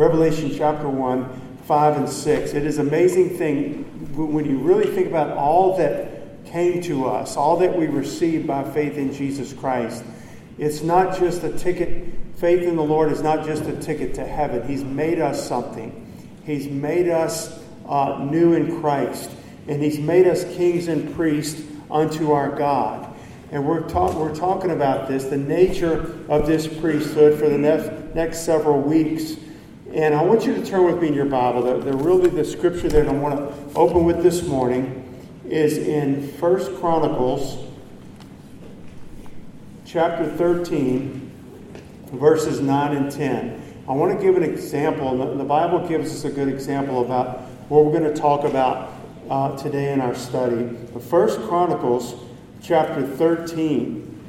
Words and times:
Revelation 0.00 0.54
chapter 0.56 0.88
1, 0.88 1.58
5 1.64 1.96
and 1.96 2.08
6. 2.08 2.52
It 2.54 2.64
is 2.64 2.78
an 2.78 2.86
amazing 2.86 3.30
thing 3.30 3.82
when 4.14 4.44
you 4.44 4.58
really 4.58 4.86
think 4.86 5.08
about 5.08 5.36
all 5.36 5.76
that 5.78 6.44
came 6.44 6.80
to 6.82 7.08
us, 7.08 7.36
all 7.36 7.56
that 7.56 7.76
we 7.76 7.88
received 7.88 8.46
by 8.46 8.62
faith 8.62 8.96
in 8.96 9.12
Jesus 9.12 9.52
Christ. 9.52 10.04
It's 10.56 10.84
not 10.84 11.18
just 11.18 11.42
a 11.42 11.50
ticket, 11.58 12.14
faith 12.36 12.62
in 12.62 12.76
the 12.76 12.82
Lord 12.84 13.10
is 13.10 13.22
not 13.22 13.44
just 13.44 13.64
a 13.64 13.74
ticket 13.80 14.14
to 14.14 14.24
heaven. 14.24 14.68
He's 14.68 14.84
made 14.84 15.18
us 15.18 15.48
something. 15.48 16.06
He's 16.46 16.68
made 16.68 17.08
us 17.08 17.60
uh, 17.84 18.24
new 18.24 18.52
in 18.52 18.80
Christ, 18.80 19.32
and 19.66 19.82
He's 19.82 19.98
made 19.98 20.28
us 20.28 20.44
kings 20.54 20.86
and 20.86 21.12
priests 21.16 21.60
unto 21.90 22.30
our 22.30 22.50
God. 22.50 23.12
And 23.50 23.66
we're, 23.66 23.80
we're 23.80 24.36
talking 24.36 24.70
about 24.70 25.08
this, 25.08 25.24
the 25.24 25.36
nature 25.36 26.24
of 26.28 26.46
this 26.46 26.68
priesthood 26.68 27.36
for 27.36 27.48
the 27.48 27.58
next 28.14 28.44
several 28.44 28.80
weeks. 28.80 29.38
And 29.92 30.14
I 30.14 30.22
want 30.22 30.44
you 30.44 30.54
to 30.54 30.64
turn 30.64 30.84
with 30.84 31.00
me 31.00 31.08
in 31.08 31.14
your 31.14 31.24
Bible. 31.24 31.62
The, 31.62 31.78
the 31.78 31.96
really 31.96 32.28
the 32.28 32.44
scripture 32.44 32.90
that 32.90 33.08
I 33.08 33.12
want 33.12 33.38
to 33.38 33.78
open 33.78 34.04
with 34.04 34.22
this 34.22 34.42
morning 34.42 35.02
is 35.48 35.78
in 35.78 36.28
First 36.32 36.74
Chronicles 36.74 37.56
chapter 39.86 40.30
13, 40.30 41.32
verses 42.12 42.60
9 42.60 42.96
and 42.96 43.10
10. 43.10 43.84
I 43.88 43.92
want 43.92 44.14
to 44.14 44.22
give 44.22 44.36
an 44.36 44.42
example. 44.42 45.34
The, 45.34 45.44
Bible 45.44 45.88
gives 45.88 46.12
us 46.12 46.24
a 46.24 46.30
good 46.30 46.48
example 46.48 47.02
about 47.02 47.40
what 47.70 47.86
we're 47.86 47.98
going 47.98 48.12
to 48.12 48.20
talk 48.20 48.44
about 48.44 48.92
uh, 49.30 49.56
today 49.56 49.94
in 49.94 50.02
our 50.02 50.14
study. 50.14 50.64
The 50.64 51.00
First 51.00 51.40
Chronicles 51.48 52.14
chapter 52.62 53.06
13. 53.06 54.26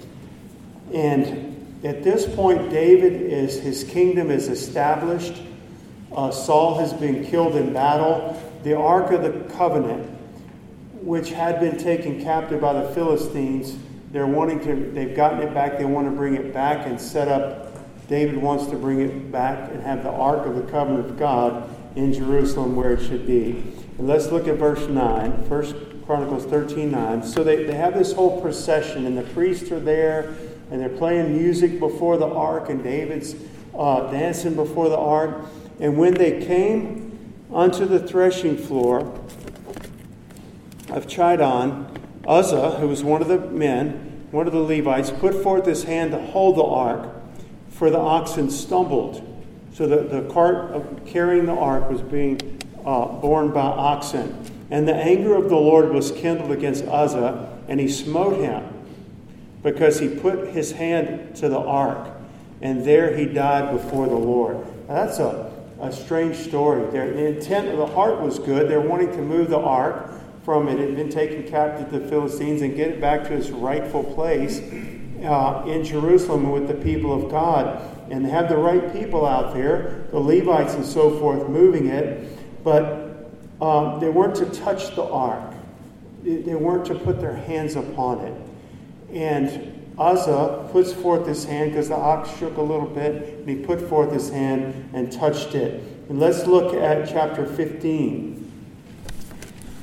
And 0.94 1.80
at 1.84 2.02
this 2.02 2.34
point, 2.34 2.70
David 2.70 3.22
is 3.22 3.60
his 3.60 3.84
kingdom 3.84 4.32
is 4.32 4.48
established. 4.48 5.42
Uh, 6.16 6.32
Saul 6.32 6.80
has 6.80 6.94
been 6.94 7.26
killed 7.26 7.56
in 7.56 7.74
battle. 7.74 8.42
The 8.64 8.76
Ark 8.76 9.12
of 9.12 9.22
the 9.22 9.54
Covenant, 9.54 10.10
which 11.02 11.32
had 11.32 11.60
been 11.60 11.78
taken 11.78 12.22
captive 12.22 12.62
by 12.62 12.74
the 12.74 12.90
Philistines, 12.94 13.78
they're 14.12 14.28
wanting 14.28 14.60
to, 14.62 14.92
they've 14.92 15.16
gotten 15.16 15.40
it 15.40 15.54
back. 15.54 15.78
They 15.78 15.86
want 15.86 16.08
to 16.08 16.12
bring 16.12 16.36
it 16.36 16.54
back 16.54 16.88
and 16.88 17.00
set 17.00 17.28
up. 17.28 17.68
David 18.08 18.38
wants 18.38 18.66
to 18.68 18.76
bring 18.76 19.02
it 19.02 19.32
back 19.32 19.72
and 19.72 19.84
have 19.84 20.04
the 20.04 20.10
Ark 20.10 20.48
of 20.48 20.56
the 20.56 20.64
Covenant 20.64 21.06
of 21.06 21.20
God 21.20 21.70
in 21.96 22.12
Jerusalem 22.12 22.76
where 22.76 22.94
it 22.94 23.06
should 23.06 23.28
be. 23.28 23.64
And 24.00 24.08
let's 24.08 24.32
look 24.32 24.48
at 24.48 24.56
verse 24.56 24.88
9, 24.88 25.48
1 25.48 26.04
Chronicles 26.08 26.46
13 26.46 26.90
9. 26.90 27.24
So 27.24 27.44
they, 27.44 27.66
they 27.66 27.76
have 27.76 27.94
this 27.94 28.14
whole 28.14 28.42
procession, 28.42 29.06
and 29.06 29.16
the 29.16 29.22
priests 29.22 29.72
are 29.72 29.80
there, 29.80 30.34
and 30.72 30.82
they're 30.82 30.90
playing 30.90 31.38
music 31.38 31.80
before 31.80 32.18
the 32.18 32.28
ark, 32.28 32.70
and 32.70 32.84
David's 32.84 33.36
uh, 33.80 34.12
dancing 34.12 34.54
before 34.56 34.90
the 34.90 34.98
ark. 34.98 35.46
And 35.80 35.98
when 35.98 36.14
they 36.14 36.46
came 36.46 37.34
unto 37.54 37.86
the 37.86 38.00
threshing 38.00 38.58
floor 38.58 39.00
of 40.90 41.08
Chidon, 41.08 41.88
Uzzah, 42.28 42.72
who 42.80 42.88
was 42.88 43.04
one 43.04 43.22
of 43.22 43.28
the 43.28 43.40
men, 43.40 44.28
one 44.32 44.46
of 44.46 44.54
the 44.54 44.60
Levites, 44.60 45.10
put 45.10 45.42
forth 45.42 45.66
his 45.66 45.86
hand 45.86 46.12
to 46.12 46.20
hold 46.20 46.58
the 46.58 46.64
ark, 46.64 47.10
for 47.70 47.90
the 47.90 47.98
oxen 47.98 48.52
stumbled. 48.52 49.26
So 49.74 49.88
the, 49.88 50.04
the 50.04 50.32
cart 50.34 50.72
of 50.72 51.06
carrying 51.06 51.46
the 51.46 51.54
ark 51.54 51.90
was 51.90 52.02
being 52.02 52.60
uh, 52.86 53.06
borne 53.06 53.52
by 53.52 53.62
oxen. 53.62 54.46
And 54.70 54.88
the 54.88 54.94
anger 54.94 55.36
of 55.36 55.50
the 55.50 55.56
Lord 55.56 55.92
was 55.92 56.12
kindled 56.12 56.52
against 56.52 56.86
Uzzah, 56.86 57.58
and 57.68 57.80
he 57.80 57.88
smote 57.88 58.38
him, 58.38 58.68
because 59.64 60.00
he 60.00 60.10
put 60.10 60.50
his 60.50 60.74
hand 60.74 61.36
to 61.38 61.50
the 61.50 61.58
ark, 61.58 62.10
and 62.62 62.86
there 62.86 63.16
he 63.16 63.26
died 63.26 63.72
before 63.72 64.08
the 64.08 64.16
Lord. 64.16 64.58
Now 64.88 65.06
that's 65.06 65.20
a 65.20 65.50
a 65.82 65.92
strange 65.92 66.36
story. 66.36 66.86
the 66.92 67.28
intent 67.28 67.70
of 67.70 67.78
the 67.78 67.88
heart 67.88 68.20
was 68.20 68.38
good. 68.38 68.70
They're 68.70 68.82
wanting 68.82 69.12
to 69.12 69.22
move 69.22 69.50
the 69.50 69.60
ark 69.60 70.12
from 70.44 70.68
it. 70.68 70.80
It 70.80 70.90
had 70.90 70.98
been 70.98 71.10
taken 71.10 71.44
captive 71.50 71.90
to 71.92 72.00
the 72.00 72.08
Philistines 72.08 72.62
and 72.62 72.76
get 72.76 72.90
it 72.92 73.02
back 73.02 73.24
to 73.26 73.34
its 73.34 73.50
rightful 73.50 74.04
place 74.04 74.60
uh, 75.24 75.64
in 75.68 75.86
Jerusalem 75.86 76.52
with 76.52 76.68
the 76.68 76.74
people 76.74 77.14
of 77.14 77.32
God. 77.32 77.82
And 78.12 78.26
they 78.26 78.30
have 78.30 78.50
the 78.50 78.58
right 78.58 78.92
people 78.92 79.26
out 79.26 79.54
there, 79.54 80.08
the 80.12 80.20
Levites 80.20 80.74
and 80.74 80.86
so 80.86 81.18
forth, 81.20 81.48
moving 81.48 81.88
it. 81.88 82.64
But 82.64 83.30
um, 83.62 84.00
they 84.00 84.10
weren't 84.10 84.36
to 84.38 84.48
touch 84.48 84.96
the 84.96 85.04
ark, 85.04 85.54
they 86.24 86.56
weren't 86.56 86.86
to 86.88 86.96
put 86.96 87.22
their 87.22 87.36
hands 87.36 87.76
upon 87.76 88.20
it. 88.20 88.42
And 89.14 89.79
Uzzah 90.00 90.70
puts 90.72 90.94
forth 90.94 91.28
his 91.28 91.44
hand 91.44 91.72
because 91.72 91.90
the 91.90 91.96
ox 91.96 92.30
shook 92.38 92.56
a 92.56 92.62
little 92.62 92.88
bit, 92.88 93.40
and 93.40 93.50
he 93.50 93.56
put 93.58 93.82
forth 93.90 94.14
his 94.14 94.30
hand 94.30 94.90
and 94.94 95.12
touched 95.12 95.56
it. 95.56 95.84
And 96.08 96.20
let's 96.20 96.48
look 96.48 96.74
at 96.74 97.10
chapter 97.10 97.46
15. 97.46 98.46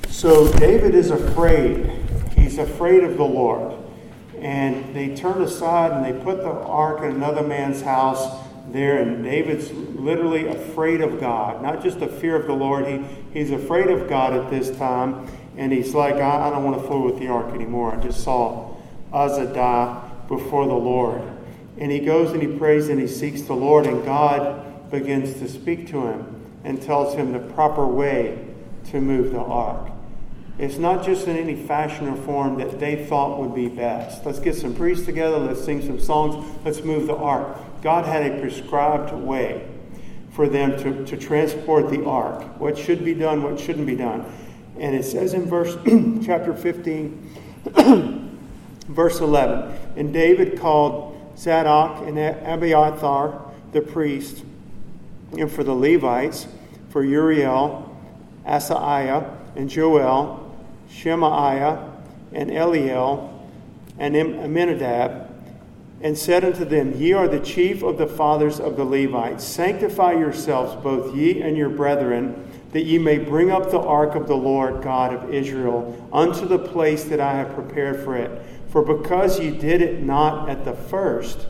So 0.09 0.51
David 0.53 0.95
is 0.95 1.11
afraid. 1.11 1.91
He's 2.35 2.57
afraid 2.57 3.03
of 3.03 3.17
the 3.17 3.23
Lord. 3.23 3.77
And 4.39 4.95
they 4.95 5.15
turn 5.15 5.41
aside 5.41 5.91
and 5.91 6.03
they 6.03 6.23
put 6.23 6.37
the 6.37 6.49
ark 6.49 7.03
in 7.03 7.11
another 7.11 7.43
man's 7.43 7.81
house 7.81 8.43
there. 8.69 9.01
And 9.01 9.23
David's 9.23 9.71
literally 9.71 10.47
afraid 10.47 11.01
of 11.01 11.19
God, 11.19 11.61
not 11.61 11.83
just 11.83 12.01
a 12.01 12.07
fear 12.07 12.35
of 12.35 12.47
the 12.47 12.53
Lord. 12.53 12.87
He, 12.87 13.03
he's 13.33 13.51
afraid 13.51 13.89
of 13.89 14.09
God 14.09 14.33
at 14.33 14.49
this 14.49 14.75
time. 14.77 15.27
And 15.55 15.71
he's 15.71 15.93
like, 15.93 16.15
I, 16.15 16.47
I 16.47 16.49
don't 16.49 16.63
want 16.63 16.81
to 16.81 16.87
fool 16.87 17.03
with 17.03 17.19
the 17.19 17.27
ark 17.27 17.53
anymore. 17.53 17.95
I 17.95 18.01
just 18.01 18.23
saw 18.23 18.75
Uzzah 19.13 19.53
die 19.53 20.06
before 20.27 20.67
the 20.67 20.73
Lord. 20.73 21.21
And 21.77 21.91
he 21.91 21.99
goes 21.99 22.31
and 22.31 22.41
he 22.41 22.57
prays 22.57 22.89
and 22.89 22.99
he 22.99 23.07
seeks 23.07 23.43
the 23.43 23.53
Lord, 23.53 23.85
and 23.85 24.03
God 24.03 24.89
begins 24.89 25.39
to 25.39 25.47
speak 25.47 25.87
to 25.89 26.07
him 26.07 26.45
and 26.63 26.81
tells 26.81 27.13
him 27.15 27.31
the 27.31 27.39
proper 27.39 27.85
way 27.85 28.45
to 28.91 29.01
move 29.01 29.31
the 29.31 29.39
ark. 29.39 29.91
It's 30.59 30.77
not 30.77 31.05
just 31.05 31.27
in 31.27 31.37
any 31.37 31.55
fashion 31.55 32.07
or 32.07 32.15
form 32.15 32.57
that 32.57 32.79
they 32.79 33.05
thought 33.05 33.39
would 33.39 33.53
be 33.53 33.67
best. 33.67 34.25
Let's 34.25 34.39
get 34.39 34.55
some 34.55 34.73
priests 34.73 35.05
together, 35.05 35.37
let's 35.37 35.63
sing 35.63 35.85
some 35.85 35.99
songs, 35.99 36.43
let's 36.65 36.81
move 36.81 37.05
the 37.05 37.15
ark. 37.15 37.57
God 37.83 38.05
had 38.05 38.31
a 38.31 38.41
prescribed 38.41 39.13
way 39.13 39.67
for 40.31 40.49
them 40.49 40.77
to, 40.79 41.05
to 41.05 41.17
transport 41.17 41.89
the 41.89 42.03
ark. 42.05 42.59
What 42.59 42.77
should 42.77 43.05
be 43.05 43.13
done, 43.13 43.43
what 43.43 43.59
shouldn't 43.59 43.85
be 43.85 43.95
done. 43.95 44.25
And 44.79 44.95
it 44.95 45.03
says 45.03 45.33
in 45.33 45.45
verse 45.45 45.75
chapter 46.25 46.55
15 46.55 47.43
Verse 48.87 49.19
11 49.19 49.77
And 49.95 50.13
David 50.13 50.59
called 50.59 51.17
Zadok 51.37 52.07
and 52.07 52.17
Abiathar 52.17 53.47
the 53.73 53.81
priest, 53.81 54.43
and 55.37 55.51
for 55.51 55.63
the 55.63 55.73
Levites, 55.73 56.47
for 56.89 57.03
Uriel, 57.03 57.95
Asaiah, 58.45 59.37
and 59.55 59.69
Joel, 59.69 60.55
Shemaiah, 60.89 61.91
and 62.31 62.49
Eliel, 62.49 63.33
and 63.99 64.15
Amminadab, 64.15 65.27
and 66.01 66.17
said 66.17 66.45
unto 66.45 66.63
them, 66.63 66.93
Ye 66.95 67.13
are 67.13 67.27
the 67.27 67.39
chief 67.39 67.81
of 67.83 67.97
the 67.97 68.07
fathers 68.07 68.59
of 68.59 68.77
the 68.77 68.85
Levites. 68.85 69.43
Sanctify 69.43 70.13
yourselves, 70.13 70.81
both 70.83 71.15
ye 71.15 71.41
and 71.41 71.57
your 71.57 71.69
brethren, 71.69 72.49
that 72.71 72.83
ye 72.83 72.97
may 72.97 73.17
bring 73.17 73.49
up 73.49 73.71
the 73.71 73.79
ark 73.79 74.15
of 74.15 74.27
the 74.27 74.35
Lord 74.35 74.83
God 74.83 75.13
of 75.13 75.33
Israel 75.33 76.07
unto 76.13 76.47
the 76.47 76.59
place 76.59 77.05
that 77.05 77.19
I 77.19 77.33
have 77.33 77.53
prepared 77.53 78.03
for 78.03 78.15
it. 78.15 78.46
For 78.69 78.81
because 78.81 79.39
ye 79.39 79.51
did 79.51 79.81
it 79.81 80.03
not 80.03 80.49
at 80.49 80.65
the 80.65 80.73
first, 80.73 81.47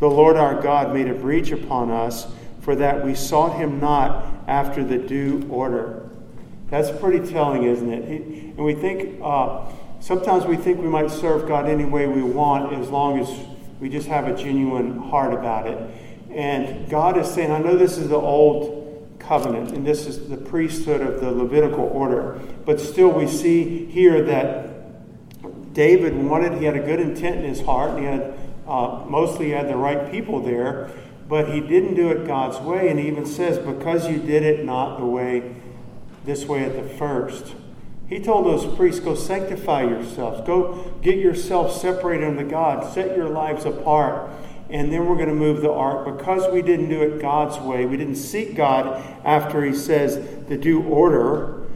the 0.00 0.08
Lord 0.08 0.36
our 0.36 0.60
God 0.60 0.94
made 0.94 1.08
a 1.08 1.14
breach 1.14 1.50
upon 1.50 1.90
us, 1.90 2.26
for 2.60 2.76
that 2.76 3.04
we 3.04 3.14
sought 3.14 3.56
him 3.56 3.80
not 3.80 4.26
after 4.46 4.84
the 4.84 4.98
due 4.98 5.46
order. 5.50 6.08
That's 6.70 6.90
pretty 7.00 7.30
telling, 7.30 7.64
isn't 7.64 7.90
it? 7.90 8.22
And 8.56 8.58
we 8.58 8.74
think, 8.74 9.20
uh, 9.22 9.66
sometimes 10.00 10.44
we 10.44 10.56
think 10.56 10.80
we 10.80 10.88
might 10.88 11.10
serve 11.10 11.48
God 11.48 11.68
any 11.68 11.84
way 11.84 12.06
we 12.06 12.22
want 12.22 12.74
as 12.74 12.90
long 12.90 13.18
as 13.18 13.28
we 13.80 13.88
just 13.88 14.08
have 14.08 14.28
a 14.28 14.36
genuine 14.36 14.98
heart 14.98 15.32
about 15.32 15.66
it. 15.66 15.78
And 16.30 16.88
God 16.90 17.16
is 17.16 17.26
saying, 17.26 17.50
I 17.50 17.58
know 17.58 17.76
this 17.76 17.96
is 17.96 18.10
the 18.10 18.16
old 18.16 19.16
covenant, 19.18 19.72
and 19.72 19.86
this 19.86 20.06
is 20.06 20.28
the 20.28 20.36
priesthood 20.36 21.00
of 21.00 21.20
the 21.20 21.30
Levitical 21.30 21.84
order, 21.84 22.40
but 22.64 22.80
still 22.80 23.08
we 23.08 23.26
see 23.26 23.86
here 23.86 24.22
that 24.24 24.67
David 25.78 26.16
wanted, 26.16 26.54
he 26.54 26.64
had 26.64 26.74
a 26.74 26.80
good 26.80 26.98
intent 26.98 27.36
in 27.36 27.44
his 27.44 27.60
heart, 27.60 27.90
and 27.90 27.98
he 28.00 28.04
had 28.06 28.34
uh, 28.66 29.04
mostly 29.06 29.46
he 29.46 29.52
had 29.52 29.68
the 29.68 29.76
right 29.76 30.10
people 30.10 30.40
there, 30.40 30.90
but 31.28 31.50
he 31.50 31.60
didn't 31.60 31.94
do 31.94 32.10
it 32.10 32.26
God's 32.26 32.58
way. 32.58 32.88
And 32.88 32.98
he 32.98 33.06
even 33.06 33.24
says, 33.24 33.64
Because 33.64 34.10
you 34.10 34.18
did 34.18 34.42
it 34.42 34.64
not 34.64 34.98
the 34.98 35.06
way, 35.06 35.54
this 36.24 36.46
way 36.46 36.64
at 36.64 36.74
the 36.74 36.82
first. 36.82 37.54
He 38.08 38.18
told 38.18 38.46
those 38.46 38.66
priests, 38.74 38.98
Go 38.98 39.14
sanctify 39.14 39.84
yourselves, 39.84 40.44
go 40.44 40.92
get 41.00 41.16
yourself 41.16 41.80
separated 41.80 42.26
unto 42.26 42.50
God, 42.50 42.92
set 42.92 43.16
your 43.16 43.28
lives 43.28 43.64
apart. 43.64 44.32
And 44.68 44.92
then 44.92 45.06
we're 45.06 45.14
going 45.14 45.28
to 45.28 45.34
move 45.34 45.60
the 45.60 45.70
ark. 45.70 46.18
Because 46.18 46.52
we 46.52 46.60
didn't 46.60 46.88
do 46.88 47.02
it 47.02 47.20
God's 47.22 47.56
way, 47.60 47.86
we 47.86 47.96
didn't 47.96 48.16
seek 48.16 48.56
God 48.56 49.00
after 49.24 49.64
He 49.64 49.76
says 49.76 50.16
the 50.48 50.56
due 50.56 50.82
order, 50.82 51.68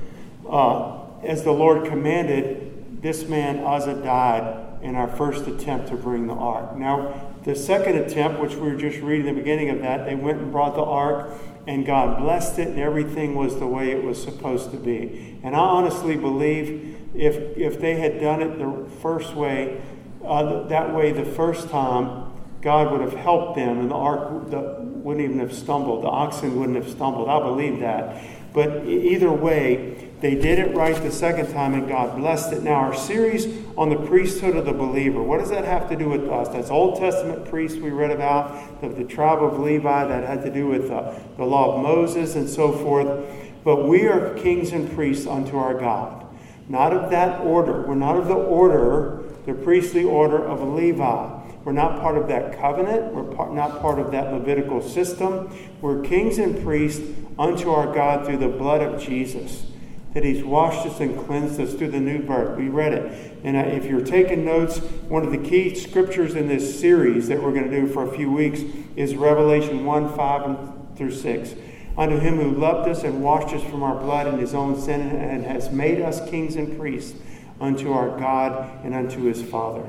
uh, 0.51 1.03
as 1.23 1.45
the 1.45 1.53
Lord 1.53 1.87
commanded, 1.87 2.62
this 3.03 3.29
man 3.29 3.59
Uzzah 3.59 4.03
died 4.03 4.83
in 4.83 4.97
our 4.97 5.09
first 5.09 5.47
attempt 5.47 5.89
to 5.89 5.97
bring 5.97 6.27
the 6.27 6.35
ark. 6.35 6.77
Now, 6.77 7.33
the 7.45 7.55
second 7.55 7.97
attempt, 7.97 8.41
which 8.41 8.55
we 8.55 8.71
were 8.71 8.77
just 8.77 8.99
reading 8.99 9.27
the 9.27 9.39
beginning 9.39 9.71
of 9.71 9.81
that, 9.83 10.07
they 10.07 10.15
went 10.15 10.39
and 10.39 10.53
brought 10.53 10.75
the 10.75 10.83
ark 10.83 11.31
and 11.67 11.87
God 11.87 12.19
blessed 12.19 12.59
it, 12.59 12.69
and 12.69 12.79
everything 12.79 13.35
was 13.35 13.59
the 13.59 13.67
way 13.67 13.91
it 13.93 14.03
was 14.03 14.21
supposed 14.21 14.71
to 14.73 14.77
be. 14.77 15.39
And 15.43 15.55
I 15.55 15.61
honestly 15.61 16.17
believe 16.17 16.99
if, 17.15 17.57
if 17.57 17.81
they 17.81 17.97
had 17.97 18.21
done 18.21 18.43
it 18.43 18.59
the 18.59 18.91
first 19.01 19.35
way, 19.35 19.81
uh, 20.25 20.65
that 20.65 20.95
way 20.95 21.13
the 21.13 21.25
first 21.25 21.69
time, 21.69 22.33
God 22.61 22.91
would 22.93 23.01
have 23.01 23.15
helped 23.15 23.57
them, 23.57 23.79
and 23.79 23.91
the 23.91 23.95
ark 23.95 24.51
the, 24.51 24.77
wouldn't 24.81 25.25
even 25.25 25.39
have 25.41 25.53
stumbled. 25.53 26.05
The 26.05 26.09
oxen 26.09 26.59
wouldn't 26.59 26.83
have 26.83 26.91
stumbled. 26.91 27.29
I 27.29 27.41
believe 27.41 27.81
that. 27.81 28.23
But 28.53 28.87
either 28.87 29.33
way, 29.33 30.02
they 30.23 30.37
did 30.37 30.61
it 30.61 30.73
right 30.73 30.95
the 30.95 31.11
second 31.11 31.53
time, 31.53 31.75
and 31.75 31.89
God 31.89 32.17
blessed 32.17 32.53
it. 32.53 32.63
Now, 32.63 32.75
our 32.75 32.95
series 32.95 33.45
on 33.77 33.91
the 33.91 33.97
priesthood 33.97 34.55
of 34.55 34.65
the 34.65 34.73
believer, 34.73 35.21
what 35.21 35.41
does 35.41 35.51
that 35.51 35.65
have 35.65 35.89
to 35.89 35.97
do 35.97 36.09
with 36.09 36.29
us? 36.29 36.49
That's 36.51 36.71
Old 36.71 37.01
Testament 37.01 37.45
priests 37.47 37.77
we 37.79 37.91
read 37.91 38.13
about, 38.13 38.85
of 38.85 38.97
the 38.97 39.03
tribe 39.03 39.43
of 39.43 39.59
Levi, 39.59 40.07
that 40.07 40.23
had 40.23 40.43
to 40.45 40.51
do 40.53 40.69
with 40.69 40.93
uh, 40.93 41.13
the 41.37 41.45
law 41.45 41.75
of 41.75 41.83
Moses 41.83 42.37
and 42.37 42.49
so 42.49 42.71
forth. 42.71 43.27
But 43.65 43.89
we 43.89 44.07
are 44.07 44.35
kings 44.35 44.71
and 44.71 44.93
priests 44.95 45.27
unto 45.27 45.59
our 45.59 45.75
God. 45.75 46.25
Not 46.69 46.93
of 46.93 47.11
that 47.11 47.41
order. 47.41 47.83
We're 47.83 47.97
not 47.97 48.17
of 48.17 48.29
the 48.29 48.35
order, 48.35 49.25
the 49.45 49.55
priestly 49.55 50.05
order 50.05 50.39
of 50.39 50.63
Levi. 50.63 51.41
We're 51.65 51.73
not 51.73 52.01
part 52.01 52.17
of 52.17 52.29
that 52.29 52.61
covenant. 52.61 53.13
We're 53.13 53.25
part, 53.25 53.53
not 53.55 53.81
part 53.81 53.99
of 53.99 54.13
that 54.13 54.33
Levitical 54.33 54.83
system. 54.83 55.53
We're 55.81 56.03
kings 56.03 56.39
and 56.39 56.63
priests 56.63 57.05
unto 57.41 57.71
our 57.71 57.93
God 57.93 58.25
through 58.25 58.39
the 58.39 58.49
blood 58.49 58.83
of 58.83 59.03
Jesus 59.03 59.65
that 60.15 60.25
He's 60.25 60.45
washed 60.45 60.87
us 60.87 61.01
and 61.01 61.19
cleansed 61.27 61.61
us 61.61 61.75
through 61.75 61.91
the 61.91 62.01
new 62.01 62.23
birth. 62.23 62.59
We 62.59 62.69
read 62.69 62.93
it. 62.93 63.39
And 63.45 63.57
uh, 63.57 63.61
if 63.61 63.87
you're 63.87 64.05
taking 64.05 64.45
notes, 64.45 64.79
one 65.09 65.25
of 65.25 65.33
the 65.33 65.39
key 65.39 65.75
scriptures 65.75 66.35
in 66.35 66.49
this 66.49 66.79
series 66.79 67.29
that 67.29 67.43
we're 67.43 67.53
going 67.53 67.71
to 67.71 67.81
do 67.81 67.87
for 67.87 68.05
a 68.05 68.17
few 68.17 68.31
weeks 68.31 68.61
is 68.97 69.17
Revelation 69.17 69.85
1 69.85 70.17
5 70.17 70.97
through 70.97 71.13
6. 71.13 71.55
Unto 71.97 72.19
him 72.19 72.39
who 72.39 72.53
loved 72.53 72.89
us 72.89 73.03
and 73.03 73.23
washed 73.23 73.55
us 73.55 73.63
from 73.65 73.83
our 73.83 73.99
blood 73.99 74.27
in 74.27 74.39
his 74.39 74.55
own 74.55 74.81
sin 74.81 75.01
and 75.01 75.45
has 75.45 75.71
made 75.71 76.01
us 76.01 76.27
kings 76.31 76.57
and 76.57 76.79
priests 76.79 77.19
unto 77.61 77.93
our 77.93 78.19
God 78.19 78.85
and 78.85 78.95
unto 78.95 79.23
his 79.25 79.43
Father. 79.43 79.87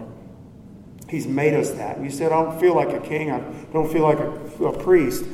He's 1.10 1.28
made 1.28 1.54
us 1.54 1.72
that. 1.72 2.02
You 2.02 2.10
said, 2.10 2.31
I 2.31 2.44
don't 2.44 2.60
feel 2.60 2.75
like 2.75 2.90
a 2.90 3.00
king, 3.00 3.31
I 3.31 3.40
don't 3.72 3.92
feel 3.92 4.04
like 4.04 4.20
a, 4.20 4.66
a 4.66 4.84
priest. 4.84 5.25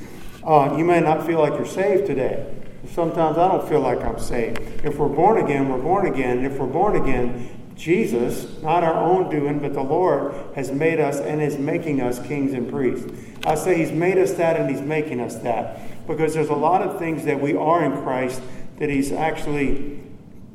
Uh, 0.44 0.76
you 0.78 0.84
may 0.84 1.00
not 1.00 1.26
feel 1.26 1.40
like 1.40 1.54
you're 1.54 1.66
saved 1.66 2.06
today. 2.06 2.59
Sometimes 2.88 3.38
I 3.38 3.48
don't 3.48 3.68
feel 3.68 3.82
like 3.82 4.02
I'm 4.02 4.20
saved. 4.20 4.60
If 4.84 4.98
we're 4.98 5.10
born 5.10 5.44
again, 5.44 5.70
we're 5.70 5.82
born 5.82 6.08
again. 6.08 6.46
If 6.46 6.58
we're 6.58 6.68
born 6.68 6.96
again, 6.96 7.50
Jesus, 7.76 8.62
not 8.62 8.84
our 8.84 8.96
own 8.96 9.30
doing, 9.30 9.60
but 9.60 9.74
the 9.74 9.82
Lord 9.82 10.34
has 10.56 10.72
made 10.72 11.00
us 11.00 11.20
and 11.20 11.42
is 11.42 11.58
making 11.58 12.02
us 12.02 12.20
kings 12.28 12.54
and 12.54 12.70
priests. 12.70 13.10
I 13.46 13.56
say 13.56 13.78
He's 13.78 13.92
made 13.92 14.18
us 14.18 14.34
that 14.34 14.58
and 14.58 14.70
He's 14.70 14.82
making 14.82 15.20
us 15.20 15.36
that 15.38 16.08
because 16.08 16.34
there's 16.34 16.50
a 16.50 16.56
lot 16.56 16.82
of 16.82 17.00
things 17.00 17.26
that 17.26 17.40
we 17.40 17.56
are 17.56 17.84
in 17.84 18.02
Christ 18.04 18.42
that 18.80 18.90
He's 18.90 19.12
actually 19.12 20.02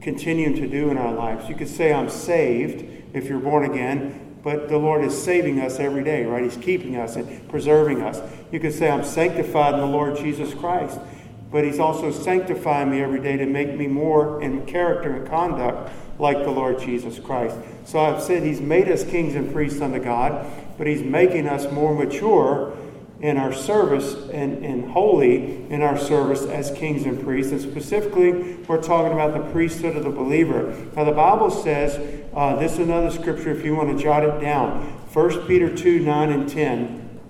continuing 0.00 0.54
to 0.56 0.68
do 0.68 0.90
in 0.90 0.98
our 0.98 1.12
lives. 1.12 1.48
You 1.48 1.54
could 1.54 1.68
say, 1.68 1.92
I'm 1.92 2.10
saved 2.10 2.84
if 3.14 3.26
you're 3.26 3.38
born 3.38 3.70
again, 3.70 4.36
but 4.42 4.68
the 4.68 4.76
Lord 4.76 5.02
is 5.02 5.16
saving 5.16 5.60
us 5.60 5.78
every 5.78 6.04
day, 6.04 6.24
right? 6.26 6.44
He's 6.44 6.58
keeping 6.58 6.96
us 6.96 7.16
and 7.16 7.48
preserving 7.48 8.02
us. 8.02 8.20
You 8.52 8.60
could 8.60 8.74
say, 8.74 8.90
I'm 8.90 9.04
sanctified 9.04 9.74
in 9.74 9.80
the 9.80 9.86
Lord 9.86 10.16
Jesus 10.16 10.52
Christ 10.52 10.98
but 11.54 11.62
He's 11.62 11.78
also 11.78 12.10
sanctifying 12.10 12.90
me 12.90 13.00
every 13.00 13.20
day 13.20 13.36
to 13.36 13.46
make 13.46 13.76
me 13.76 13.86
more 13.86 14.42
in 14.42 14.66
character 14.66 15.14
and 15.14 15.24
conduct 15.24 15.88
like 16.18 16.38
the 16.38 16.50
Lord 16.50 16.80
Jesus 16.80 17.20
Christ. 17.20 17.56
So 17.84 18.00
I've 18.00 18.20
said 18.20 18.42
He's 18.42 18.60
made 18.60 18.88
us 18.88 19.04
kings 19.04 19.36
and 19.36 19.52
priests 19.52 19.80
unto 19.80 20.00
God, 20.00 20.50
but 20.76 20.88
He's 20.88 21.02
making 21.02 21.46
us 21.46 21.70
more 21.70 21.94
mature 21.94 22.76
in 23.20 23.36
our 23.36 23.52
service 23.52 24.14
and, 24.32 24.64
and 24.64 24.90
holy 24.90 25.70
in 25.70 25.80
our 25.80 25.96
service 25.96 26.42
as 26.42 26.72
kings 26.72 27.04
and 27.04 27.22
priests. 27.22 27.52
And 27.52 27.60
specifically, 27.60 28.54
we're 28.66 28.82
talking 28.82 29.12
about 29.12 29.32
the 29.32 29.52
priesthood 29.52 29.94
of 29.94 30.02
the 30.02 30.10
believer. 30.10 30.74
Now, 30.96 31.04
the 31.04 31.12
Bible 31.12 31.52
says, 31.52 32.24
uh, 32.34 32.56
this 32.56 32.72
is 32.72 32.80
another 32.80 33.12
scripture 33.12 33.52
if 33.52 33.64
you 33.64 33.76
want 33.76 33.96
to 33.96 34.02
jot 34.02 34.24
it 34.24 34.40
down. 34.40 34.82
1 35.12 35.46
Peter 35.46 35.72
2 35.72 36.00
9 36.00 36.32
and 36.32 36.48
10 36.48 37.20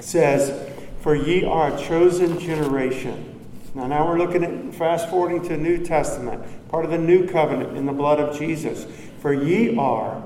says, 0.00 0.68
For 1.00 1.14
ye 1.14 1.44
are 1.44 1.72
a 1.72 1.80
chosen 1.80 2.40
generation 2.40 3.27
now, 3.74 3.86
now 3.86 4.06
we're 4.06 4.18
looking 4.18 4.44
at 4.44 4.74
fast 4.74 5.08
forwarding 5.08 5.42
to 5.42 5.48
the 5.50 5.56
New 5.56 5.84
Testament, 5.84 6.42
part 6.68 6.84
of 6.84 6.90
the 6.90 6.98
new 6.98 7.26
covenant 7.28 7.76
in 7.76 7.86
the 7.86 7.92
blood 7.92 8.18
of 8.18 8.38
Jesus. 8.38 8.86
For 9.20 9.32
ye 9.32 9.76
are, 9.76 10.22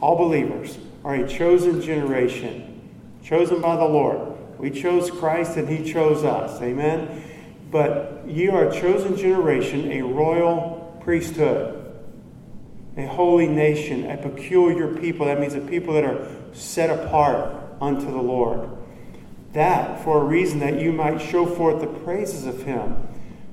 all 0.00 0.16
believers, 0.16 0.78
are 1.04 1.14
a 1.14 1.28
chosen 1.28 1.82
generation, 1.82 2.80
chosen 3.22 3.60
by 3.60 3.76
the 3.76 3.84
Lord. 3.84 4.38
We 4.58 4.70
chose 4.70 5.10
Christ 5.10 5.56
and 5.56 5.68
he 5.68 5.90
chose 5.90 6.24
us. 6.24 6.60
Amen. 6.62 7.22
But 7.70 8.22
ye 8.26 8.48
are 8.48 8.68
a 8.68 8.80
chosen 8.80 9.16
generation, 9.16 9.92
a 9.92 10.02
royal 10.02 10.98
priesthood, 11.02 11.80
a 12.96 13.06
holy 13.06 13.48
nation, 13.48 14.10
a 14.10 14.16
peculiar 14.16 14.94
people. 14.94 15.26
That 15.26 15.40
means 15.40 15.54
a 15.54 15.60
people 15.60 15.92
that 15.94 16.04
are 16.04 16.28
set 16.52 16.88
apart 16.88 17.54
unto 17.80 18.06
the 18.06 18.22
Lord 18.22 18.73
that 19.54 20.02
for 20.04 20.20
a 20.20 20.24
reason 20.24 20.58
that 20.58 20.80
you 20.80 20.92
might 20.92 21.18
show 21.18 21.46
forth 21.46 21.80
the 21.80 21.86
praises 21.86 22.44
of 22.44 22.62
him 22.64 23.08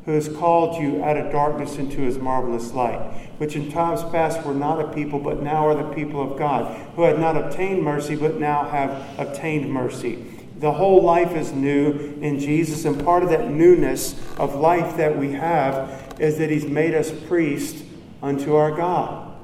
who 0.06 0.13
has 0.13 0.27
called 0.27 0.81
you 0.81 1.03
out 1.03 1.15
of 1.15 1.31
darkness 1.31 1.77
into 1.77 2.01
his 2.01 2.18
marvelous 2.18 2.74
light, 2.74 3.00
which 3.38 3.56
in 3.56 3.71
times 3.71 4.01
past 4.12 4.44
were 4.44 4.53
not 4.53 4.81
a 4.81 4.92
people, 4.94 5.19
but 5.19 5.44
now 5.44 5.68
are 5.68 5.75
the 5.75 5.94
people 5.94 6.21
of 6.21 6.39
God, 6.39 6.75
who 6.95 7.03
had 7.03 7.19
not 7.19 7.38
obtained 7.38 7.83
mercy, 7.83 8.15
but 8.15 8.39
now 8.39 8.68
have 8.68 9.19
obtained 9.19 9.71
mercy. 9.71 10.25
The 10.57 10.71
whole 10.71 11.03
life 11.03 11.36
is 11.36 11.51
new 11.51 11.92
in 12.21 12.39
Jesus, 12.39 12.86
and 12.86 13.03
part 13.03 13.21
of 13.21 13.30
that 13.30 13.50
newness 13.51 14.19
of 14.38 14.56
life 14.56 14.98
that 14.98 15.18
we 15.18 15.33
have 15.33 16.18
is 16.19 16.39
that 16.39 16.50
he's 16.50 16.65
made 16.65 16.95
us 16.95 17.12
priests 17.27 17.83
unto 18.24 18.56
our 18.56 18.71
God. 18.71 19.36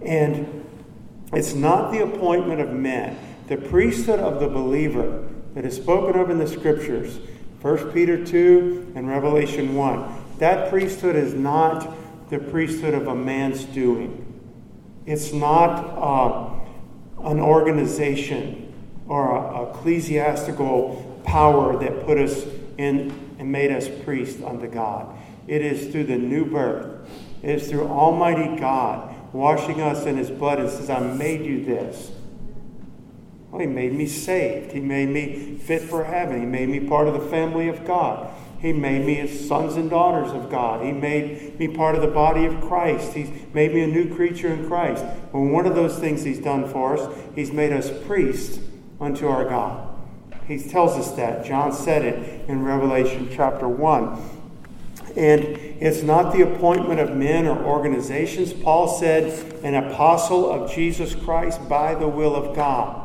And 0.00 0.64
it's 1.34 1.54
not 1.54 1.92
the 1.92 2.02
appointment 2.02 2.60
of 2.60 2.70
men. 2.70 3.18
The 3.48 3.56
priesthood 3.56 4.20
of 4.20 4.40
the 4.40 4.48
believer 4.48 5.28
that 5.54 5.64
is 5.64 5.76
spoken 5.76 6.20
of 6.20 6.30
in 6.30 6.38
the 6.38 6.46
scriptures, 6.46 7.18
1 7.60 7.92
Peter 7.92 8.24
2 8.24 8.92
and 8.94 9.08
Revelation 9.08 9.74
1. 9.74 10.24
That 10.38 10.70
priesthood 10.70 11.16
is 11.16 11.34
not 11.34 11.94
the 12.30 12.38
priesthood 12.38 12.94
of 12.94 13.06
a 13.06 13.14
man's 13.14 13.64
doing. 13.64 14.18
It's 15.06 15.32
not 15.32 15.84
uh, 15.98 17.28
an 17.28 17.40
organization 17.40 18.72
or 19.06 19.36
a, 19.36 19.70
ecclesiastical 19.70 21.20
power 21.24 21.78
that 21.78 22.06
put 22.06 22.18
us 22.18 22.44
in 22.78 23.10
and 23.38 23.52
made 23.52 23.70
us 23.70 23.88
priests 24.04 24.42
unto 24.42 24.66
God. 24.66 25.14
It 25.46 25.62
is 25.62 25.92
through 25.92 26.04
the 26.04 26.16
new 26.16 26.46
birth. 26.46 27.08
It 27.42 27.50
is 27.50 27.68
through 27.68 27.88
Almighty 27.88 28.58
God 28.58 29.14
washing 29.32 29.80
us 29.80 30.06
in 30.06 30.16
His 30.16 30.30
blood 30.30 30.60
and 30.60 30.70
says, 30.70 30.88
I 30.90 31.00
made 31.00 31.44
you 31.44 31.64
this. 31.64 32.12
Well, 33.52 33.60
he 33.60 33.66
made 33.66 33.92
me 33.92 34.06
saved. 34.06 34.72
He 34.72 34.80
made 34.80 35.10
me 35.10 35.58
fit 35.58 35.82
for 35.82 36.04
heaven. 36.04 36.40
He 36.40 36.46
made 36.46 36.70
me 36.70 36.80
part 36.80 37.06
of 37.06 37.12
the 37.12 37.28
family 37.28 37.68
of 37.68 37.86
God. 37.86 38.32
He 38.58 38.72
made 38.72 39.04
me 39.04 39.14
his 39.16 39.46
sons 39.46 39.76
and 39.76 39.90
daughters 39.90 40.32
of 40.32 40.50
God. 40.50 40.82
He 40.82 40.90
made 40.90 41.58
me 41.58 41.68
part 41.68 41.94
of 41.94 42.00
the 42.00 42.08
body 42.08 42.46
of 42.46 42.62
Christ. 42.62 43.12
He's 43.12 43.28
made 43.52 43.74
me 43.74 43.82
a 43.82 43.86
new 43.86 44.14
creature 44.14 44.48
in 44.48 44.66
Christ. 44.66 45.04
Well, 45.32 45.44
one 45.44 45.66
of 45.66 45.74
those 45.74 45.98
things 45.98 46.22
He's 46.22 46.38
done 46.38 46.66
for 46.66 46.96
us, 46.96 47.14
He's 47.34 47.52
made 47.52 47.74
us 47.74 47.90
priests 48.06 48.58
unto 48.98 49.28
our 49.28 49.44
God. 49.44 49.86
He 50.46 50.58
tells 50.58 50.92
us 50.92 51.10
that. 51.16 51.44
John 51.44 51.74
said 51.74 52.06
it 52.06 52.48
in 52.48 52.64
Revelation 52.64 53.28
chapter 53.30 53.68
1. 53.68 54.30
And 55.14 55.42
it's 55.78 56.02
not 56.02 56.32
the 56.32 56.40
appointment 56.40 57.00
of 57.00 57.14
men 57.14 57.46
or 57.46 57.62
organizations. 57.62 58.54
Paul 58.54 58.88
said, 58.88 59.62
an 59.62 59.74
apostle 59.74 60.50
of 60.50 60.72
Jesus 60.72 61.14
Christ 61.14 61.68
by 61.68 61.94
the 61.94 62.08
will 62.08 62.34
of 62.34 62.56
God. 62.56 63.01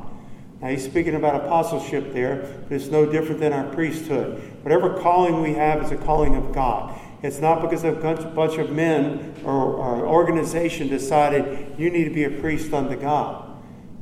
Now, 0.62 0.70
he's 0.70 0.84
speaking 0.84 1.14
about 1.14 1.36
apostleship 1.36 2.14
there, 2.14 2.62
but 2.68 2.76
it's 2.76 2.88
no 2.88 3.06
different 3.06 3.40
than 3.40 3.54
our 3.54 3.72
priesthood. 3.74 4.42
Whatever 4.64 5.00
calling 5.00 5.42
we 5.42 5.54
have 5.54 5.84
is 5.84 5.92
a 5.92 5.98
calling 5.98 6.36
of 6.36 6.52
God. 6.52 7.00
It's 7.22 7.40
not 7.40 7.62
because 7.62 7.84
a 7.84 7.92
bunch 7.92 8.58
of 8.58 8.72
men 8.72 9.36
or, 9.44 9.54
or 9.54 10.06
organization 10.08 10.88
decided 10.88 11.76
you 11.78 11.90
need 11.90 12.06
to 12.06 12.14
be 12.14 12.24
a 12.24 12.32
priest 12.32 12.74
unto 12.74 12.96
God. 12.96 13.44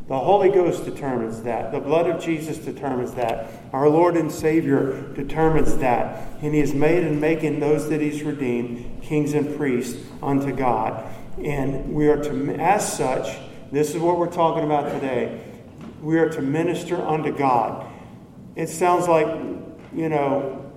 The 0.08 0.20
Holy 0.20 0.50
Ghost 0.50 0.86
determines 0.86 1.42
that. 1.44 1.72
The 1.72 1.80
blood 1.80 2.08
of 2.08 2.22
Jesus 2.22 2.58
determines 2.58 3.14
that. 3.16 3.50
Our 3.74 3.90
Lord 3.90 4.16
and 4.16 4.32
Savior 4.32 5.02
determines 5.14 5.78
that. 5.78 6.42
And 6.42 6.54
He 6.54 6.60
has 6.60 6.74
made 6.74 7.04
and 7.04 7.20
making 7.20 7.60
those 7.60 7.90
that 7.90 8.02
He's 8.02 8.22
redeemed 8.22 9.02
kings 9.02 9.34
and 9.34 9.58
priests 9.58 10.00
unto 10.22 10.56
God. 10.56 11.04
And 11.44 11.94
we 11.94 12.08
are 12.08 12.22
to, 12.24 12.56
as 12.56 12.98
such, 12.98 13.36
this 13.72 13.96
is 13.96 14.02
what 14.02 14.20
we're 14.20 14.32
talking 14.32 14.64
about 14.64 14.92
today 14.92 15.42
we 16.06 16.20
are 16.20 16.30
to 16.30 16.40
minister 16.40 17.02
unto 17.02 17.36
God. 17.36 17.92
It 18.56 18.70
sounds 18.70 19.08
like, 19.08 19.26
you 19.92 20.08
know, 20.08 20.72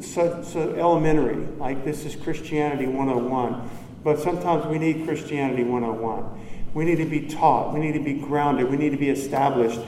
so, 0.00 0.42
so 0.42 0.74
elementary, 0.74 1.46
like 1.58 1.84
this 1.84 2.06
is 2.06 2.16
Christianity 2.16 2.86
101. 2.86 3.68
But 4.02 4.18
sometimes 4.18 4.64
we 4.64 4.78
need 4.78 5.04
Christianity 5.04 5.64
101. 5.64 6.70
We 6.72 6.86
need 6.86 6.96
to 6.96 7.04
be 7.04 7.28
taught, 7.28 7.74
we 7.74 7.80
need 7.80 7.92
to 7.92 8.02
be 8.02 8.14
grounded, 8.14 8.70
we 8.70 8.78
need 8.78 8.92
to 8.92 8.96
be 8.96 9.10
established. 9.10 9.80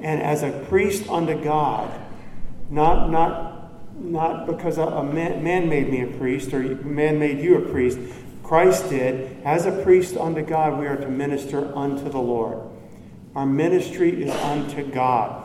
And 0.00 0.22
as 0.22 0.42
a 0.42 0.50
priest 0.70 1.06
unto 1.10 1.38
God, 1.44 1.92
not, 2.70 3.10
not 3.10 3.52
not 3.96 4.46
because 4.46 4.78
a 4.78 5.02
man, 5.02 5.44
man 5.44 5.68
made 5.68 5.90
me 5.90 6.00
a 6.00 6.06
priest 6.06 6.52
or 6.54 6.62
man 6.62 7.18
made 7.18 7.38
you 7.38 7.58
a 7.58 7.68
priest. 7.70 7.98
Christ 8.42 8.88
did. 8.88 9.40
As 9.44 9.66
a 9.66 9.82
priest 9.82 10.16
unto 10.16 10.42
God, 10.42 10.80
we 10.80 10.86
are 10.86 10.96
to 10.96 11.08
minister 11.08 11.72
unto 11.76 12.08
the 12.08 12.18
Lord. 12.18 12.63
Our 13.34 13.46
ministry 13.46 14.22
is 14.22 14.30
unto 14.30 14.88
God. 14.90 15.42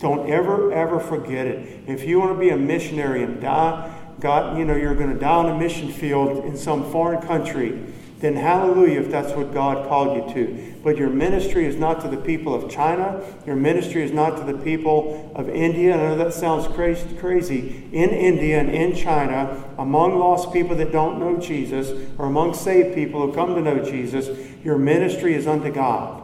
Don't 0.00 0.28
ever, 0.28 0.72
ever 0.72 0.98
forget 0.98 1.46
it. 1.46 1.84
If 1.86 2.04
you 2.04 2.18
want 2.18 2.34
to 2.34 2.38
be 2.38 2.50
a 2.50 2.56
missionary 2.56 3.22
and 3.22 3.40
die, 3.40 3.94
God, 4.18 4.58
you 4.58 4.64
know, 4.64 4.74
you're 4.74 4.96
going 4.96 5.12
to 5.12 5.18
die 5.18 5.36
on 5.36 5.50
a 5.50 5.58
mission 5.58 5.92
field 5.92 6.44
in 6.44 6.56
some 6.56 6.90
foreign 6.90 7.22
country, 7.22 7.80
then 8.18 8.34
hallelujah 8.34 9.00
if 9.00 9.10
that's 9.10 9.32
what 9.32 9.52
God 9.52 9.88
called 9.88 10.16
you 10.16 10.34
to. 10.34 10.74
But 10.82 10.96
your 10.96 11.10
ministry 11.10 11.66
is 11.66 11.76
not 11.76 12.00
to 12.00 12.08
the 12.08 12.16
people 12.16 12.54
of 12.54 12.70
China. 12.70 13.22
Your 13.46 13.56
ministry 13.56 14.02
is 14.02 14.12
not 14.12 14.36
to 14.38 14.52
the 14.52 14.58
people 14.58 15.32
of 15.36 15.48
India. 15.48 15.94
I 15.94 15.96
know 15.98 16.16
that 16.16 16.32
sounds 16.32 16.66
crazy, 16.74 17.14
crazy. 17.16 17.88
In 17.92 18.10
India 18.10 18.58
and 18.58 18.70
in 18.70 18.96
China, 18.96 19.62
among 19.78 20.18
lost 20.18 20.52
people 20.52 20.74
that 20.76 20.90
don't 20.90 21.20
know 21.20 21.38
Jesus, 21.38 22.08
or 22.18 22.26
among 22.26 22.54
saved 22.54 22.94
people 22.94 23.26
who 23.26 23.32
come 23.32 23.54
to 23.54 23.60
know 23.60 23.78
Jesus, 23.84 24.28
your 24.64 24.78
ministry 24.78 25.34
is 25.34 25.46
unto 25.46 25.70
God. 25.70 26.23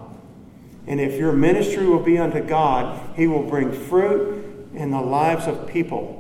And 0.91 1.01
if 1.01 1.17
your 1.21 1.31
ministry 1.31 1.87
will 1.87 2.03
be 2.03 2.19
unto 2.19 2.43
God, 2.43 3.15
He 3.15 3.29
will 3.29 3.45
bring 3.45 3.71
fruit 3.71 4.69
in 4.75 4.91
the 4.91 5.01
lives 5.01 5.47
of 5.47 5.69
people. 5.69 6.17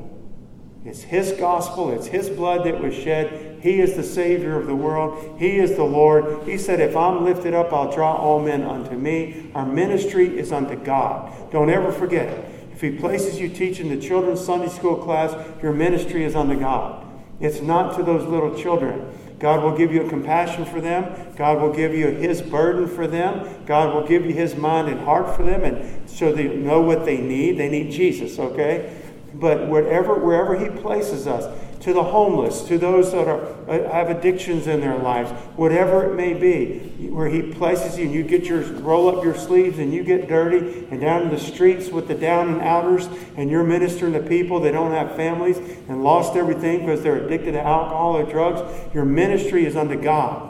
It's 0.85 1.03
His 1.03 1.33
gospel, 1.33 1.91
it's 1.91 2.07
His 2.07 2.31
blood 2.31 2.65
that 2.65 2.81
was 2.81 2.95
shed. 2.95 3.59
He 3.61 3.81
is 3.81 3.97
the 3.97 4.05
Savior 4.05 4.57
of 4.57 4.69
the 4.69 4.77
world, 4.77 5.41
He 5.41 5.59
is 5.59 5.75
the 5.75 5.83
Lord. 5.83 6.45
He 6.45 6.57
said, 6.57 6.79
If 6.79 6.97
I'm 6.97 7.25
lifted 7.25 7.53
up, 7.53 7.73
I'll 7.73 7.93
draw 7.93 8.15
all 8.15 8.39
men 8.39 8.63
unto 8.63 8.95
me. 8.95 9.51
Our 9.57 9.67
ministry 9.67 10.39
is 10.39 10.53
unto 10.53 10.77
God. 10.77 11.51
Don't 11.51 11.69
ever 11.69 11.91
forget 11.91 12.29
it. 12.29 12.69
If 12.73 12.81
He 12.81 12.93
places 12.93 13.41
you 13.41 13.49
teaching 13.49 13.89
the 13.89 14.01
children's 14.01 14.45
Sunday 14.45 14.69
school 14.69 14.99
class, 14.99 15.35
your 15.61 15.73
ministry 15.73 16.23
is 16.23 16.37
unto 16.37 16.57
God. 16.57 17.05
It's 17.41 17.61
not 17.61 17.97
to 17.97 18.05
those 18.05 18.25
little 18.25 18.57
children. 18.57 19.11
God 19.41 19.63
will 19.63 19.77
give 19.77 19.93
you 19.93 20.05
a 20.05 20.09
compassion 20.09 20.67
for 20.67 20.81
them. 20.83 21.35
God 21.35 21.61
will 21.63 21.73
give 21.73 21.95
you 21.95 22.09
His 22.09 22.43
burden 22.43 22.87
for 22.87 23.07
them. 23.07 23.65
God 23.65 23.95
will 23.95 24.07
give 24.07 24.27
you 24.27 24.35
His 24.35 24.55
mind 24.55 24.89
and 24.89 25.01
heart 25.01 25.35
for 25.35 25.43
them, 25.43 25.65
and 25.65 26.09
so 26.09 26.31
they 26.31 26.47
know 26.47 26.81
what 26.83 27.07
they 27.07 27.17
need. 27.17 27.59
They 27.59 27.71
need 27.71 27.91
Jesus, 27.91 28.39
okay? 28.39 29.03
But 29.33 29.69
wherever, 29.69 30.15
wherever 30.15 30.59
He 30.59 30.69
places 30.69 31.27
us, 31.27 31.47
to 31.81 31.95
the 31.95 32.03
homeless, 32.03 32.63
to 32.65 32.77
those 32.77 33.11
that 33.13 33.27
are, 33.27 33.43
uh, 33.69 33.91
have 33.91 34.11
addictions 34.11 34.67
in 34.67 34.81
their 34.81 34.99
lives, 34.99 35.31
whatever 35.57 36.11
it 36.11 36.15
may 36.15 36.35
be, 36.35 37.09
where 37.09 37.29
He 37.29 37.41
places 37.41 37.99
you 37.99 38.05
and 38.05 38.15
you 38.15 38.23
get 38.23 38.45
your 38.45 38.63
roll 38.81 39.09
up 39.09 39.25
your 39.25 39.35
sleeves 39.35 39.79
and 39.79 39.93
you 39.93 40.05
get 40.05 40.29
dirty 40.29 40.87
and 40.91 41.01
down 41.01 41.23
in 41.23 41.31
the 41.31 41.39
streets 41.39 41.89
with 41.89 42.07
the 42.07 42.15
down 42.15 42.49
and 42.49 42.61
outers, 42.61 43.09
and 43.37 43.51
you're 43.51 43.65
ministering 43.65 44.13
to 44.13 44.21
people 44.21 44.61
that 44.61 44.73
don't 44.73 44.93
have 44.93 45.17
families 45.17 45.57
and 45.89 46.05
lost 46.05 46.37
everything 46.37 46.81
because 46.81 47.03
they're 47.03 47.25
addicted 47.25 47.53
to 47.53 47.63
alcohol 47.63 48.17
or 48.17 48.25
drugs. 48.25 48.61
Your 48.95 49.07
ministry 49.07 49.65
is 49.65 49.75
unto 49.75 50.01
God. 50.01 50.49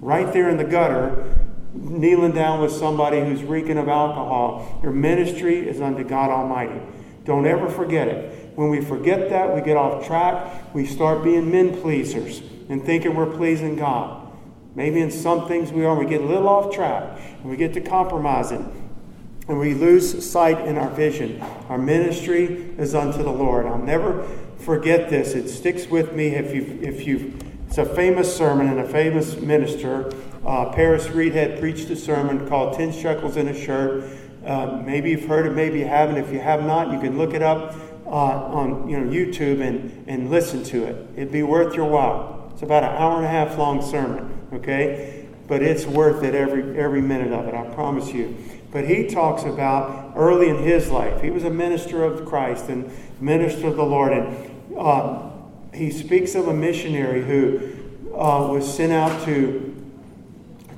Right 0.00 0.32
there 0.32 0.48
in 0.48 0.56
the 0.56 0.64
gutter, 0.64 1.36
kneeling 1.74 2.32
down 2.32 2.60
with 2.60 2.72
somebody 2.72 3.20
who's 3.20 3.42
reeking 3.42 3.76
of 3.76 3.88
alcohol. 3.88 4.80
Your 4.82 4.92
ministry 4.92 5.68
is 5.68 5.80
unto 5.80 6.04
God 6.04 6.30
Almighty. 6.30 6.80
Don't 7.24 7.46
ever 7.46 7.68
forget 7.68 8.08
it. 8.08 8.43
When 8.54 8.70
we 8.70 8.80
forget 8.80 9.30
that, 9.30 9.54
we 9.54 9.60
get 9.60 9.76
off 9.76 10.06
track. 10.06 10.74
We 10.74 10.86
start 10.86 11.24
being 11.24 11.50
men 11.50 11.80
pleasers 11.80 12.40
and 12.68 12.84
thinking 12.84 13.14
we're 13.14 13.34
pleasing 13.34 13.76
God. 13.76 14.20
Maybe 14.74 15.00
in 15.00 15.10
some 15.10 15.48
things 15.48 15.72
we 15.72 15.84
are. 15.84 15.94
We 15.98 16.06
get 16.06 16.20
a 16.20 16.24
little 16.24 16.48
off 16.48 16.74
track 16.74 17.20
and 17.40 17.44
we 17.44 17.56
get 17.56 17.74
to 17.74 17.80
compromising. 17.80 18.80
And 19.48 19.58
we 19.58 19.74
lose 19.74 20.28
sight 20.28 20.66
in 20.66 20.78
our 20.78 20.88
vision. 20.90 21.40
Our 21.68 21.78
ministry 21.78 22.74
is 22.78 22.94
unto 22.94 23.22
the 23.22 23.30
Lord. 23.30 23.66
I'll 23.66 23.78
never 23.78 24.26
forget 24.58 25.10
this. 25.10 25.34
It 25.34 25.48
sticks 25.48 25.86
with 25.86 26.14
me 26.14 26.28
if 26.28 26.54
you 26.54 26.78
if 26.80 27.06
you 27.06 27.34
it's 27.68 27.78
a 27.78 27.84
famous 27.84 28.34
sermon 28.34 28.68
and 28.68 28.80
a 28.80 28.88
famous 28.88 29.36
minister. 29.36 30.12
Uh, 30.46 30.72
Paris 30.72 31.08
Reidhead 31.08 31.58
preached 31.58 31.90
a 31.90 31.96
sermon 31.96 32.48
called 32.48 32.76
10 32.76 32.92
Shekels 32.92 33.36
in 33.36 33.48
a 33.48 33.54
Shirt. 33.54 34.04
Uh, 34.46 34.80
maybe 34.84 35.10
you've 35.10 35.24
heard 35.24 35.46
it, 35.46 35.54
maybe 35.54 35.80
you 35.80 35.86
haven't. 35.86 36.16
If 36.16 36.32
you 36.32 36.38
have 36.38 36.64
not, 36.64 36.92
you 36.92 37.00
can 37.00 37.18
look 37.18 37.34
it 37.34 37.42
up 37.42 37.74
uh, 38.06 38.10
on 38.10 38.88
you 38.88 39.00
know, 39.00 39.10
YouTube 39.10 39.60
and, 39.60 40.04
and 40.08 40.30
listen 40.30 40.62
to 40.64 40.84
it. 40.84 41.06
It'd 41.16 41.32
be 41.32 41.42
worth 41.42 41.74
your 41.74 41.88
while. 41.88 42.50
It's 42.52 42.62
about 42.62 42.84
an 42.84 42.90
hour 42.90 43.16
and 43.16 43.24
a 43.24 43.28
half 43.28 43.58
long 43.58 43.82
sermon, 43.82 44.38
okay? 44.52 45.26
But 45.48 45.62
it's 45.62 45.86
worth 45.86 46.22
it 46.22 46.34
every, 46.34 46.78
every 46.78 47.00
minute 47.00 47.32
of 47.32 47.46
it, 47.46 47.54
I 47.54 47.64
promise 47.74 48.12
you. 48.12 48.36
But 48.70 48.86
he 48.86 49.06
talks 49.06 49.44
about 49.44 50.12
early 50.16 50.48
in 50.48 50.58
his 50.58 50.90
life, 50.90 51.22
he 51.22 51.30
was 51.30 51.44
a 51.44 51.50
minister 51.50 52.04
of 52.04 52.26
Christ 52.26 52.68
and 52.68 52.90
minister 53.20 53.68
of 53.68 53.76
the 53.76 53.84
Lord. 53.84 54.12
And 54.12 54.76
uh, 54.76 55.30
he 55.72 55.90
speaks 55.90 56.34
of 56.34 56.48
a 56.48 56.54
missionary 56.54 57.22
who 57.22 57.72
uh, 58.14 58.48
was 58.48 58.72
sent 58.72 58.92
out 58.92 59.24
to, 59.24 59.74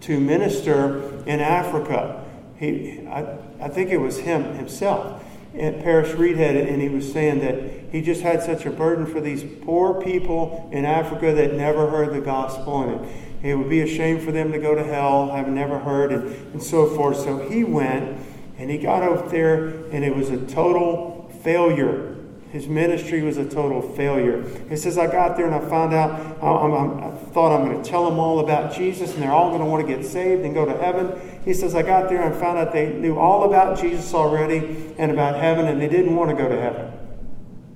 to 0.03 0.21
minister 0.21 1.25
in 1.27 1.41
Africa. 1.41 2.25
He, 2.59 3.07
I, 3.07 3.39
I 3.61 3.69
think 3.69 3.91
it 3.91 3.99
was 3.99 4.19
him 4.19 4.55
himself. 4.55 5.16
And 5.59 5.83
Paris 5.83 6.11
Reidhead 6.13 6.55
it, 6.55 6.69
and 6.69 6.83
he 6.83 6.89
was 6.89 7.11
saying 7.11 7.41
that 7.41 7.93
he 7.93 8.03
just 8.03 8.23
had 8.23 8.43
such 8.43 8.67
a 8.67 8.71
burden 8.71 9.07
for 9.07 9.21
these 9.21 9.45
poor 9.65 10.01
people 10.03 10.69
in 10.73 10.85
Africa 10.85 11.33
that 11.33 11.55
never 11.55 11.89
heard 11.89 12.13
the 12.13 12.21
gospel, 12.21 12.83
and 12.83 13.07
it, 13.07 13.51
it 13.51 13.55
would 13.55 13.71
be 13.71 13.81
a 13.81 13.87
shame 13.87 14.21
for 14.21 14.33
them 14.33 14.53
to 14.53 14.59
go 14.59 14.75
to 14.75 14.85
hell, 14.85 15.31
having 15.31 15.55
never 15.55 15.79
heard, 15.79 16.13
and, 16.13 16.25
and 16.53 16.63
so 16.63 16.87
forth. 16.95 17.17
So 17.19 17.49
he 17.49 17.65
went, 17.65 18.21
and 18.59 18.71
he 18.71 18.79
got 18.79 19.03
over 19.03 19.29
there, 19.29 19.69
and 19.91 20.05
it 20.05 20.15
was 20.15 20.31
a 20.31 20.47
total 20.47 21.31
failure 21.43 22.16
his 22.57 22.69
ministry 22.69 23.21
was 23.21 23.37
a 23.37 23.45
total 23.45 23.83
failure. 23.83 24.43
He 24.71 24.77
says, 24.77 24.97
I 24.97 25.09
got 25.09 25.37
there 25.37 25.45
and 25.45 25.55
I 25.55 25.61
found 25.69 25.93
out, 25.93 26.19
I, 26.43 26.47
I, 26.47 27.09
I 27.09 27.15
thought 27.35 27.55
I'm 27.55 27.69
going 27.69 27.83
to 27.83 27.87
tell 27.87 28.09
them 28.09 28.19
all 28.19 28.41
about 28.41 28.73
Jesus 28.75 29.13
and 29.13 29.23
they're 29.23 29.31
all 29.31 29.51
going 29.51 29.61
to 29.61 29.67
want 29.67 29.87
to 29.87 29.95
get 29.95 30.07
saved 30.07 30.43
and 30.43 30.55
go 30.55 30.65
to 30.65 30.73
heaven. 30.73 31.21
He 31.45 31.53
says, 31.53 31.75
I 31.75 31.83
got 31.83 32.09
there 32.09 32.23
and 32.23 32.35
found 32.35 32.57
out 32.57 32.73
they 32.73 32.95
knew 32.95 33.19
all 33.19 33.45
about 33.45 33.79
Jesus 33.79 34.15
already 34.15 34.95
and 34.97 35.11
about 35.13 35.39
heaven 35.39 35.67
and 35.67 35.79
they 35.79 35.87
didn't 35.87 36.17
want 36.17 36.31
to 36.31 36.35
go 36.35 36.49
to 36.49 36.59
heaven. 36.59 36.93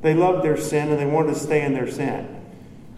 They 0.00 0.14
loved 0.14 0.42
their 0.42 0.56
sin 0.56 0.88
and 0.88 0.98
they 0.98 1.04
wanted 1.04 1.34
to 1.34 1.38
stay 1.38 1.62
in 1.62 1.74
their 1.74 1.90
sin. 1.90 2.42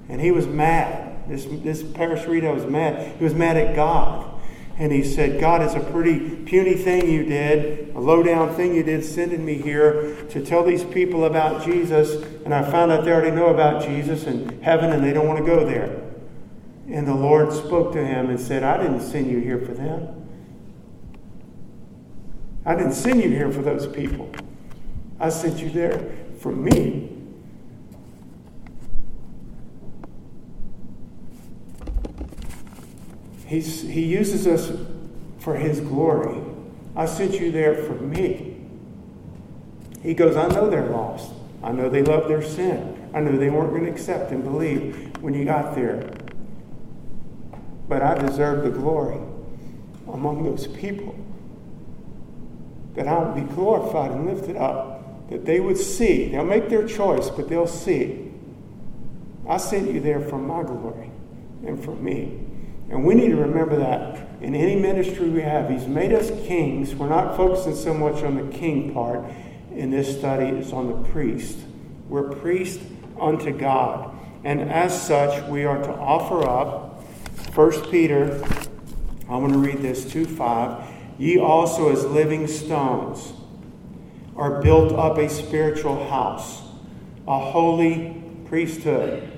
And 0.09 0.21
he 0.21 0.31
was 0.31 0.47
mad. 0.47 1.29
This, 1.29 1.47
this 1.49 1.83
Paris 1.83 2.21
Reidhead 2.21 2.55
was 2.55 2.65
mad. 2.65 3.17
He 3.17 3.25
was 3.25 3.35
mad 3.35 3.57
at 3.57 3.75
God. 3.75 4.22
And 4.79 4.91
he 4.91 5.05
said, 5.05 5.39
God, 5.39 5.63
it's 5.63 5.75
a 5.75 5.81
pretty 5.81 6.19
puny 6.45 6.75
thing 6.75 7.09
you 7.09 7.25
did, 7.25 7.95
a 7.95 8.01
low 8.01 8.23
down 8.23 8.55
thing 8.55 8.75
you 8.75 8.83
did, 8.83 9.05
sending 9.05 9.45
me 9.45 9.55
here 9.55 10.25
to 10.31 10.45
tell 10.45 10.65
these 10.65 10.83
people 10.83 11.27
about 11.27 11.65
Jesus. 11.65 12.25
And 12.45 12.55
I 12.55 12.69
found 12.69 12.91
out 12.91 13.05
they 13.05 13.13
already 13.13 13.37
know 13.37 13.49
about 13.49 13.83
Jesus 13.83 14.27
and 14.27 14.63
heaven 14.63 14.91
and 14.91 15.05
they 15.05 15.13
don't 15.13 15.29
want 15.29 15.39
to 15.39 15.45
go 15.45 15.65
there. 15.65 16.03
And 16.89 17.07
the 17.07 17.15
Lord 17.15 17.53
spoke 17.53 17.93
to 17.93 18.05
him 18.05 18.31
and 18.31 18.41
said, 18.41 18.63
I 18.63 18.79
didn't 18.79 19.03
send 19.03 19.31
you 19.31 19.39
here 19.39 19.59
for 19.59 19.73
them. 19.73 20.23
I 22.65 22.75
didn't 22.75 22.95
send 22.95 23.23
you 23.23 23.29
here 23.29 23.51
for 23.51 23.63
those 23.63 23.87
people. 23.87 24.31
I 25.21 25.29
sent 25.29 25.59
you 25.59 25.71
there 25.71 26.11
for 26.39 26.53
me. 26.53 27.12
He's, 33.53 33.83
he 33.83 34.07
uses 34.07 34.47
us 34.47 34.73
for 35.39 35.57
His 35.57 35.79
glory. 35.81 36.41
I 36.97 37.05
sent 37.05 37.39
you 37.39 37.53
there 37.53 37.75
for 37.85 37.93
me. 37.93 38.57
He 40.03 40.15
goes, 40.15 40.37
I 40.37 40.49
know 40.49 40.71
they're 40.71 40.89
lost. 40.89 41.35
I 41.63 41.71
know 41.71 41.91
they 41.91 42.03
love 42.03 42.29
their 42.29 42.43
sin. 42.43 43.11
I 43.13 43.21
know 43.21 43.37
they 43.37 43.51
weren't 43.51 43.69
going 43.69 43.85
to 43.85 43.91
accept 43.91 44.33
and 44.33 44.43
believe 44.43 45.19
when 45.21 45.35
you 45.35 45.45
got 45.45 45.75
there. 45.75 46.15
But 47.91 48.01
I 48.01 48.17
deserve 48.17 48.65
the 48.65 48.71
glory 48.71 49.21
among 50.09 50.45
those 50.45 50.67
people. 50.69 51.15
That 52.95 53.07
I 53.07 53.19
will 53.19 53.35
be 53.35 53.53
glorified 53.53 54.13
and 54.13 54.35
lifted 54.35 54.57
up. 54.57 55.29
That 55.29 55.45
they 55.45 55.61
would 55.61 55.77
see. 55.77 56.31
They'll 56.31 56.47
make 56.47 56.71
their 56.71 56.89
choice, 56.89 57.29
but 57.29 57.51
they'll 57.51 57.67
see. 57.67 58.33
I 59.47 59.59
sent 59.59 59.93
you 59.93 60.01
there 60.01 60.21
for 60.21 60.39
my 60.39 60.63
glory 60.63 61.11
and 61.67 61.85
for 61.85 61.95
me. 61.95 62.42
And 62.93 63.07
we 63.07 63.15
need 63.15 63.31
to 63.31 63.37
remember 63.37 63.77
that 63.79 64.29
in 64.43 64.55
any 64.55 64.77
ministry 64.77 65.31
we 65.31 65.41
have. 65.41 65.71
He's 65.71 65.87
made 65.87 66.13
us 66.13 66.29
kings. 66.47 66.95
We're 66.95 67.09
not 67.09 67.39
focusing 67.39 67.75
so 67.75 67.95
much 67.95 68.23
on 68.23 68.37
the 68.37 68.55
king 68.55 68.93
part 68.93 69.25
in 69.71 69.91
this 69.91 70.19
study, 70.19 70.45
it's 70.59 70.75
on 70.75 70.89
the 70.89 71.09
priest. 71.09 71.59
We're 72.07 72.35
priests 72.35 72.85
unto 73.19 73.51
God. 73.51 74.15
And 74.45 74.71
as 74.71 75.07
such, 75.07 75.43
we 75.49 75.65
are 75.65 75.83
to 75.83 75.91
offer 75.95 76.47
up 76.47 77.03
1 77.55 77.91
Peter, 77.91 78.43
I'm 79.23 79.41
going 79.41 79.53
to 79.53 79.59
read 79.59 79.79
this 79.79 80.05
2 80.13 80.27
5. 80.27 80.89
Ye 81.19 81.39
also, 81.39 81.91
as 81.91 82.05
living 82.05 82.47
stones, 82.47 83.33
are 84.37 84.61
built 84.61 84.93
up 84.93 85.17
a 85.17 85.31
spiritual 85.31 86.07
house, 86.11 86.61
a 87.27 87.39
holy 87.39 88.23
priesthood. 88.45 89.31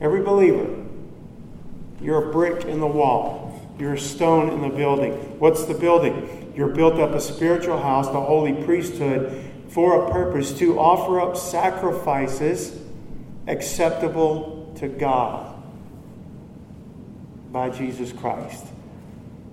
Every 0.00 0.22
believer 0.22 0.83
you're 2.00 2.28
a 2.28 2.32
brick 2.32 2.64
in 2.64 2.80
the 2.80 2.86
wall. 2.86 3.60
You're 3.78 3.94
a 3.94 3.98
stone 3.98 4.50
in 4.50 4.62
the 4.62 4.68
building. 4.68 5.12
What's 5.38 5.64
the 5.64 5.74
building? 5.74 6.52
You're 6.56 6.68
built 6.68 6.94
up 6.94 7.10
a 7.12 7.20
spiritual 7.20 7.80
house, 7.80 8.06
the 8.06 8.20
holy 8.20 8.64
priesthood, 8.64 9.52
for 9.68 10.06
a 10.06 10.10
purpose 10.12 10.56
to 10.58 10.78
offer 10.78 11.20
up 11.20 11.36
sacrifices 11.36 12.80
acceptable 13.46 14.72
to 14.78 14.88
God 14.88 15.62
by 17.50 17.70
Jesus 17.70 18.12
Christ. 18.12 18.64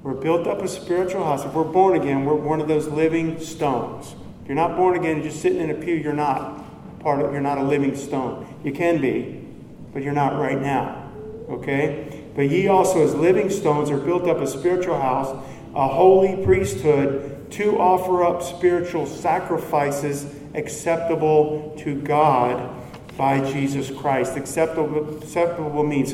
We're 0.03 0.13
built 0.13 0.47
up 0.47 0.61
a 0.61 0.67
spiritual 0.67 1.23
house. 1.23 1.45
If 1.45 1.53
we're 1.53 1.63
born 1.63 1.99
again, 1.99 2.25
we're 2.25 2.35
one 2.35 2.61
of 2.61 2.67
those 2.67 2.87
living 2.87 3.39
stones. 3.39 4.15
If 4.41 4.47
you're 4.47 4.55
not 4.55 4.75
born 4.75 4.97
again, 4.97 5.21
just 5.21 5.41
sitting 5.41 5.59
in 5.59 5.69
a 5.69 5.75
pew, 5.75 5.95
you're 5.95 6.13
not 6.13 6.99
part 6.99 7.23
of 7.23 7.31
you're 7.31 7.41
not 7.41 7.57
a 7.57 7.63
living 7.63 7.95
stone. 7.95 8.47
You 8.63 8.71
can 8.71 9.01
be, 9.01 9.47
but 9.93 10.03
you're 10.03 10.13
not 10.13 10.39
right 10.39 10.59
now. 10.59 11.11
Okay? 11.49 12.20
But 12.35 12.49
ye 12.49 12.67
also 12.67 13.03
as 13.03 13.13
living 13.13 13.49
stones 13.49 13.89
are 13.89 13.97
built 13.97 14.27
up 14.27 14.37
a 14.37 14.47
spiritual 14.47 14.99
house, 14.99 15.29
a 15.75 15.87
holy 15.87 16.43
priesthood, 16.43 17.51
to 17.51 17.77
offer 17.79 18.23
up 18.23 18.41
spiritual 18.41 19.05
sacrifices 19.05 20.25
acceptable 20.53 21.75
to 21.79 21.95
God 22.01 22.69
by 23.17 23.51
Jesus 23.51 23.91
Christ. 23.91 24.37
Acceptable, 24.37 25.17
acceptable 25.17 25.83
means 25.83 26.13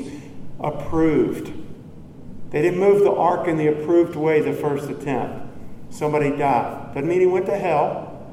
approved. 0.60 1.54
They 2.50 2.62
didn't 2.62 2.80
move 2.80 3.04
the 3.04 3.12
ark 3.12 3.48
in 3.48 3.58
the 3.58 3.68
approved 3.68 4.16
way 4.16 4.42
the 4.42 4.54
first 4.54 4.90
attempt. 4.90 5.46
Somebody 5.90 6.32
died. 6.32 6.94
Doesn't 6.94 7.08
mean 7.08 7.20
he 7.20 7.28
went 7.28 7.46
to 7.48 7.58
hell. 7.58 8.32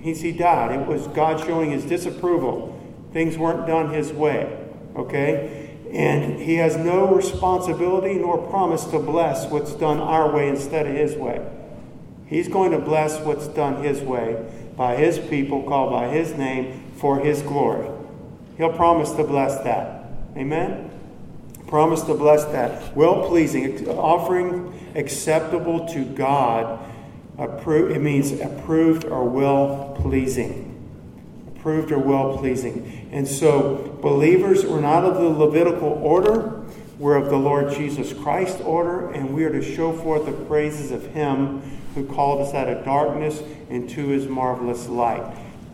Means 0.00 0.20
he 0.20 0.32
died. 0.32 0.80
It 0.80 0.86
was 0.86 1.06
God 1.08 1.38
showing 1.40 1.70
his 1.70 1.84
disapproval. 1.84 2.78
Things 3.12 3.38
weren't 3.38 3.66
done 3.66 3.92
his 3.92 4.12
way. 4.12 4.58
Okay? 4.96 5.61
And 5.92 6.40
he 6.40 6.54
has 6.56 6.76
no 6.76 7.14
responsibility 7.14 8.14
nor 8.14 8.38
promise 8.48 8.84
to 8.86 8.98
bless 8.98 9.46
what's 9.46 9.74
done 9.74 9.98
our 9.98 10.34
way 10.34 10.48
instead 10.48 10.86
of 10.86 10.94
his 10.94 11.14
way. 11.14 11.46
He's 12.26 12.48
going 12.48 12.70
to 12.70 12.78
bless 12.78 13.20
what's 13.20 13.46
done 13.48 13.84
his 13.84 14.00
way 14.00 14.42
by 14.74 14.96
his 14.96 15.18
people 15.18 15.62
called 15.64 15.92
by 15.92 16.08
his 16.08 16.32
name 16.32 16.82
for 16.96 17.18
his 17.20 17.42
glory. 17.42 17.90
He'll 18.56 18.72
promise 18.72 19.12
to 19.12 19.24
bless 19.24 19.62
that. 19.64 20.06
Amen? 20.34 20.90
Promise 21.66 22.02
to 22.02 22.14
bless 22.14 22.46
that. 22.46 22.96
Well 22.96 23.28
pleasing, 23.28 23.86
offering 23.88 24.92
acceptable 24.94 25.86
to 25.88 26.06
God. 26.06 26.80
Appro- 27.36 27.94
it 27.94 28.00
means 28.00 28.32
approved 28.40 29.04
or 29.04 29.28
well 29.28 29.94
pleasing. 30.00 30.71
Approved 31.62 31.92
or 31.92 31.98
well 32.00 32.38
pleasing. 32.38 33.08
And 33.12 33.28
so, 33.28 33.96
believers, 34.02 34.66
we're 34.66 34.80
not 34.80 35.04
of 35.04 35.14
the 35.14 35.28
Levitical 35.28 35.90
order, 35.90 36.60
we're 36.98 37.14
of 37.14 37.30
the 37.30 37.36
Lord 37.36 37.72
Jesus 37.72 38.12
Christ 38.12 38.60
order, 38.64 39.12
and 39.12 39.32
we 39.32 39.44
are 39.44 39.52
to 39.52 39.62
show 39.62 39.92
forth 39.92 40.26
the 40.26 40.32
praises 40.32 40.90
of 40.90 41.06
Him 41.12 41.62
who 41.94 42.04
called 42.04 42.40
us 42.40 42.52
out 42.52 42.68
of 42.68 42.84
darkness 42.84 43.44
into 43.70 44.08
His 44.08 44.26
marvelous 44.26 44.88
light. 44.88 45.22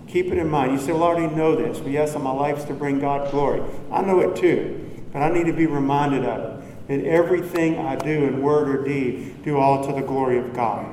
Keep 0.09 0.27
it 0.27 0.37
in 0.37 0.51
mind. 0.51 0.73
You 0.73 0.79
say, 0.79 0.93
Well, 0.93 1.05
I 1.05 1.07
already 1.07 1.35
know 1.35 1.57
this. 1.57 1.79
Well, 1.79 1.89
yes, 1.89 2.15
my 2.19 2.33
life's 2.33 2.65
to 2.65 2.75
bring 2.75 3.01
God 3.01 3.31
glory. 3.31 3.63
I 3.91 4.03
know 4.03 4.21
it 4.21 4.37
too. 4.37 5.07
But 5.11 5.23
I 5.23 5.31
need 5.31 5.47
to 5.47 5.55
be 5.55 5.65
reminded 5.65 6.27
of 6.27 6.61
it. 6.61 6.89
That 6.89 7.09
everything 7.09 7.79
I 7.79 7.97
do 7.97 8.25
in 8.25 8.43
word 8.43 8.69
or 8.69 8.85
deed, 8.85 9.43
do 9.43 9.57
all 9.57 9.87
to 9.87 9.99
the 9.99 10.07
glory 10.07 10.37
of 10.37 10.53
God. 10.53 10.85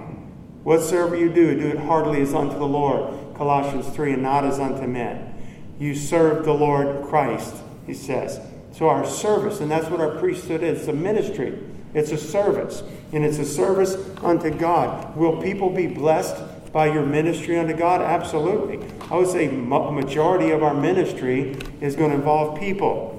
Whatsoever 0.63 1.17
you 1.17 1.29
do, 1.29 1.59
do 1.59 1.67
it 1.67 1.79
heartily 1.79 2.21
as 2.21 2.33
unto 2.33 2.57
the 2.57 2.65
Lord. 2.65 3.24
Colossians 3.37 3.87
3, 3.95 4.13
and 4.13 4.23
not 4.23 4.45
as 4.45 4.59
unto 4.59 4.87
men. 4.87 5.33
You 5.79 5.95
serve 5.95 6.45
the 6.45 6.53
Lord 6.53 7.05
Christ, 7.05 7.55
he 7.85 7.93
says. 7.93 8.39
So 8.71 8.89
our 8.89 9.05
service, 9.05 9.61
and 9.61 9.69
that's 9.71 9.89
what 9.89 10.01
our 10.01 10.17
priesthood 10.17 10.63
is, 10.63 10.79
it's 10.79 10.87
a 10.87 10.93
ministry. 10.93 11.57
It's 11.93 12.11
a 12.11 12.17
service. 12.17 12.83
And 13.13 13.23
it's 13.23 13.39
a 13.39 13.45
service 13.45 13.95
unto 14.21 14.49
God. 14.51 15.15
Will 15.15 15.41
people 15.41 15.69
be 15.69 15.87
blessed 15.87 16.35
by 16.73 16.87
your 16.87 17.05
ministry 17.05 17.57
unto 17.57 17.73
God? 17.73 18.01
Absolutely. 18.01 18.85
I 19.09 19.15
would 19.15 19.29
say 19.29 19.47
majority 19.47 20.51
of 20.51 20.61
our 20.61 20.73
ministry 20.73 21.57
is 21.79 21.95
going 21.95 22.09
to 22.09 22.17
involve 22.17 22.59
people. 22.59 23.11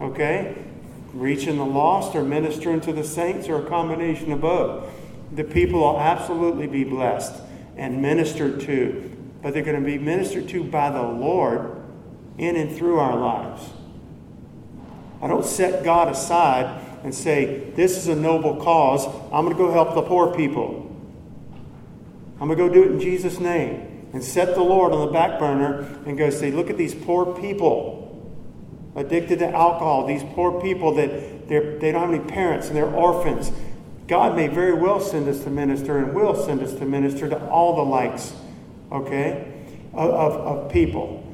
Okay? 0.00 0.56
Reaching 1.12 1.58
the 1.58 1.64
lost 1.64 2.16
or 2.16 2.24
ministering 2.24 2.80
to 2.82 2.92
the 2.92 3.04
saints 3.04 3.48
or 3.48 3.64
a 3.64 3.68
combination 3.68 4.32
of 4.32 4.40
both. 4.40 4.90
The 5.32 5.44
people 5.44 5.80
will 5.80 6.00
absolutely 6.00 6.66
be 6.66 6.82
blessed 6.82 7.40
and 7.76 8.02
ministered 8.02 8.60
to, 8.62 9.07
but 9.42 9.54
they're 9.54 9.62
going 9.62 9.80
to 9.80 9.86
be 9.86 9.98
ministered 9.98 10.48
to 10.48 10.64
by 10.64 10.90
the 10.90 11.02
Lord 11.02 11.82
in 12.38 12.56
and 12.56 12.76
through 12.76 12.98
our 12.98 13.16
lives. 13.16 13.70
I 15.20 15.26
don't 15.26 15.44
set 15.44 15.84
God 15.84 16.08
aside 16.08 16.84
and 17.02 17.14
say, 17.14 17.70
This 17.74 17.96
is 17.96 18.08
a 18.08 18.16
noble 18.16 18.56
cause. 18.56 19.06
I'm 19.32 19.44
going 19.44 19.56
to 19.56 19.62
go 19.62 19.72
help 19.72 19.94
the 19.94 20.02
poor 20.02 20.34
people. 20.34 20.84
I'm 22.40 22.48
going 22.48 22.58
to 22.58 22.68
go 22.68 22.72
do 22.72 22.84
it 22.84 22.92
in 22.92 23.00
Jesus' 23.00 23.38
name. 23.38 23.84
And 24.12 24.24
set 24.24 24.54
the 24.54 24.62
Lord 24.62 24.92
on 24.92 25.06
the 25.06 25.12
back 25.12 25.38
burner 25.38 25.80
and 26.06 26.16
go 26.16 26.30
say, 26.30 26.50
Look 26.50 26.70
at 26.70 26.78
these 26.78 26.94
poor 26.94 27.38
people 27.38 27.98
addicted 28.96 29.38
to 29.40 29.48
alcohol, 29.48 30.06
these 30.06 30.24
poor 30.34 30.60
people 30.60 30.94
that 30.94 31.48
they 31.48 31.92
don't 31.92 32.00
have 32.00 32.10
any 32.10 32.18
parents 32.18 32.68
and 32.68 32.76
they're 32.76 32.86
orphans. 32.86 33.52
God 34.06 34.34
may 34.36 34.48
very 34.48 34.72
well 34.72 35.00
send 35.00 35.28
us 35.28 35.44
to 35.44 35.50
minister 35.50 35.98
and 35.98 36.14
will 36.14 36.34
send 36.34 36.62
us 36.62 36.74
to 36.74 36.84
minister 36.84 37.28
to 37.28 37.48
all 37.48 37.76
the 37.76 37.82
likes, 37.82 38.32
okay, 38.90 39.52
of, 39.92 40.10
of, 40.10 40.72
people. 40.72 41.24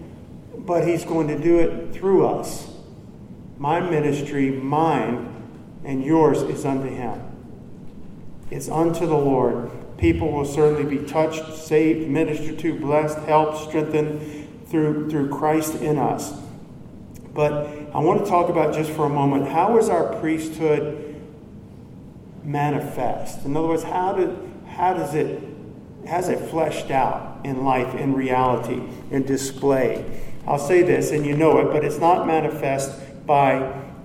But 0.56 0.86
He's 0.86 1.04
going 1.04 1.28
to 1.28 1.38
do 1.38 1.58
it 1.58 1.94
through 1.94 2.26
us. 2.26 2.72
My 3.58 3.80
ministry, 3.80 4.50
mine, 4.50 5.30
and 5.84 6.04
yours 6.04 6.42
is 6.42 6.64
unto 6.64 6.88
Him. 6.88 7.20
It's 8.50 8.68
unto 8.68 9.06
the 9.06 9.16
Lord. 9.16 9.70
People 9.98 10.32
will 10.32 10.44
certainly 10.44 10.96
be 10.96 11.04
touched, 11.06 11.54
saved, 11.54 12.08
ministered 12.08 12.58
to, 12.60 12.78
blessed, 12.78 13.18
helped, 13.20 13.68
strengthened 13.68 14.48
through, 14.68 15.10
through 15.10 15.30
Christ 15.30 15.76
in 15.76 15.98
us. 15.98 16.32
But 17.32 17.66
I 17.92 17.98
want 17.98 18.24
to 18.24 18.30
talk 18.30 18.48
about 18.48 18.74
just 18.74 18.90
for 18.90 19.06
a 19.06 19.08
moment 19.08 19.48
how 19.48 19.78
is 19.78 19.88
our 19.88 20.14
priesthood 20.20 21.20
manifest? 22.44 23.44
In 23.44 23.56
other 23.56 23.68
words, 23.68 23.82
how, 23.82 24.12
did, 24.12 24.36
how 24.68 24.94
does 24.94 25.14
it 25.14 25.42
has 26.06 26.28
it 26.28 26.38
fleshed 26.50 26.90
out 26.90 27.33
in 27.44 27.64
life, 27.64 27.94
in 27.94 28.14
reality, 28.14 28.82
in 29.10 29.22
display? 29.24 30.04
I'll 30.46 30.58
say 30.58 30.82
this, 30.82 31.10
and 31.10 31.24
you 31.24 31.36
know 31.36 31.58
it, 31.58 31.72
but 31.72 31.84
it's 31.84 31.98
not 31.98 32.26
manifest 32.26 32.92
by 33.26 33.56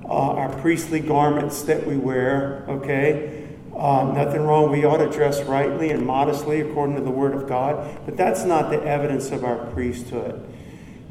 uh, 0.05 0.07
our 0.07 0.49
priestly 0.61 0.99
garments 0.99 1.63
that 1.63 1.85
we 1.85 1.97
wear, 1.97 2.65
okay? 2.67 3.47
Uh, 3.75 4.11
nothing 4.13 4.41
wrong. 4.41 4.71
We 4.71 4.85
ought 4.85 4.97
to 4.97 5.09
dress 5.09 5.41
rightly 5.43 5.91
and 5.91 6.05
modestly 6.05 6.61
according 6.61 6.95
to 6.95 7.01
the 7.01 7.11
Word 7.11 7.33
of 7.33 7.47
God, 7.47 7.99
but 8.05 8.17
that's 8.17 8.43
not 8.43 8.69
the 8.69 8.81
evidence 8.83 9.31
of 9.31 9.43
our 9.43 9.57
priesthood. 9.67 10.45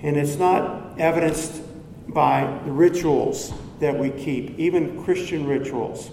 And 0.03 0.17
it's 0.17 0.37
not 0.37 0.99
evidenced 0.99 1.63
by 2.09 2.61
the 2.65 2.73
rituals 2.73 3.53
that 3.81 3.97
we 3.97 4.11
keep, 4.11 4.59
even 4.59 5.03
Christian 5.05 5.47
rituals. 5.47 6.11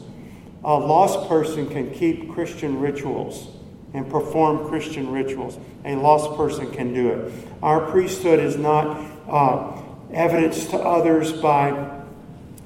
A 0.63 0.77
lost 0.77 1.29
person 1.29 1.67
can 1.67 1.93
keep 1.93 2.31
Christian 2.31 2.79
rituals 2.79 3.54
and 3.95 4.09
perform 4.09 4.67
Christian 4.67 5.11
rituals. 5.11 5.57
A 5.85 5.95
lost 5.95 6.35
person 6.35 6.69
can 6.71 6.93
do 6.93 7.09
it. 7.09 7.33
Our 7.63 7.89
priesthood 7.89 8.39
is 8.39 8.57
not 8.57 8.97
uh, 9.29 9.81
to 10.11 10.77
others 10.77 11.31
by 11.31 12.01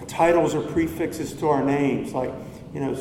titles 0.08 0.56
or 0.56 0.62
prefixes 0.62 1.34
to 1.34 1.48
our 1.50 1.64
names, 1.64 2.14
like, 2.14 2.32
you 2.74 2.80
know, 2.80 2.98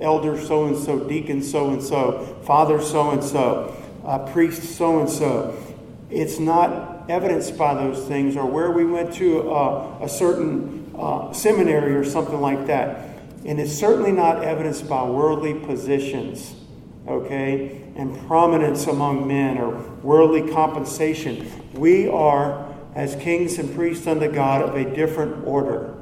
elder 0.00 0.38
so 0.40 0.66
and 0.66 0.76
so, 0.76 0.98
deacon 1.08 1.42
so 1.42 1.70
and 1.70 1.82
so, 1.82 2.40
father 2.44 2.80
so 2.80 3.10
and 3.10 3.22
so, 3.22 3.76
priest 4.32 4.76
so 4.76 5.00
and 5.00 5.08
so. 5.08 5.56
It's 6.10 6.40
not 6.40 7.08
evidenced 7.08 7.56
by 7.56 7.74
those 7.74 8.06
things 8.06 8.36
or 8.36 8.46
where 8.46 8.72
we 8.72 8.84
went 8.84 9.14
to 9.14 9.50
uh, 9.50 9.98
a 10.02 10.08
certain 10.08 10.92
uh, 10.98 11.32
seminary 11.32 11.94
or 11.94 12.04
something 12.04 12.40
like 12.40 12.66
that. 12.66 13.18
And 13.44 13.60
it's 13.60 13.72
certainly 13.72 14.12
not 14.12 14.42
evidenced 14.42 14.88
by 14.88 15.04
worldly 15.04 15.54
positions, 15.54 16.54
okay, 17.06 17.82
and 17.96 18.16
prominence 18.26 18.86
among 18.86 19.26
men 19.26 19.58
or 19.58 19.80
worldly 20.02 20.50
compensation. 20.52 21.50
We 21.74 22.08
are, 22.08 22.74
as 22.94 23.16
kings 23.16 23.58
and 23.58 23.74
priests 23.74 24.06
unto 24.06 24.30
God, 24.30 24.62
of 24.62 24.74
a 24.74 24.94
different 24.94 25.46
order. 25.46 25.94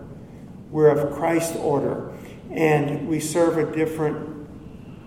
We're 0.70 0.90
of 0.90 1.14
Christ's 1.14 1.56
order, 1.56 2.12
and 2.50 3.08
we 3.08 3.20
serve 3.20 3.58
a 3.58 3.74
different 3.74 4.46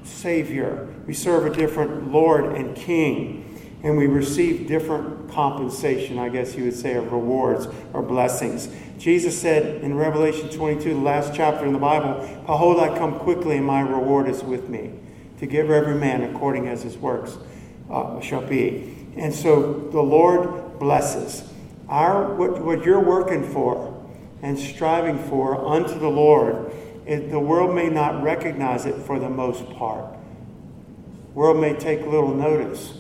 Savior. 0.04 0.88
We 1.06 1.14
serve 1.14 1.46
a 1.46 1.56
different 1.56 2.12
Lord 2.12 2.56
and 2.56 2.76
King 2.76 3.52
and 3.84 3.98
we 3.98 4.08
receive 4.08 4.68
different 4.68 5.32
compensation, 5.32 6.20
I 6.20 6.30
guess 6.30 6.56
you 6.56 6.66
would 6.66 6.76
say, 6.76 6.96
of 6.96 7.12
rewards 7.12 7.68
or 7.94 8.02
blessings. 8.02 8.70
Jesus 9.00 9.40
said 9.40 9.84
in 9.84 9.96
Revelation 9.96 10.50
22, 10.50 10.94
the 10.94 11.00
last 11.00 11.34
chapter 11.34 11.66
in 11.66 11.74
the 11.74 11.80
Bible, 11.80 12.20
Behold, 12.46 12.80
I 12.80 12.96
come 12.98 13.18
quickly, 13.20 13.58
and 13.58 13.66
my 13.66 13.82
reward 13.82 14.30
is 14.30 14.44
with 14.44 14.70
me, 14.70 14.92
to 15.42 15.46
give 15.46 15.70
every 15.70 15.96
man 15.96 16.24
according 16.24 16.70
as 16.70 16.84
his 16.84 16.98
works 16.98 17.38
uh, 17.90 18.22
shall 18.22 18.42
be. 18.48 18.96
And 19.18 19.34
so 19.34 19.90
the 19.92 20.02
Lord 20.02 20.80
blesses. 20.80 21.44
Our, 21.90 22.34
what, 22.36 22.62
what 22.64 22.86
you're 22.86 23.04
working 23.04 23.44
for 23.52 24.02
and 24.42 24.58
striving 24.58 25.20
for 25.20 25.68
unto 25.68 26.00
the 26.00 26.08
Lord, 26.08 26.72
it, 27.06 27.30
the 27.30 27.40
world 27.40 27.76
may 27.76 27.90
not 27.90 28.24
recognize 28.24 28.86
it 28.86 28.96
for 28.96 29.20
the 29.20 29.30
most 29.30 29.70
part. 29.72 30.16
world 31.34 31.60
may 31.60 31.74
take 31.74 32.06
little 32.06 32.34
notice 32.34 32.94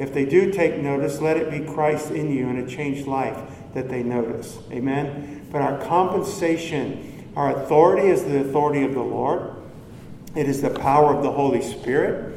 If 0.00 0.14
they 0.14 0.24
do 0.24 0.50
take 0.50 0.78
notice, 0.78 1.20
let 1.20 1.36
it 1.36 1.50
be 1.50 1.60
Christ 1.60 2.10
in 2.10 2.32
you 2.32 2.48
and 2.48 2.58
a 2.58 2.66
changed 2.66 3.06
life 3.06 3.38
that 3.74 3.90
they 3.90 4.02
notice. 4.02 4.58
Amen. 4.72 5.46
But 5.52 5.60
our 5.60 5.78
compensation, 5.84 7.30
our 7.36 7.54
authority 7.62 8.08
is 8.08 8.24
the 8.24 8.40
authority 8.40 8.82
of 8.82 8.94
the 8.94 9.02
Lord. 9.02 9.59
It 10.34 10.48
is 10.48 10.62
the 10.62 10.70
power 10.70 11.14
of 11.14 11.22
the 11.22 11.32
Holy 11.32 11.62
Spirit. 11.62 12.36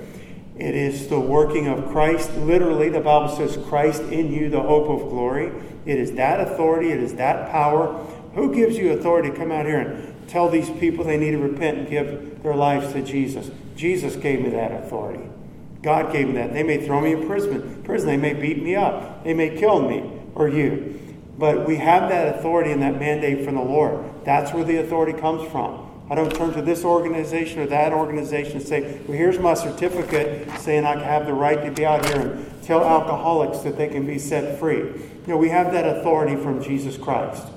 It 0.58 0.76
is 0.76 1.08
the 1.08 1.20
working 1.20 1.68
of 1.68 1.90
Christ. 1.90 2.32
Literally, 2.38 2.90
the 2.90 3.00
Bible 3.00 3.36
says, 3.36 3.58
Christ 3.68 4.04
in 4.04 4.32
you, 4.32 4.50
the 4.50 4.62
hope 4.62 4.88
of 4.88 5.10
glory. 5.10 5.52
It 5.86 6.00
is 6.00 6.14
that 6.14 6.40
authority, 6.40 6.92
it 6.92 7.00
is 7.00 7.16
that 7.16 7.52
power. 7.52 7.94
Who 8.36 8.54
gives 8.54 8.78
you 8.78 8.92
authority 8.92 9.30
to 9.30 9.36
come 9.36 9.52
out 9.52 9.66
here 9.66 9.80
and 9.80 10.30
tell 10.30 10.50
these 10.50 10.70
people 10.70 11.04
they 11.04 11.18
need 11.18 11.32
to 11.32 11.38
repent 11.38 11.80
and 11.80 11.90
give 11.90 12.42
their 12.44 12.56
lives 12.56 12.94
to 12.94 13.02
Jesus? 13.04 13.52
Jesus 13.76 14.16
gave 14.16 14.42
me 14.42 14.50
that 14.50 14.72
authority. 14.72 15.30
God 15.82 16.12
gave 16.14 16.28
me 16.28 16.34
that. 16.36 16.54
They 16.54 16.64
may 16.64 16.86
throw 16.86 17.02
me 17.02 17.14
in 17.14 17.28
prison. 17.28 17.84
Prison. 17.84 18.08
They 18.08 18.18
may 18.18 18.34
beat 18.34 18.64
me 18.64 18.76
up. 18.76 19.24
They 19.24 19.34
may 19.34 19.58
kill 19.58 19.82
me 19.82 20.10
or 20.34 20.48
you. 20.48 21.00
But 21.38 21.68
we 21.68 21.78
have 21.78 22.10
that 22.10 22.38
authority 22.38 22.72
and 22.72 22.82
that 22.82 23.00
mandate 23.00 23.44
from 23.44 23.56
the 23.56 23.62
Lord. 23.62 24.04
That's 24.24 24.54
where 24.54 24.64
the 24.64 24.78
authority 24.78 25.20
comes 25.20 25.50
from. 25.52 25.90
I 26.10 26.16
don't 26.16 26.36
turn 26.36 26.54
to 26.54 26.62
this 26.62 26.84
organization 26.84 27.60
or 27.62 27.68
that 27.68 27.94
organization 27.94 28.58
and 28.58 28.68
say, 28.68 29.00
well, 29.08 29.18
here's 29.18 29.40
my 29.40 29.54
certificate 29.54 30.50
saying 30.60 30.86
I 30.86 30.98
have 30.98 31.26
the 31.26 31.34
right 31.34 31.64
to 31.64 31.72
be 31.72 31.86
out 31.86 32.06
here 32.06 32.20
and 32.20 32.64
tell 32.64 32.84
alcoholics 32.84 33.60
that 33.60 33.78
they 33.78 33.88
can 33.88 34.06
be 34.06 34.20
set 34.20 34.60
free. 34.60 34.80
You 34.80 35.24
know, 35.28 35.38
we 35.38 35.50
have 35.50 35.72
that 35.72 35.98
authority 35.98 36.36
from 36.36 36.62
Jesus 36.62 36.98
Christ. 36.98 37.48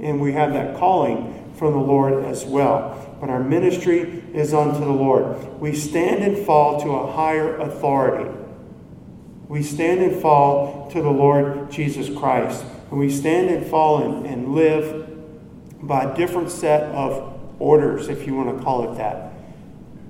And 0.00 0.20
we 0.20 0.32
have 0.32 0.52
that 0.54 0.78
calling 0.78 1.52
from 1.56 1.72
the 1.72 1.78
Lord 1.78 2.24
as 2.24 2.44
well. 2.44 3.16
But 3.20 3.30
our 3.30 3.42
ministry 3.42 4.24
is 4.32 4.52
unto 4.54 4.80
the 4.80 4.90
Lord. 4.90 5.60
We 5.60 5.74
stand 5.74 6.24
and 6.24 6.44
fall 6.44 6.80
to 6.80 6.90
a 6.90 7.12
higher 7.12 7.56
authority. 7.58 8.30
We 9.46 9.62
stand 9.62 10.00
and 10.00 10.20
fall 10.20 10.90
to 10.90 11.02
the 11.02 11.10
Lord 11.10 11.70
Jesus 11.70 12.08
Christ. 12.18 12.64
And 12.90 12.98
we 12.98 13.10
stand 13.10 13.50
and 13.50 13.66
fall 13.66 14.02
and, 14.02 14.26
and 14.26 14.54
live 14.54 15.06
by 15.82 16.04
a 16.04 16.16
different 16.16 16.50
set 16.50 16.82
of 16.94 17.29
orders, 17.60 18.08
if 18.08 18.26
you 18.26 18.34
want 18.34 18.58
to 18.58 18.64
call 18.64 18.90
it 18.90 18.96
that. 18.96 19.32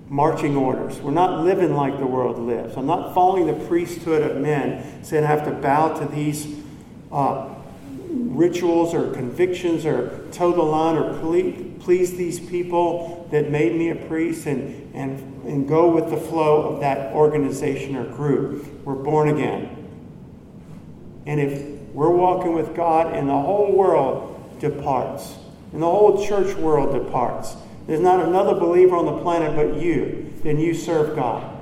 Marching 0.09 0.57
orders. 0.57 0.99
We're 0.99 1.11
not 1.11 1.45
living 1.45 1.75
like 1.75 1.99
the 1.99 2.07
world 2.07 2.39
lives. 2.39 2.77
I'm 2.77 2.87
not 2.87 3.15
following 3.15 3.47
the 3.47 3.67
priesthood 3.67 4.23
of 4.23 4.39
men, 4.39 5.05
saying 5.05 5.25
I 5.25 5.27
have 5.27 5.45
to 5.45 5.53
bow 5.53 5.99
to 5.99 6.07
these 6.07 6.57
uh, 7.13 7.55
rituals 8.09 8.95
or 8.95 9.13
convictions 9.13 9.85
or 9.85 10.27
toe 10.33 10.53
the 10.53 10.63
line 10.63 10.97
or 10.97 11.19
please 11.81 12.17
these 12.17 12.41
people 12.41 13.29
that 13.31 13.51
made 13.51 13.75
me 13.77 13.91
a 13.91 13.95
priest 13.95 14.47
and, 14.47 14.95
and, 14.95 15.45
and 15.45 15.69
go 15.69 15.89
with 15.89 16.11
the 16.11 16.17
flow 16.17 16.63
of 16.63 16.81
that 16.81 17.13
organization 17.13 17.97
or 17.97 18.05
group. 18.05 18.67
We're 18.85 18.95
born 18.95 19.29
again. 19.29 19.77
And 21.27 21.41
if 21.41 21.63
we're 21.93 22.11
walking 22.11 22.55
with 22.55 22.75
God 22.75 23.15
and 23.15 23.29
the 23.29 23.39
whole 23.39 23.73
world 23.73 24.59
departs, 24.61 25.35
and 25.73 25.83
the 25.83 25.87
whole 25.87 26.27
church 26.27 26.57
world 26.57 26.93
departs. 26.93 27.57
There's 27.87 28.01
not 28.01 28.21
another 28.21 28.55
believer 28.55 28.97
on 28.97 29.07
the 29.07 29.19
planet 29.23 29.57
but 29.57 29.81
you, 29.81 30.33
then 30.43 30.59
you 30.59 30.75
serve 30.75 31.17
God. 31.17 31.59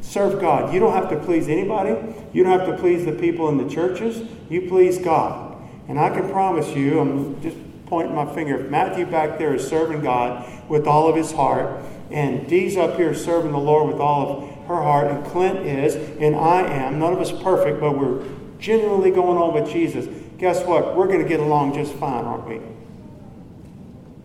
Serve 0.00 0.40
God. 0.40 0.72
You 0.72 0.80
don't 0.80 0.94
have 0.94 1.10
to 1.10 1.18
please 1.18 1.48
anybody. 1.48 1.90
You 2.32 2.44
don't 2.44 2.58
have 2.58 2.68
to 2.68 2.78
please 2.78 3.04
the 3.04 3.12
people 3.12 3.48
in 3.48 3.58
the 3.58 3.68
churches. 3.68 4.26
You 4.48 4.68
please 4.68 4.98
God. 4.98 5.56
And 5.88 5.98
I 5.98 6.10
can 6.10 6.30
promise 6.30 6.74
you, 6.74 7.00
I'm 7.00 7.42
just 7.42 7.56
pointing 7.86 8.14
my 8.14 8.32
finger, 8.34 8.58
if 8.58 8.70
Matthew 8.70 9.06
back 9.06 9.38
there 9.38 9.54
is 9.54 9.66
serving 9.66 10.00
God 10.00 10.48
with 10.68 10.86
all 10.86 11.08
of 11.08 11.16
his 11.16 11.32
heart, 11.32 11.82
and 12.10 12.48
Dee's 12.48 12.76
up 12.76 12.96
here 12.96 13.14
serving 13.14 13.52
the 13.52 13.58
Lord 13.58 13.92
with 13.92 14.00
all 14.00 14.42
of 14.42 14.66
her 14.66 14.82
heart, 14.82 15.08
and 15.08 15.24
Clint 15.26 15.58
is, 15.60 15.94
and 16.18 16.34
I 16.34 16.62
am, 16.62 16.98
none 16.98 17.12
of 17.12 17.20
us 17.20 17.30
perfect, 17.30 17.80
but 17.80 17.98
we're 17.98 18.24
genuinely 18.58 19.10
going 19.10 19.38
on 19.38 19.54
with 19.54 19.70
Jesus 19.70 20.06
guess 20.38 20.64
what? 20.64 20.96
We're 20.96 21.06
going 21.06 21.22
to 21.22 21.28
get 21.28 21.40
along 21.40 21.74
just 21.74 21.92
fine, 21.94 22.24
aren't 22.24 22.48
we? 22.48 22.60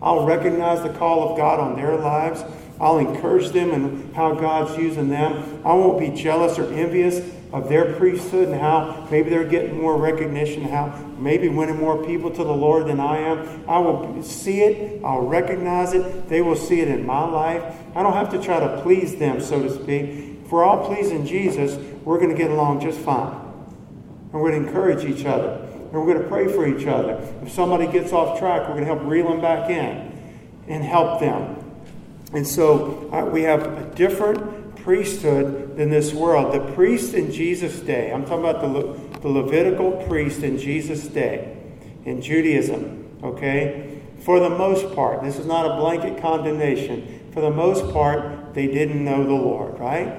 I'll 0.00 0.26
recognize 0.26 0.82
the 0.82 0.90
call 0.90 1.30
of 1.30 1.36
God 1.36 1.60
on 1.60 1.76
their 1.76 1.96
lives. 1.96 2.42
I'll 2.80 2.98
encourage 2.98 3.50
them 3.50 3.70
and 3.70 4.14
how 4.14 4.34
God's 4.34 4.76
using 4.76 5.08
them. 5.08 5.62
I 5.64 5.72
won't 5.72 6.00
be 6.00 6.08
jealous 6.10 6.58
or 6.58 6.72
envious 6.72 7.18
of 7.52 7.68
their 7.68 7.92
priesthood 7.94 8.48
and 8.48 8.60
how 8.60 9.06
maybe 9.10 9.30
they're 9.30 9.44
getting 9.44 9.80
more 9.80 9.96
recognition, 9.96 10.64
how 10.64 10.88
maybe 11.18 11.48
winning 11.48 11.76
more 11.76 12.04
people 12.04 12.30
to 12.30 12.42
the 12.42 12.52
Lord 12.52 12.86
than 12.86 12.98
I 12.98 13.18
am. 13.18 13.68
I 13.68 13.78
will 13.78 14.22
see 14.24 14.62
it, 14.62 15.04
I'll 15.04 15.20
recognize 15.20 15.92
it. 15.92 16.28
They 16.28 16.40
will 16.40 16.56
see 16.56 16.80
it 16.80 16.88
in 16.88 17.06
my 17.06 17.24
life. 17.24 17.62
I 17.94 18.02
don't 18.02 18.14
have 18.14 18.30
to 18.30 18.42
try 18.42 18.58
to 18.58 18.80
please 18.82 19.16
them, 19.16 19.40
so 19.40 19.62
to 19.62 19.70
speak. 19.70 20.40
If 20.44 20.50
we're 20.50 20.64
all 20.64 20.86
pleasing 20.86 21.24
Jesus, 21.24 21.76
we're 22.04 22.18
going 22.18 22.30
to 22.30 22.36
get 22.36 22.50
along 22.50 22.80
just 22.80 22.98
fine. 22.98 23.38
And 24.32 24.40
we're 24.40 24.50
going 24.50 24.62
to 24.62 24.68
encourage 24.68 25.04
each 25.04 25.26
other 25.26 25.68
and 25.92 26.00
we're 26.00 26.06
going 26.06 26.22
to 26.22 26.28
pray 26.28 26.48
for 26.48 26.66
each 26.66 26.86
other. 26.86 27.20
If 27.42 27.52
somebody 27.52 27.86
gets 27.86 28.14
off 28.14 28.38
track, 28.38 28.62
we're 28.62 28.74
going 28.74 28.86
to 28.86 28.94
help 28.94 29.02
reel 29.04 29.28
them 29.28 29.42
back 29.42 29.68
in 29.68 30.10
and 30.66 30.82
help 30.82 31.20
them. 31.20 31.58
And 32.32 32.46
so 32.46 33.10
uh, 33.12 33.26
we 33.26 33.42
have 33.42 33.66
a 33.66 33.94
different 33.94 34.74
priesthood 34.76 35.76
than 35.76 35.90
this 35.90 36.14
world. 36.14 36.54
The 36.54 36.72
priest 36.72 37.12
in 37.12 37.30
Jesus' 37.30 37.78
day, 37.80 38.10
I'm 38.10 38.24
talking 38.24 38.40
about 38.40 38.62
the, 38.62 38.68
Le- 38.68 39.18
the 39.20 39.28
Levitical 39.28 39.92
priest 40.08 40.42
in 40.42 40.56
Jesus' 40.56 41.06
day 41.08 41.58
in 42.06 42.22
Judaism, 42.22 43.18
okay? 43.22 44.00
For 44.20 44.40
the 44.40 44.48
most 44.48 44.94
part, 44.94 45.22
this 45.22 45.38
is 45.38 45.44
not 45.44 45.70
a 45.70 45.76
blanket 45.76 46.22
condemnation. 46.22 47.28
For 47.34 47.42
the 47.42 47.50
most 47.50 47.92
part, 47.92 48.54
they 48.54 48.66
didn't 48.66 49.04
know 49.04 49.24
the 49.24 49.34
Lord, 49.34 49.78
right? 49.78 50.18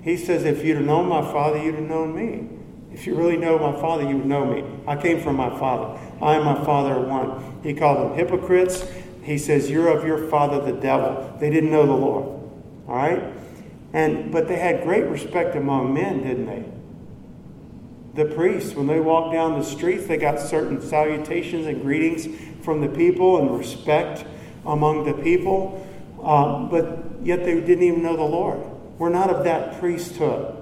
He 0.00 0.16
says, 0.16 0.44
if 0.44 0.64
you'd 0.64 0.78
have 0.78 0.86
known 0.86 1.06
my 1.06 1.20
Father, 1.20 1.62
you'd 1.62 1.74
have 1.74 1.84
known 1.84 2.16
me. 2.16 2.53
If 2.94 3.08
you 3.08 3.16
really 3.16 3.36
know 3.36 3.58
my 3.58 3.78
Father, 3.80 4.04
you 4.08 4.18
would 4.18 4.26
know 4.26 4.44
me. 4.44 4.64
I 4.86 4.96
came 4.96 5.20
from 5.20 5.34
my 5.34 5.50
Father. 5.58 5.98
I 6.22 6.36
and 6.36 6.44
my 6.44 6.64
Father 6.64 6.94
are 6.94 7.00
one. 7.00 7.60
He 7.64 7.74
called 7.74 7.98
them 7.98 8.16
hypocrites. 8.16 8.84
He 9.24 9.36
says, 9.36 9.68
You're 9.68 9.88
of 9.88 10.06
your 10.06 10.28
father, 10.28 10.60
the 10.60 10.78
devil. 10.78 11.36
They 11.40 11.50
didn't 11.50 11.72
know 11.72 11.86
the 11.86 11.92
Lord. 11.92 12.24
All 12.86 12.94
right? 12.94 13.20
And 13.92 14.30
but 14.30 14.46
they 14.46 14.56
had 14.56 14.84
great 14.84 15.06
respect 15.06 15.56
among 15.56 15.92
men, 15.92 16.22
didn't 16.22 16.46
they? 16.46 16.64
The 18.14 18.32
priests, 18.32 18.74
when 18.74 18.86
they 18.86 19.00
walked 19.00 19.34
down 19.34 19.58
the 19.58 19.64
streets, 19.64 20.06
they 20.06 20.16
got 20.16 20.38
certain 20.38 20.80
salutations 20.80 21.66
and 21.66 21.82
greetings 21.82 22.28
from 22.62 22.80
the 22.80 22.88
people 22.88 23.38
and 23.38 23.58
respect 23.58 24.24
among 24.64 25.04
the 25.04 25.14
people. 25.14 25.84
Um, 26.22 26.68
but 26.70 27.02
yet 27.22 27.44
they 27.44 27.60
didn't 27.60 27.82
even 27.82 28.04
know 28.04 28.16
the 28.16 28.22
Lord. 28.22 28.60
We're 28.98 29.08
not 29.08 29.30
of 29.30 29.42
that 29.44 29.80
priesthood 29.80 30.53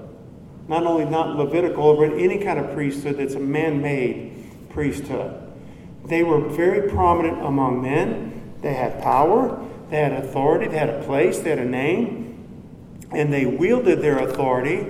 not 0.68 0.84
only 0.84 1.04
not 1.04 1.36
Levitical, 1.36 1.96
but 1.96 2.12
any 2.18 2.38
kind 2.38 2.58
of 2.58 2.72
priesthood 2.72 3.16
that's 3.16 3.34
a 3.34 3.40
man 3.40 3.82
made 3.82 4.68
priesthood. 4.70 5.38
They 6.04 6.22
were 6.22 6.40
very 6.40 6.90
prominent 6.90 7.44
among 7.44 7.82
men. 7.82 8.54
They 8.60 8.74
had 8.74 9.02
power, 9.02 9.62
they 9.90 9.98
had 9.98 10.12
authority, 10.12 10.68
they 10.68 10.78
had 10.78 10.90
a 10.90 11.02
place, 11.04 11.40
they 11.40 11.50
had 11.50 11.58
a 11.58 11.64
name, 11.64 12.98
and 13.10 13.32
they 13.32 13.46
wielded 13.46 14.00
their 14.00 14.18
authority 14.18 14.86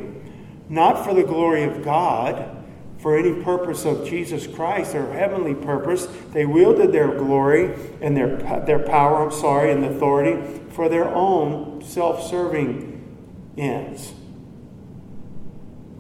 not 0.69 1.05
for 1.05 1.13
the 1.13 1.23
glory 1.23 1.65
of 1.65 1.85
God, 1.85 2.63
for 2.99 3.19
any 3.19 3.43
purpose 3.43 3.85
of 3.85 4.09
Jesus 4.09 4.47
Christ, 4.47 4.93
their 4.93 5.13
heavenly 5.13 5.55
purpose. 5.55 6.07
They 6.33 6.47
wielded 6.47 6.93
their 6.93 7.09
glory 7.19 7.75
and 8.01 8.17
their, 8.17 8.37
their 8.65 8.79
power, 8.79 9.25
I'm 9.25 9.33
sorry, 9.33 9.73
and 9.73 9.85
authority 9.85 10.41
for 10.71 10.89
their 10.89 11.09
own 11.09 11.83
self 11.85 12.27
serving 12.31 13.53
ends. 13.59 14.15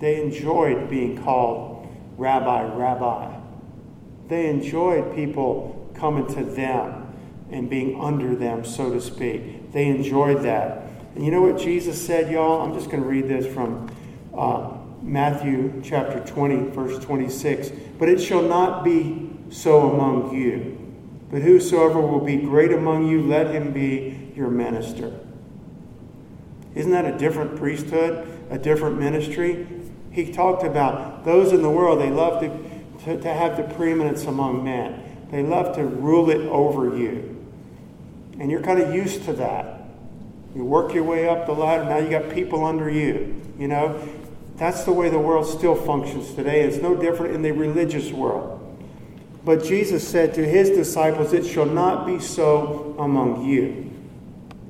They 0.02 0.20
enjoyed 0.20 0.90
being 0.90 1.22
called 1.22 1.86
rabbi, 2.16 2.64
rabbi. 2.74 3.32
They 4.26 4.50
enjoyed 4.50 5.14
people 5.14 5.92
coming 5.94 6.26
to 6.34 6.42
them 6.42 7.14
and 7.52 7.70
being 7.70 8.00
under 8.00 8.34
them, 8.34 8.64
so 8.64 8.90
to 8.92 9.00
speak. 9.00 9.70
They 9.70 9.86
enjoyed 9.86 10.42
that. 10.42 10.88
And 11.14 11.24
you 11.24 11.30
know 11.30 11.42
what 11.42 11.56
Jesus 11.56 12.04
said, 12.04 12.32
y'all? 12.32 12.62
I'm 12.62 12.74
just 12.74 12.90
going 12.90 13.00
to 13.00 13.08
read 13.08 13.28
this 13.28 13.46
from 13.46 13.94
uh, 14.36 14.72
Matthew 15.02 15.80
chapter 15.84 16.18
20, 16.18 16.70
verse 16.70 16.98
26. 17.04 17.70
But 17.96 18.08
it 18.08 18.18
shall 18.20 18.42
not 18.42 18.82
be 18.82 19.30
so 19.50 19.88
among 19.88 20.34
you. 20.34 20.94
But 21.30 21.42
whosoever 21.42 22.00
will 22.00 22.24
be 22.24 22.38
great 22.38 22.72
among 22.72 23.06
you, 23.06 23.22
let 23.22 23.54
him 23.54 23.72
be 23.72 24.32
your 24.34 24.50
minister. 24.50 25.16
Isn't 26.74 26.90
that 26.90 27.04
a 27.04 27.16
different 27.16 27.54
priesthood, 27.56 28.26
a 28.50 28.58
different 28.58 28.98
ministry? 28.98 29.68
He 30.12 30.30
talked 30.32 30.62
about 30.62 31.24
those 31.24 31.52
in 31.52 31.62
the 31.62 31.70
world, 31.70 32.00
they 32.00 32.10
love 32.10 32.40
to, 32.40 33.04
to, 33.04 33.20
to 33.20 33.32
have 33.32 33.56
the 33.56 33.74
preeminence 33.74 34.24
among 34.24 34.62
men. 34.62 35.28
They 35.30 35.42
love 35.42 35.74
to 35.76 35.84
rule 35.84 36.28
it 36.30 36.46
over 36.48 36.96
you. 36.96 37.28
And 38.38 38.50
you're 38.50 38.62
kind 38.62 38.80
of 38.80 38.94
used 38.94 39.24
to 39.24 39.32
that. 39.34 39.80
You 40.54 40.64
work 40.64 40.92
your 40.92 41.04
way 41.04 41.28
up 41.28 41.46
the 41.46 41.52
ladder, 41.52 41.84
now 41.84 41.96
you 41.96 42.10
got 42.10 42.30
people 42.30 42.64
under 42.64 42.90
you. 42.90 43.40
You 43.58 43.68
know, 43.68 44.06
that's 44.56 44.84
the 44.84 44.92
way 44.92 45.08
the 45.08 45.18
world 45.18 45.46
still 45.46 45.74
functions 45.74 46.34
today. 46.34 46.62
It's 46.62 46.76
no 46.76 46.94
different 46.94 47.34
in 47.34 47.42
the 47.42 47.52
religious 47.52 48.10
world. 48.10 48.58
But 49.44 49.64
Jesus 49.64 50.06
said 50.06 50.34
to 50.34 50.46
his 50.46 50.70
disciples, 50.70 51.32
It 51.32 51.46
shall 51.46 51.66
not 51.66 52.06
be 52.06 52.20
so 52.20 52.94
among 52.98 53.46
you, 53.46 53.90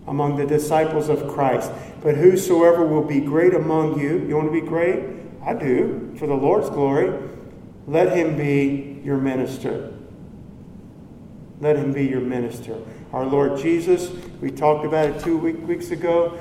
among 0.06 0.36
the 0.36 0.46
disciples 0.46 1.08
of 1.08 1.28
Christ. 1.28 1.70
But 2.02 2.16
whosoever 2.16 2.86
will 2.86 3.04
be 3.04 3.20
great 3.20 3.54
among 3.54 3.98
you, 3.98 4.18
you 4.26 4.36
want 4.36 4.48
to 4.48 4.60
be 4.60 4.66
great? 4.66 5.04
I 5.44 5.54
do, 5.54 6.14
for 6.18 6.26
the 6.26 6.34
Lord's 6.34 6.70
glory. 6.70 7.12
Let 7.86 8.16
him 8.16 8.36
be 8.36 9.00
your 9.04 9.18
minister. 9.18 9.92
Let 11.60 11.76
him 11.76 11.92
be 11.92 12.06
your 12.06 12.20
minister. 12.20 12.78
Our 13.12 13.26
Lord 13.26 13.58
Jesus, 13.58 14.10
we 14.40 14.50
talked 14.50 14.84
about 14.84 15.10
it 15.10 15.22
two 15.22 15.36
weeks 15.36 15.90
ago, 15.90 16.38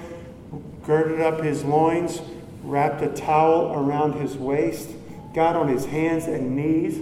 girded 0.84 1.22
up 1.22 1.42
his 1.42 1.64
loins, 1.64 2.22
wrapped 2.64 3.02
a 3.02 3.10
towel 3.10 3.74
around 3.74 4.14
his 4.14 4.38
waist, 4.38 4.90
got 5.34 5.56
on 5.56 5.68
his 5.68 5.86
hands 5.86 6.26
and 6.26 6.56
knees, 6.56 6.98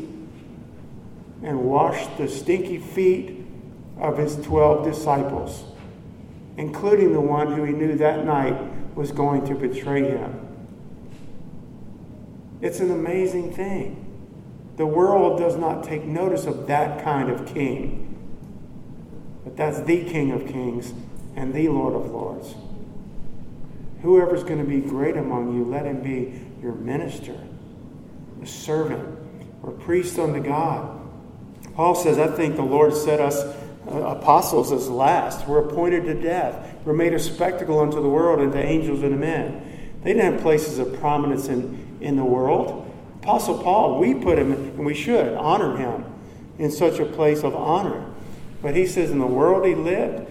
and 1.44 1.64
washed 1.64 2.18
the 2.18 2.28
stinky 2.28 2.78
feet 2.78 3.46
of 4.00 4.18
his 4.18 4.38
12 4.38 4.86
disciples, 4.86 5.64
including 6.58 7.14
the 7.14 7.22
one 7.22 7.54
who 7.54 7.64
he 7.64 7.74
knew 7.74 7.96
that 7.96 8.26
night 8.26 8.56
was 8.96 9.12
going 9.12 9.46
to 9.46 9.56
betray 9.56 10.04
him. 10.10 10.39
It's 12.62 12.80
an 12.80 12.92
amazing 12.92 13.54
thing. 13.54 14.06
The 14.78 14.86
world 14.86 15.40
does 15.40 15.56
not 15.56 15.84
take 15.84 16.06
notice 16.06 16.46
of 16.46 16.68
that 16.68 17.04
kind 17.04 17.30
of 17.30 17.46
king. 17.54 18.06
But 19.44 19.56
that's 19.58 19.82
the 19.82 20.04
King 20.06 20.32
of 20.32 20.48
Kings 20.48 20.94
and 21.36 21.54
the 21.54 21.70
Lord 21.70 21.96
of 21.96 22.12
Lords. 22.12 22.54
Whoever's 24.02 24.44
going 24.44 24.60
to 24.60 24.70
be 24.70 24.80
great 24.80 25.18
among 25.18 25.56
you, 25.56 25.66
let 25.66 25.86
him 25.86 26.02
be 26.02 26.40
your 26.62 26.74
minister, 26.74 27.36
a 28.42 28.46
servant, 28.46 29.18
or 29.64 29.72
priest 29.72 30.18
unto 30.18 30.42
God. 30.42 30.98
Paul 31.76 31.96
says, 31.96 32.18
I 32.18 32.28
think 32.28 32.56
the 32.56 32.62
Lord 32.62 32.94
set 32.94 33.20
us 33.20 33.44
uh, 33.90 34.18
apostles 34.18 34.72
as 34.72 34.90
last. 34.90 35.48
We're 35.48 35.66
appointed 35.66 36.06
to 36.06 36.14
death. 36.14 36.76
We're 36.86 36.94
made 36.94 37.14
a 37.14 37.20
spectacle 37.20 37.80
unto 37.80 38.02
the 38.02 38.10
world 38.10 38.40
and 38.40 38.52
to 38.54 38.60
angels 38.60 39.02
and 39.02 39.12
to 39.12 39.18
men. 39.18 39.98
They 40.04 40.14
didn't 40.14 40.34
have 40.34 40.42
places 40.42 40.80
of 40.80 40.98
prominence 41.00 41.48
in, 41.48 41.89
in 42.02 42.16
the 42.16 42.24
world. 42.24 42.86
Apostle 43.22 43.62
Paul, 43.62 44.00
we 44.00 44.14
put 44.14 44.40
him, 44.40 44.52
and 44.52 44.86
we 44.86 44.94
should 44.94 45.34
honor 45.36 45.78
him 45.78 46.06
in 46.58 46.72
such 46.72 47.00
a 47.00 47.06
place 47.06 47.44
of 47.44 47.56
honor. 47.56 48.06
But 48.62 48.76
he 48.76 48.86
says 48.86 49.12
in 49.12 49.20
the 49.20 49.28
world 49.28 49.66
he 49.66 49.76
lived, 49.76 50.28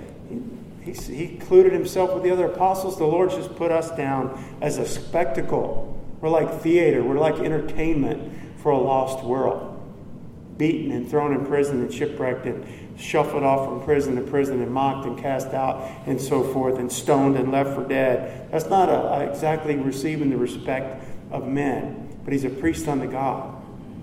he, 0.83 0.92
he 0.92 1.24
included 1.35 1.72
himself 1.72 2.14
with 2.14 2.22
the 2.22 2.31
other 2.31 2.46
apostles. 2.46 2.96
The 2.98 3.07
Lord 3.07 3.31
just 3.31 3.54
put 3.57 3.70
us 3.70 3.90
down 3.96 4.57
as 4.61 4.78
a 4.78 4.87
spectacle. 4.87 5.94
We're 6.20 6.31
like 6.31 6.61
theater, 6.61 7.02
we're 7.02 7.18
like 7.18 7.37
entertainment 7.37 8.59
for 8.61 8.72
a 8.72 8.78
lost 8.78 9.24
world. 9.24 9.74
Beaten 10.57 10.90
and 10.90 11.09
thrown 11.09 11.33
in 11.33 11.46
prison 11.46 11.81
and 11.83 11.92
shipwrecked 11.92 12.46
and 12.46 12.66
shuffled 12.98 13.44
off 13.44 13.68
from 13.68 13.85
prison 13.85 14.16
to 14.16 14.22
prison 14.22 14.61
and 14.61 14.72
mocked 14.72 15.07
and 15.07 15.16
cast 15.16 15.48
out 15.48 15.88
and 16.07 16.20
so 16.20 16.42
forth 16.42 16.78
and 16.78 16.90
stoned 16.90 17.37
and 17.37 17.52
left 17.52 17.74
for 17.74 17.87
dead. 17.87 18.50
That's 18.50 18.66
not 18.66 18.88
a, 18.88 18.98
a 19.12 19.31
exactly 19.31 19.76
receiving 19.76 20.31
the 20.31 20.37
respect 20.37 21.04
of 21.30 21.46
men 21.46 22.08
but 22.28 22.34
he's 22.34 22.44
a 22.44 22.50
priest 22.50 22.86
unto 22.86 23.10
God. 23.10 23.56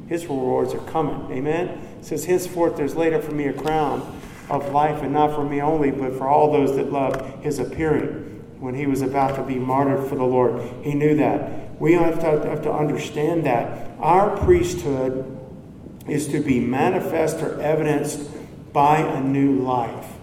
His 0.07 0.25
rewards 0.25 0.73
are 0.73 0.79
coming. 0.79 1.31
Amen? 1.31 1.67
It 1.99 2.05
says, 2.05 2.25
Henceforth 2.25 2.75
there's 2.75 2.95
laid 2.95 3.13
up 3.13 3.23
for 3.23 3.33
me 3.33 3.45
a 3.45 3.53
crown 3.53 4.19
of 4.49 4.71
life, 4.71 5.03
and 5.03 5.13
not 5.13 5.35
for 5.35 5.47
me 5.47 5.61
only, 5.61 5.91
but 5.91 6.13
for 6.13 6.27
all 6.27 6.51
those 6.51 6.75
that 6.75 6.91
love 6.91 7.43
his 7.43 7.59
appearing. 7.59 8.43
When 8.59 8.73
he 8.73 8.87
was 8.87 9.03
about 9.03 9.35
to 9.35 9.43
be 9.43 9.59
martyred 9.59 10.09
for 10.09 10.15
the 10.15 10.23
Lord, 10.23 10.59
he 10.81 10.95
knew 10.95 11.15
that. 11.17 11.79
We 11.79 11.93
have 11.93 12.19
to, 12.21 12.49
have 12.49 12.63
to 12.63 12.73
understand 12.73 13.45
that. 13.45 13.91
Our 13.99 14.35
priesthood 14.37 15.31
is 16.07 16.27
to 16.29 16.39
be 16.39 16.59
manifest 16.59 17.43
or 17.43 17.61
evidenced 17.61 18.27
by 18.73 19.01
a 19.01 19.21
new 19.21 19.59
life. 19.59 20.13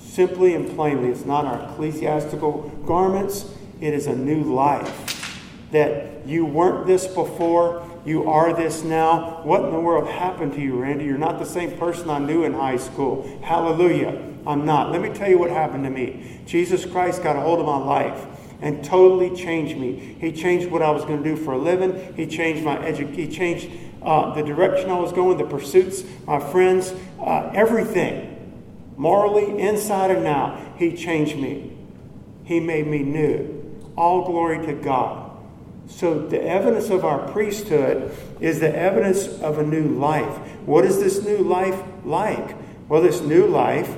Simply 0.00 0.56
and 0.56 0.68
plainly, 0.74 1.10
it's 1.10 1.24
not 1.24 1.44
our 1.44 1.70
ecclesiastical 1.70 2.70
garments, 2.84 3.54
it 3.80 3.94
is 3.94 4.08
a 4.08 4.16
new 4.16 4.42
life 4.42 5.46
that 5.70 6.09
you 6.26 6.44
weren't 6.44 6.86
this 6.86 7.06
before, 7.06 7.86
you 8.04 8.28
are 8.30 8.54
this 8.54 8.82
now. 8.82 9.40
What 9.42 9.64
in 9.64 9.72
the 9.72 9.80
world 9.80 10.08
happened 10.08 10.54
to 10.54 10.60
you, 10.60 10.80
Randy? 10.80 11.04
You're 11.04 11.18
not 11.18 11.38
the 11.38 11.44
same 11.44 11.76
person 11.78 12.08
I 12.08 12.18
knew 12.18 12.44
in 12.44 12.54
high 12.54 12.78
school. 12.78 13.40
Hallelujah. 13.42 14.22
I'm 14.46 14.64
not. 14.64 14.90
Let 14.90 15.02
me 15.02 15.10
tell 15.10 15.28
you 15.28 15.38
what 15.38 15.50
happened 15.50 15.84
to 15.84 15.90
me. 15.90 16.40
Jesus 16.46 16.86
Christ 16.86 17.22
got 17.22 17.36
a 17.36 17.40
hold 17.40 17.60
of 17.60 17.66
my 17.66 17.76
life 17.76 18.26
and 18.62 18.84
totally 18.84 19.34
changed 19.36 19.76
me. 19.76 20.16
He 20.20 20.32
changed 20.32 20.70
what 20.70 20.82
I 20.82 20.90
was 20.90 21.04
going 21.04 21.22
to 21.22 21.28
do 21.28 21.36
for 21.36 21.52
a 21.52 21.58
living. 21.58 22.14
He 22.14 22.26
changed 22.26 22.64
my 22.64 22.76
edu- 22.76 23.12
He 23.14 23.28
changed 23.28 23.70
uh, 24.02 24.34
the 24.34 24.42
direction 24.42 24.90
I 24.90 24.98
was 24.98 25.12
going, 25.12 25.38
the 25.38 25.44
pursuits, 25.44 26.04
my 26.26 26.40
friends, 26.40 26.94
uh, 27.20 27.50
everything. 27.54 28.26
Morally, 28.96 29.60
inside 29.60 30.10
and 30.10 30.26
out, 30.26 30.58
He 30.76 30.96
changed 30.96 31.36
me. 31.36 31.76
He 32.44 32.60
made 32.60 32.86
me 32.86 33.00
new. 33.00 33.78
All 33.96 34.24
glory 34.24 34.64
to 34.66 34.72
God. 34.72 35.29
So, 35.90 36.26
the 36.26 36.42
evidence 36.42 36.88
of 36.88 37.04
our 37.04 37.30
priesthood 37.30 38.16
is 38.40 38.60
the 38.60 38.74
evidence 38.74 39.26
of 39.40 39.58
a 39.58 39.62
new 39.62 39.88
life. 39.98 40.34
What 40.64 40.84
is 40.84 40.98
this 40.98 41.22
new 41.22 41.38
life 41.38 41.78
like? 42.04 42.56
Well, 42.88 43.02
this 43.02 43.20
new 43.20 43.46
life 43.46 43.94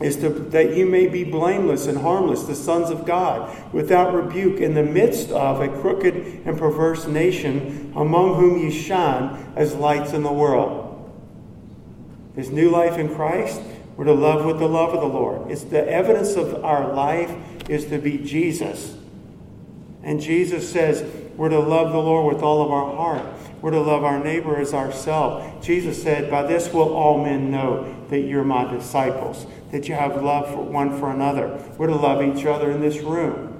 is 0.00 0.16
to, 0.16 0.28
that 0.28 0.74
you 0.76 0.86
may 0.86 1.06
be 1.06 1.22
blameless 1.22 1.86
and 1.86 1.98
harmless, 1.98 2.44
the 2.44 2.54
sons 2.54 2.90
of 2.90 3.06
God, 3.06 3.72
without 3.72 4.12
rebuke, 4.12 4.60
in 4.60 4.74
the 4.74 4.82
midst 4.82 5.30
of 5.30 5.60
a 5.60 5.68
crooked 5.80 6.14
and 6.44 6.58
perverse 6.58 7.06
nation, 7.06 7.92
among 7.94 8.34
whom 8.34 8.58
ye 8.58 8.70
shine 8.70 9.52
as 9.54 9.74
lights 9.74 10.12
in 10.12 10.22
the 10.22 10.32
world. 10.32 10.90
This 12.34 12.48
new 12.48 12.70
life 12.70 12.98
in 12.98 13.14
Christ, 13.14 13.60
we're 13.96 14.06
to 14.06 14.14
love 14.14 14.44
with 14.44 14.58
the 14.58 14.68
love 14.68 14.94
of 14.94 15.00
the 15.00 15.06
Lord. 15.06 15.50
It's 15.50 15.62
the 15.62 15.88
evidence 15.88 16.34
of 16.34 16.64
our 16.64 16.92
life 16.92 17.32
is 17.70 17.86
to 17.86 17.98
be 17.98 18.18
Jesus. 18.18 18.96
And 20.04 20.20
Jesus 20.20 20.70
says 20.70 21.02
we're 21.36 21.48
to 21.48 21.58
love 21.58 21.90
the 21.90 21.98
Lord 21.98 22.32
with 22.32 22.44
all 22.44 22.62
of 22.62 22.70
our 22.70 22.94
heart. 22.94 23.26
We're 23.60 23.70
to 23.70 23.80
love 23.80 24.04
our 24.04 24.22
neighbor 24.22 24.56
as 24.60 24.74
ourselves. 24.74 25.66
Jesus 25.66 26.00
said, 26.00 26.30
By 26.30 26.42
this 26.42 26.72
will 26.72 26.92
all 26.92 27.24
men 27.24 27.50
know 27.50 28.06
that 28.10 28.20
you're 28.20 28.44
my 28.44 28.70
disciples, 28.70 29.46
that 29.72 29.88
you 29.88 29.94
have 29.94 30.22
love 30.22 30.48
for 30.48 30.62
one 30.62 30.98
for 30.98 31.10
another. 31.10 31.58
We're 31.78 31.86
to 31.86 31.96
love 31.96 32.22
each 32.22 32.44
other 32.44 32.70
in 32.70 32.80
this 32.80 32.98
room. 32.98 33.50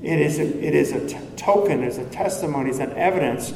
It 0.00 0.20
is 0.20 0.38
a, 0.38 0.44
it 0.64 0.74
is 0.74 0.92
a 0.92 1.08
t- 1.08 1.18
token, 1.36 1.82
it's 1.82 1.98
a 1.98 2.08
testimony, 2.08 2.70
it's 2.70 2.78
an 2.78 2.92
evidence 2.92 3.50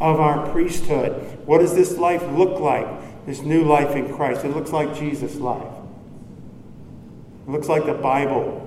of 0.00 0.20
our 0.20 0.48
priesthood. 0.52 1.12
What 1.46 1.58
does 1.58 1.74
this 1.74 1.98
life 1.98 2.22
look 2.32 2.60
like? 2.60 2.86
This 3.26 3.40
new 3.40 3.64
life 3.64 3.96
in 3.96 4.14
Christ. 4.14 4.44
It 4.44 4.54
looks 4.54 4.70
like 4.70 4.94
Jesus' 4.94 5.36
life. 5.36 5.72
It 7.46 7.50
looks 7.50 7.68
like 7.68 7.86
the 7.86 7.94
Bible 7.94 8.60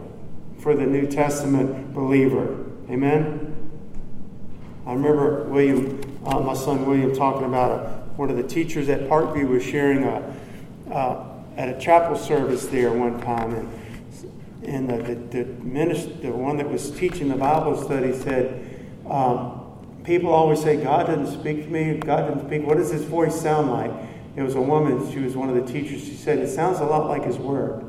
for 0.60 0.76
the 0.76 0.86
New 0.86 1.08
Testament 1.08 1.94
believer. 1.94 2.67
Amen? 2.90 3.54
I 4.86 4.94
remember 4.94 5.44
William, 5.44 6.02
uh, 6.26 6.40
my 6.40 6.54
son 6.54 6.86
William, 6.86 7.14
talking 7.14 7.44
about 7.44 7.72
a, 7.72 7.90
one 8.16 8.30
of 8.30 8.38
the 8.38 8.44
teachers 8.44 8.88
at 8.88 9.02
Parkview 9.02 9.50
was 9.50 9.62
sharing 9.62 10.04
a, 10.06 10.36
uh, 10.90 11.28
at 11.58 11.68
a 11.68 11.78
chapel 11.80 12.18
service 12.18 12.68
there 12.68 12.94
one 12.94 13.20
time, 13.22 13.54
and 13.54 13.70
and 14.64 14.90
the, 14.90 14.98
the, 14.98 15.16
the, 15.16 15.46
minister, 15.64 16.10
the 16.14 16.32
one 16.32 16.58
that 16.58 16.70
was 16.70 16.92
teaching 16.92 17.30
the 17.30 17.36
Bible 17.36 17.82
study 17.82 18.14
said, 18.14 18.86
um, 19.10 19.62
people 20.04 20.30
always 20.30 20.62
say, 20.62 20.82
God 20.82 21.08
doesn't 21.08 21.40
speak 21.40 21.66
to 21.66 21.70
me, 21.70 21.98
God 21.98 22.28
doesn't 22.28 22.48
speak. 22.48 22.66
What 22.66 22.78
does 22.78 22.92
his 22.92 23.04
voice 23.04 23.40
sound 23.40 23.70
like? 23.70 23.92
It 24.36 24.42
was 24.42 24.56
a 24.56 24.62
woman, 24.62 25.12
she 25.12 25.20
was 25.20 25.38
one 25.38 25.50
of 25.50 25.56
the 25.56 25.72
teachers. 25.72 26.04
She 26.04 26.16
said, 26.16 26.40
It 26.40 26.50
sounds 26.50 26.80
a 26.80 26.86
lot 26.86 27.08
like 27.08 27.24
his 27.24 27.38
word. 27.38 27.86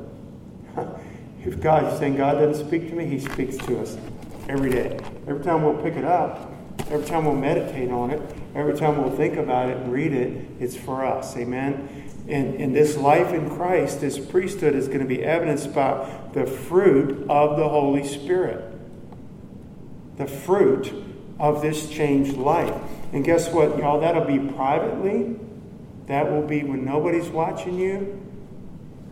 if 1.44 1.60
God, 1.60 1.92
is 1.92 1.98
saying 1.98 2.16
God 2.16 2.34
doesn't 2.34 2.66
speak 2.66 2.90
to 2.90 2.94
me, 2.94 3.06
he 3.06 3.18
speaks 3.18 3.56
to 3.56 3.80
us 3.80 3.96
every 4.48 4.70
day. 4.70 4.98
Every 5.26 5.44
time 5.44 5.62
we'll 5.62 5.82
pick 5.82 5.94
it 5.94 6.04
up, 6.04 6.52
every 6.90 7.06
time 7.06 7.24
we'll 7.24 7.34
meditate 7.34 7.90
on 7.90 8.10
it, 8.10 8.20
every 8.54 8.76
time 8.76 9.02
we'll 9.02 9.14
think 9.14 9.36
about 9.36 9.68
it 9.68 9.76
and 9.76 9.92
read 9.92 10.12
it, 10.12 10.46
it's 10.58 10.76
for 10.76 11.04
us. 11.04 11.36
Amen. 11.36 12.04
And, 12.28 12.54
and 12.54 12.74
this 12.74 12.96
life 12.96 13.32
in 13.32 13.48
Christ, 13.50 14.00
this 14.00 14.18
priesthood, 14.18 14.74
is 14.74 14.86
going 14.88 15.00
to 15.00 15.06
be 15.06 15.22
evidenced 15.22 15.74
by 15.74 16.08
the 16.34 16.46
fruit 16.46 17.28
of 17.30 17.56
the 17.56 17.68
Holy 17.68 18.06
Spirit. 18.06 18.64
The 20.16 20.26
fruit 20.26 20.92
of 21.38 21.62
this 21.62 21.88
changed 21.88 22.36
life. 22.36 22.74
And 23.12 23.24
guess 23.24 23.50
what, 23.50 23.78
y'all? 23.78 24.00
That'll 24.00 24.24
be 24.24 24.38
privately. 24.38 25.36
That 26.06 26.30
will 26.30 26.46
be 26.46 26.64
when 26.64 26.84
nobody's 26.84 27.28
watching 27.28 27.78
you. 27.78 28.27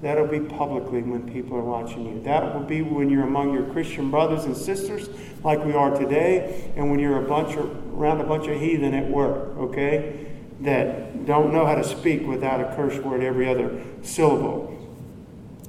That'll 0.07 0.29
be 0.29 0.39
publicly 0.39 1.03
when 1.03 1.29
people 1.29 1.57
are 1.57 1.65
watching 1.65 2.07
you. 2.07 2.23
That 2.23 2.55
will 2.55 2.63
be 2.63 2.81
when 2.81 3.11
you're 3.11 3.25
among 3.25 3.53
your 3.53 3.65
Christian 3.73 4.09
brothers 4.09 4.45
and 4.45 4.57
sisters, 4.57 5.09
like 5.43 5.65
we 5.65 5.73
are 5.73 5.99
today, 5.99 6.71
and 6.77 6.93
when 6.93 7.01
you're 7.01 7.25
a 7.25 7.29
bunch 7.29 7.57
of, 7.57 7.69
around 7.93 8.21
a 8.21 8.25
bunch 8.25 8.47
of 8.47 8.57
heathen 8.61 8.95
at 8.95 9.11
work, 9.11 9.57
okay? 9.59 10.29
That 10.61 11.27
don't 11.27 11.53
know 11.53 11.67
how 11.67 11.75
to 11.75 11.83
speak 11.83 12.25
without 12.25 12.61
a 12.61 12.77
curse 12.77 12.97
word 13.01 13.25
every 13.25 13.49
other 13.49 13.83
syllable. 14.03 14.79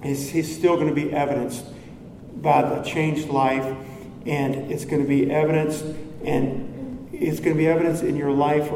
He's, 0.03 0.29
he's 0.29 0.55
still 0.55 0.75
going 0.75 0.89
to 0.89 0.93
be 0.93 1.11
evidenced 1.11 1.65
by 2.39 2.61
the 2.61 2.83
changed 2.83 3.29
life, 3.29 3.75
and 4.27 4.71
it's 4.71 4.85
going 4.85 5.01
to 5.01 5.09
be 5.09 5.31
evidenced, 5.31 5.83
and 6.23 7.09
it's 7.11 7.39
going 7.39 7.55
to 7.55 7.57
be 7.57 7.67
evidence 7.67 8.03
in 8.03 8.15
your 8.15 8.31
life 8.31 8.69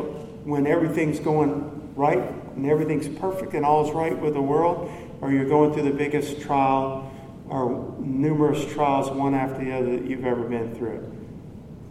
when 0.43 0.65
everything's 0.65 1.19
going 1.19 1.93
right 1.95 2.17
and 2.55 2.65
everything's 2.65 3.07
perfect 3.19 3.53
and 3.53 3.63
all's 3.63 3.91
right 3.91 4.17
with 4.17 4.33
the 4.33 4.41
world 4.41 4.91
or 5.21 5.31
you're 5.31 5.47
going 5.47 5.73
through 5.73 5.83
the 5.83 5.91
biggest 5.91 6.41
trial 6.41 7.11
or 7.47 7.95
numerous 7.99 8.65
trials, 8.73 9.09
one 9.11 9.35
after 9.35 9.63
the 9.63 9.71
other, 9.71 9.97
that 9.97 10.09
you've 10.09 10.25
ever 10.25 10.43
been 10.43 10.73
through. 10.75 11.07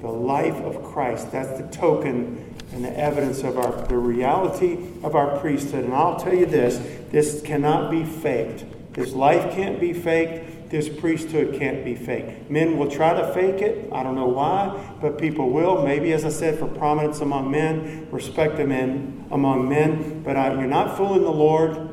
The 0.00 0.08
life 0.08 0.54
of 0.54 0.82
Christ, 0.82 1.30
that's 1.30 1.60
the 1.60 1.66
token 1.68 2.56
and 2.72 2.84
the 2.84 2.98
evidence 2.98 3.42
of 3.42 3.58
our, 3.58 3.86
the 3.86 3.98
reality 3.98 4.78
of 5.02 5.14
our 5.14 5.38
priesthood. 5.38 5.84
And 5.84 5.94
I'll 5.94 6.18
tell 6.18 6.34
you 6.34 6.46
this 6.46 6.78
this 7.10 7.42
cannot 7.42 7.90
be 7.90 8.04
faked. 8.04 8.64
This 8.94 9.12
life 9.12 9.52
can't 9.54 9.80
be 9.80 9.92
faked. 9.92 10.70
This 10.70 10.88
priesthood 10.88 11.58
can't 11.58 11.84
be 11.84 11.96
faked. 11.96 12.48
Men 12.48 12.78
will 12.78 12.90
try 12.90 13.12
to 13.12 13.34
fake 13.34 13.60
it. 13.60 13.92
I 13.92 14.04
don't 14.04 14.14
know 14.14 14.28
why, 14.28 14.96
but 15.00 15.18
people 15.18 15.50
will. 15.50 15.84
Maybe, 15.84 16.12
as 16.12 16.24
I 16.24 16.28
said, 16.28 16.58
for 16.58 16.68
prominence 16.68 17.20
among 17.20 17.50
men, 17.50 18.08
respect 18.12 18.58
in, 18.60 19.26
among 19.32 19.68
men. 19.68 20.22
But 20.22 20.36
I, 20.36 20.52
you're 20.52 20.66
not 20.66 20.96
fooling 20.96 21.22
the 21.22 21.30
Lord. 21.30 21.89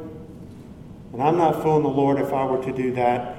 And 1.17 1.25
I'm 1.27 1.35
not 1.35 1.63
fooling 1.63 1.81
the 1.81 1.89
Lord 1.89 2.19
if 2.19 2.31
I 2.31 2.45
were 2.45 2.63
to 2.63 2.71
do 2.71 2.93
that. 2.93 3.37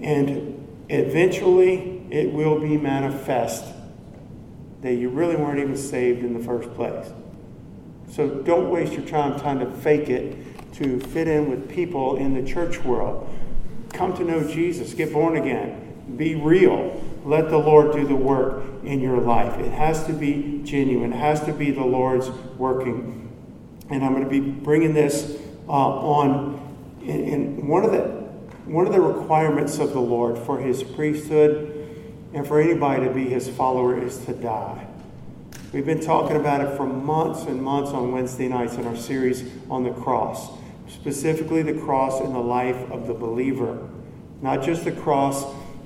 And 0.00 0.66
eventually, 0.88 2.02
it 2.10 2.32
will 2.32 2.58
be 2.58 2.78
manifest 2.78 3.66
that 4.80 4.94
you 4.94 5.10
really 5.10 5.36
weren't 5.36 5.58
even 5.58 5.76
saved 5.76 6.24
in 6.24 6.32
the 6.32 6.42
first 6.42 6.72
place. 6.72 7.12
So 8.10 8.30
don't 8.30 8.70
waste 8.70 8.94
your 8.94 9.04
time 9.04 9.38
trying 9.38 9.58
to 9.58 9.70
fake 9.70 10.08
it 10.08 10.38
to 10.76 11.00
fit 11.00 11.28
in 11.28 11.50
with 11.50 11.68
people 11.68 12.16
in 12.16 12.32
the 12.32 12.50
church 12.50 12.82
world. 12.82 13.28
Come 13.92 14.16
to 14.16 14.24
know 14.24 14.48
Jesus, 14.48 14.94
get 14.94 15.12
born 15.12 15.36
again, 15.36 16.14
be 16.16 16.34
real. 16.34 16.98
Let 17.26 17.50
the 17.50 17.58
Lord 17.58 17.92
do 17.92 18.06
the 18.06 18.16
work 18.16 18.64
in 18.84 19.00
your 19.00 19.18
life. 19.18 19.58
It 19.58 19.72
has 19.72 20.06
to 20.06 20.14
be 20.14 20.62
genuine, 20.64 21.12
it 21.12 21.16
has 21.16 21.44
to 21.44 21.52
be 21.52 21.72
the 21.72 21.84
Lord's 21.84 22.30
working. 22.56 23.30
And 23.90 24.02
I'm 24.02 24.14
going 24.14 24.24
to 24.24 24.30
be 24.30 24.40
bringing 24.40 24.94
this 24.94 25.36
uh, 25.68 25.72
on 25.72 26.67
in 27.02 27.66
one 27.66 27.84
of 27.84 27.92
the 27.92 28.18
one 28.68 28.86
of 28.86 28.92
the 28.92 29.00
requirements 29.00 29.78
of 29.78 29.94
the 29.94 30.00
Lord 30.00 30.36
for 30.36 30.58
his 30.58 30.82
priesthood 30.82 31.74
and 32.34 32.46
for 32.46 32.60
anybody 32.60 33.06
to 33.06 33.10
be 33.12 33.24
his 33.24 33.48
follower 33.48 33.98
is 33.98 34.18
to 34.26 34.34
die. 34.34 34.86
We've 35.72 35.86
been 35.86 36.00
talking 36.00 36.36
about 36.36 36.60
it 36.60 36.76
for 36.76 36.86
months 36.86 37.44
and 37.44 37.62
months 37.62 37.92
on 37.92 38.12
Wednesday 38.12 38.48
nights 38.48 38.74
in 38.74 38.86
our 38.86 38.96
series 38.96 39.50
on 39.70 39.84
the 39.84 39.90
cross, 39.90 40.50
specifically 40.88 41.62
the 41.62 41.80
cross 41.80 42.20
in 42.20 42.34
the 42.34 42.40
life 42.40 42.90
of 42.90 43.06
the 43.06 43.14
believer. 43.14 43.88
Not 44.42 44.62
just 44.62 44.84
the 44.84 44.92
cross 44.92 45.44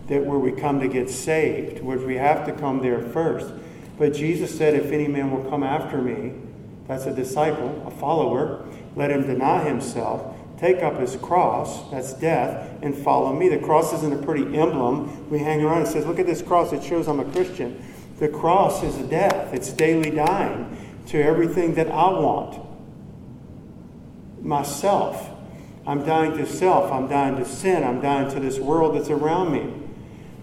that 0.08 0.24
where 0.24 0.38
we 0.38 0.50
come 0.52 0.80
to 0.80 0.88
get 0.88 1.08
saved, 1.08 1.82
where 1.82 1.98
we 1.98 2.16
have 2.16 2.44
to 2.46 2.52
come 2.52 2.82
there 2.82 3.00
first. 3.00 3.52
But 3.96 4.12
Jesus 4.12 4.56
said, 4.56 4.74
If 4.74 4.90
any 4.90 5.06
man 5.06 5.30
will 5.30 5.48
come 5.48 5.62
after 5.62 5.98
me, 6.02 6.32
that's 6.88 7.06
a 7.06 7.14
disciple, 7.14 7.84
a 7.86 7.90
follower, 7.90 8.66
let 8.96 9.10
him 9.10 9.22
deny 9.26 9.64
himself 9.64 10.36
take 10.62 10.80
up 10.84 11.00
his 11.00 11.16
cross, 11.16 11.90
that's 11.90 12.12
death, 12.12 12.70
and 12.82 12.96
follow 12.96 13.32
me. 13.32 13.48
The 13.48 13.58
cross 13.58 13.92
isn't 13.94 14.12
a 14.12 14.22
pretty 14.24 14.44
emblem. 14.56 15.28
We 15.28 15.40
hang 15.40 15.60
around 15.60 15.78
and 15.78 15.88
says, 15.88 16.06
look 16.06 16.20
at 16.20 16.26
this 16.26 16.40
cross, 16.40 16.72
it 16.72 16.84
shows 16.84 17.08
I'm 17.08 17.18
a 17.18 17.24
Christian. 17.24 17.84
The 18.20 18.28
cross 18.28 18.84
is 18.84 18.94
death. 19.08 19.52
It's 19.52 19.72
daily 19.72 20.12
dying 20.12 20.76
to 21.08 21.20
everything 21.20 21.74
that 21.74 21.88
I 21.88 22.10
want. 22.10 22.64
Myself. 24.40 25.30
I'm 25.84 26.06
dying 26.06 26.36
to 26.36 26.46
self. 26.46 26.92
I'm 26.92 27.08
dying 27.08 27.36
to 27.38 27.44
sin. 27.44 27.82
I'm 27.82 28.00
dying 28.00 28.30
to 28.30 28.38
this 28.38 28.60
world 28.60 28.94
that's 28.94 29.10
around 29.10 29.50
me. 29.50 29.82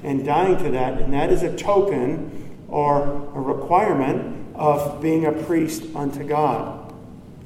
And 0.03 0.25
dying 0.25 0.57
to 0.57 0.69
that. 0.71 0.99
And 1.01 1.13
that 1.13 1.31
is 1.31 1.43
a 1.43 1.55
token 1.55 2.65
or 2.67 3.03
a 3.03 3.39
requirement 3.39 4.53
of 4.55 5.01
being 5.01 5.25
a 5.25 5.31
priest 5.31 5.83
unto 5.95 6.25
God. 6.25 6.93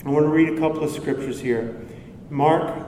I 0.04 0.10
want 0.10 0.26
to 0.26 0.30
read 0.30 0.50
a 0.50 0.58
couple 0.58 0.84
of 0.84 0.90
scriptures 0.90 1.40
here. 1.40 1.83
Mark 2.30 2.88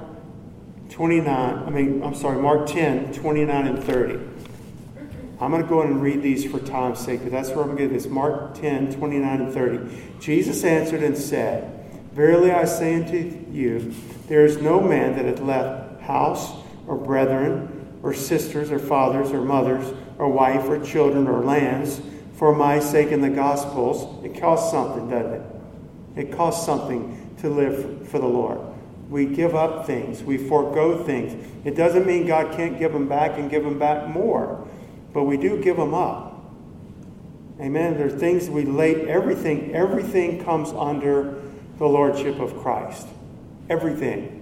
29, 0.90 1.28
I 1.30 1.70
mean, 1.70 2.04
I'm 2.04 2.16
sorry, 2.16 2.42
Mark 2.42 2.68
10, 2.68 3.14
29 3.14 3.68
and 3.68 3.84
30. 3.84 4.20
I'm 5.42 5.52
going 5.52 5.62
to 5.62 5.68
go 5.68 5.82
and 5.82 6.02
read 6.02 6.22
these 6.22 6.50
for 6.50 6.60
time's 6.60 7.00
sake, 7.00 7.22
but 7.24 7.32
that's 7.32 7.50
where 7.50 7.60
I'm 7.60 7.76
going 7.76 7.78
to 7.78 7.84
get 7.88 7.94
this. 7.94 8.08
Mark 8.08 8.56
10, 8.56 8.94
29 8.94 9.42
and 9.42 9.54
30. 9.54 10.20
Jesus 10.20 10.64
answered 10.64 11.04
and 11.04 11.18
said, 11.18 11.72
Verily 12.14 12.52
I 12.52 12.64
say 12.64 12.96
unto 12.96 13.46
you, 13.52 13.94
there 14.28 14.46
is 14.46 14.62
no 14.62 14.80
man 14.80 15.18
that 15.18 15.26
hath 15.26 15.42
left 15.42 16.02
house 16.02 16.54
or 16.88 16.96
brethren 16.96 17.98
or 18.02 18.14
sisters 18.14 18.72
or 18.72 18.80
fathers 18.80 19.32
or 19.32 19.42
mothers 19.42 19.94
or 20.18 20.30
wife 20.30 20.64
or 20.70 20.84
children 20.84 21.28
or 21.28 21.44
lands 21.44 22.02
for 22.36 22.56
my 22.56 22.80
sake 22.80 23.10
in 23.10 23.20
the 23.20 23.30
Gospels. 23.30 24.24
It 24.24 24.40
costs 24.40 24.72
something, 24.72 25.10
doesn't 25.10 25.34
it? 25.34 25.42
It 26.16 26.32
costs 26.32 26.66
something 26.66 27.36
to 27.42 27.50
live 27.50 28.08
for 28.08 28.20
the 28.20 28.28
Lord. 28.28 28.75
We 29.10 29.26
give 29.26 29.56
up 29.56 29.86
things, 29.86 30.24
we 30.24 30.38
forego 30.38 31.04
things. 31.04 31.34
It 31.64 31.76
doesn't 31.76 32.06
mean 32.06 32.26
God 32.26 32.56
can't 32.56 32.80
give 32.80 32.92
them 32.92 33.08
back 33.08 33.38
and 33.38 33.50
give 33.50 33.64
them 33.64 33.78
back 33.78 34.08
more, 34.08 34.68
but 35.14 35.24
we 35.24 35.38
do 35.38 35.62
give 35.62 35.78
them 35.78 35.94
up. 35.94 36.44
Amen. 37.60 37.98
There 37.98 38.08
are 38.08 38.10
things 38.10 38.50
we 38.50 38.66
lay, 38.66 39.08
everything, 39.08 39.74
everything 39.74 40.44
comes 40.44 40.72
under 40.72 41.42
the 41.78 41.86
Lordship 41.86 42.40
of 42.40 42.58
Christ. 42.58 43.08
Everything 43.70 44.42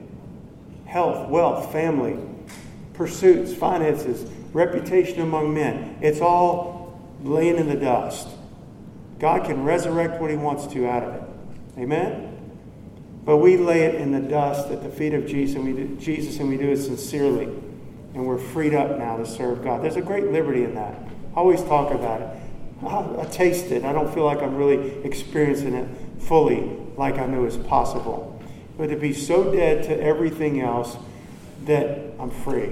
health, 0.85 1.27
wealth, 1.27 1.71
family, 1.71 2.15
pursuits, 2.93 3.51
finances, 3.51 4.29
reputation 4.53 5.21
among 5.21 5.51
men. 5.51 5.97
It's 6.01 6.21
all 6.21 7.01
laying 7.23 7.57
in 7.57 7.67
the 7.67 7.75
dust. 7.75 8.27
God 9.17 9.45
can 9.45 9.63
resurrect 9.63 10.21
what 10.21 10.29
He 10.29 10.37
wants 10.37 10.67
to 10.67 10.87
out 10.87 11.03
of 11.03 11.15
it. 11.15 11.23
Amen? 11.79 12.32
But 13.25 13.37
we 13.37 13.57
lay 13.57 13.83
it 13.83 13.95
in 13.95 14.11
the 14.11 14.19
dust 14.19 14.69
at 14.69 14.83
the 14.83 14.89
feet 14.89 15.13
of 15.13 15.25
Jesus 15.25 15.55
and, 15.55 15.65
we 15.65 15.73
do, 15.73 15.95
Jesus, 15.95 16.39
and 16.39 16.49
we 16.49 16.57
do 16.57 16.69
it 16.69 16.77
sincerely. 16.77 17.45
And 18.13 18.27
we're 18.27 18.37
freed 18.37 18.73
up 18.73 18.97
now 18.99 19.17
to 19.17 19.25
serve 19.25 19.63
God. 19.63 19.81
There's 19.83 19.95
a 19.95 20.01
great 20.01 20.31
liberty 20.31 20.63
in 20.63 20.75
that. 20.75 20.95
I 21.35 21.37
always 21.37 21.63
talk 21.63 21.93
about 21.93 22.21
it. 22.21 22.27
I, 22.85 23.21
I 23.21 23.25
taste 23.25 23.71
it. 23.71 23.85
I 23.85 23.93
don't 23.93 24.13
feel 24.13 24.25
like 24.25 24.41
I'm 24.41 24.55
really 24.55 25.03
experiencing 25.03 25.73
it 25.73 25.87
fully 26.21 26.77
like 26.97 27.17
I 27.17 27.25
know 27.25 27.45
is 27.45 27.57
possible. 27.57 28.41
But 28.77 28.87
to 28.87 28.95
be 28.95 29.13
so 29.13 29.51
dead 29.51 29.83
to 29.85 29.99
everything 30.01 30.61
else 30.61 30.97
that 31.65 31.99
I'm 32.19 32.29
free. 32.29 32.71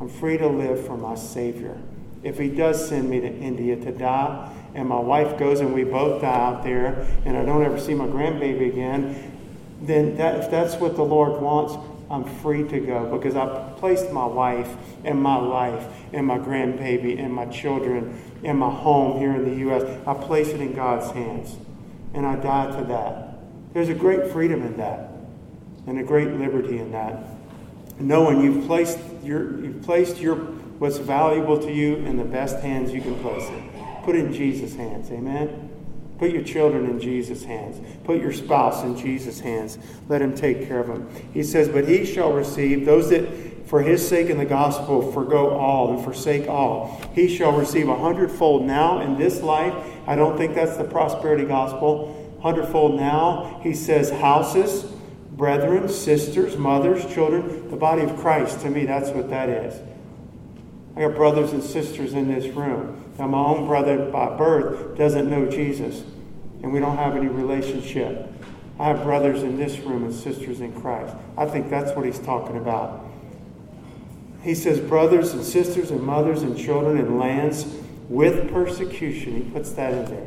I'm 0.00 0.08
free 0.08 0.38
to 0.38 0.48
live 0.48 0.86
for 0.86 0.96
my 0.96 1.14
Savior. 1.14 1.76
If 2.22 2.38
He 2.38 2.48
does 2.48 2.88
send 2.88 3.08
me 3.10 3.20
to 3.20 3.28
India 3.28 3.76
to 3.76 3.92
die, 3.92 4.50
and 4.74 4.88
my 4.88 4.98
wife 4.98 5.38
goes 5.38 5.60
and 5.60 5.74
we 5.74 5.84
both 5.84 6.22
die 6.22 6.28
out 6.28 6.62
there 6.62 7.06
and 7.24 7.36
I 7.36 7.44
don't 7.44 7.64
ever 7.64 7.78
see 7.78 7.94
my 7.94 8.06
grandbaby 8.06 8.68
again, 8.68 9.32
then 9.82 10.16
that, 10.16 10.40
if 10.40 10.50
that's 10.50 10.74
what 10.76 10.96
the 10.96 11.02
Lord 11.02 11.40
wants, 11.40 11.74
I'm 12.10 12.24
free 12.24 12.66
to 12.68 12.80
go 12.80 13.16
because 13.16 13.36
I 13.36 13.72
placed 13.78 14.10
my 14.10 14.26
wife 14.26 14.68
and 15.04 15.20
my 15.20 15.36
life 15.36 15.86
and 16.12 16.26
my 16.26 16.38
grandbaby 16.38 17.18
and 17.18 17.32
my 17.32 17.46
children 17.46 18.20
and 18.42 18.58
my 18.58 18.70
home 18.70 19.18
here 19.18 19.32
in 19.32 19.44
the 19.44 19.56
U.S. 19.60 19.82
I 20.06 20.14
place 20.14 20.48
it 20.48 20.60
in 20.60 20.74
God's 20.74 21.10
hands 21.12 21.56
and 22.14 22.26
I 22.26 22.36
die 22.36 22.76
to 22.78 22.84
that. 22.86 23.38
There's 23.72 23.88
a 23.88 23.94
great 23.94 24.32
freedom 24.32 24.62
in 24.62 24.76
that 24.78 25.10
and 25.86 25.98
a 25.98 26.02
great 26.02 26.28
liberty 26.28 26.78
in 26.78 26.92
that. 26.92 27.22
Knowing 27.98 28.42
you've 28.42 28.66
placed 28.66 28.98
your, 29.22 29.60
you've 29.60 29.82
placed 29.82 30.18
your 30.18 30.36
what's 30.80 30.98
valuable 30.98 31.58
to 31.58 31.70
you 31.70 31.96
in 31.96 32.16
the 32.16 32.24
best 32.24 32.58
hands 32.60 32.92
you 32.92 33.02
can 33.02 33.18
place 33.20 33.48
it. 33.48 33.69
Put 34.04 34.16
in 34.16 34.32
Jesus' 34.32 34.74
hands. 34.74 35.10
Amen. 35.10 35.70
Put 36.18 36.32
your 36.32 36.42
children 36.42 36.84
in 36.84 37.00
Jesus' 37.00 37.44
hands. 37.44 37.80
Put 38.04 38.20
your 38.20 38.32
spouse 38.32 38.82
in 38.84 38.96
Jesus' 38.96 39.40
hands. 39.40 39.78
Let 40.08 40.20
him 40.20 40.34
take 40.34 40.68
care 40.68 40.80
of 40.80 40.88
them. 40.88 41.08
He 41.32 41.42
says, 41.42 41.68
But 41.68 41.88
he 41.88 42.04
shall 42.04 42.32
receive 42.32 42.84
those 42.84 43.08
that 43.08 43.26
for 43.66 43.80
his 43.80 44.06
sake 44.06 44.28
in 44.28 44.36
the 44.36 44.44
gospel 44.44 45.12
forego 45.12 45.50
all 45.50 45.94
and 45.94 46.04
forsake 46.04 46.48
all. 46.48 47.00
He 47.14 47.34
shall 47.34 47.52
receive 47.52 47.88
a 47.88 47.96
hundredfold 47.96 48.64
now 48.66 49.00
in 49.00 49.16
this 49.16 49.42
life. 49.42 49.72
I 50.08 50.16
don't 50.16 50.36
think 50.36 50.56
that's 50.56 50.76
the 50.76 50.84
prosperity 50.84 51.44
gospel. 51.44 52.38
Hundredfold 52.42 52.96
now. 52.96 53.60
He 53.62 53.72
says, 53.72 54.10
houses, 54.10 54.92
brethren, 55.30 55.88
sisters, 55.88 56.56
mothers, 56.56 57.06
children, 57.14 57.70
the 57.70 57.76
body 57.76 58.02
of 58.02 58.16
Christ. 58.18 58.60
To 58.62 58.70
me, 58.70 58.86
that's 58.86 59.10
what 59.10 59.30
that 59.30 59.48
is. 59.48 59.80
I 61.00 61.04
got 61.04 61.16
brothers 61.16 61.52
and 61.52 61.62
sisters 61.62 62.12
in 62.12 62.28
this 62.28 62.54
room. 62.54 63.02
Now, 63.18 63.26
my 63.26 63.38
own 63.38 63.66
brother 63.66 64.10
by 64.10 64.36
birth 64.36 64.98
doesn't 64.98 65.30
know 65.30 65.46
Jesus, 65.46 66.02
and 66.62 66.74
we 66.74 66.78
don't 66.78 66.98
have 66.98 67.16
any 67.16 67.26
relationship. 67.26 68.30
I 68.78 68.88
have 68.88 69.02
brothers 69.02 69.42
in 69.42 69.56
this 69.56 69.78
room 69.78 70.04
and 70.04 70.14
sisters 70.14 70.60
in 70.60 70.78
Christ. 70.78 71.16
I 71.38 71.46
think 71.46 71.70
that's 71.70 71.96
what 71.96 72.04
he's 72.04 72.18
talking 72.18 72.58
about. 72.58 73.02
He 74.42 74.54
says, 74.54 74.78
brothers 74.78 75.32
and 75.32 75.42
sisters 75.42 75.90
and 75.90 76.02
mothers 76.02 76.42
and 76.42 76.54
children 76.54 76.98
and 76.98 77.18
lands 77.18 77.64
with 78.10 78.52
persecution. 78.52 79.36
He 79.36 79.50
puts 79.52 79.70
that 79.72 79.94
in 79.94 80.04
there. 80.04 80.26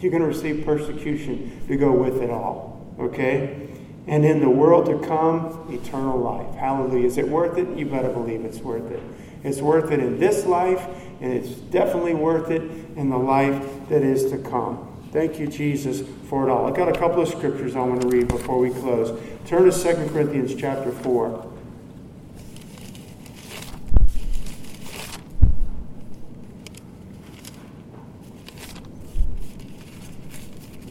You're 0.00 0.10
going 0.10 0.22
to 0.22 0.28
receive 0.28 0.64
persecution 0.64 1.64
to 1.68 1.76
go 1.76 1.92
with 1.92 2.20
it 2.20 2.30
all. 2.30 2.92
Okay? 2.98 3.68
And 4.08 4.24
in 4.24 4.40
the 4.40 4.50
world 4.50 4.86
to 4.86 4.98
come, 5.06 5.68
eternal 5.70 6.18
life. 6.18 6.56
Hallelujah. 6.56 7.06
Is 7.06 7.18
it 7.18 7.28
worth 7.28 7.56
it? 7.56 7.78
You 7.78 7.86
better 7.86 8.10
believe 8.10 8.44
it's 8.44 8.58
worth 8.58 8.90
it. 8.90 9.00
It's 9.44 9.60
worth 9.60 9.90
it 9.90 10.00
in 10.00 10.18
this 10.18 10.46
life, 10.46 10.86
and 11.20 11.32
it's 11.32 11.50
definitely 11.50 12.14
worth 12.14 12.50
it 12.50 12.62
in 12.96 13.10
the 13.10 13.18
life 13.18 13.64
that 13.88 14.02
is 14.02 14.30
to 14.30 14.38
come. 14.38 14.88
Thank 15.10 15.38
you, 15.38 15.46
Jesus, 15.46 16.02
for 16.28 16.48
it 16.48 16.50
all. 16.50 16.66
I've 16.66 16.76
got 16.76 16.88
a 16.88 16.98
couple 16.98 17.20
of 17.20 17.28
scriptures 17.28 17.76
I 17.76 17.80
want 17.80 18.00
to 18.02 18.08
read 18.08 18.28
before 18.28 18.58
we 18.58 18.70
close. 18.70 19.18
Turn 19.46 19.70
to 19.70 19.72
2 19.72 20.08
Corinthians 20.08 20.54
chapter 20.54 20.90
4. 20.90 21.48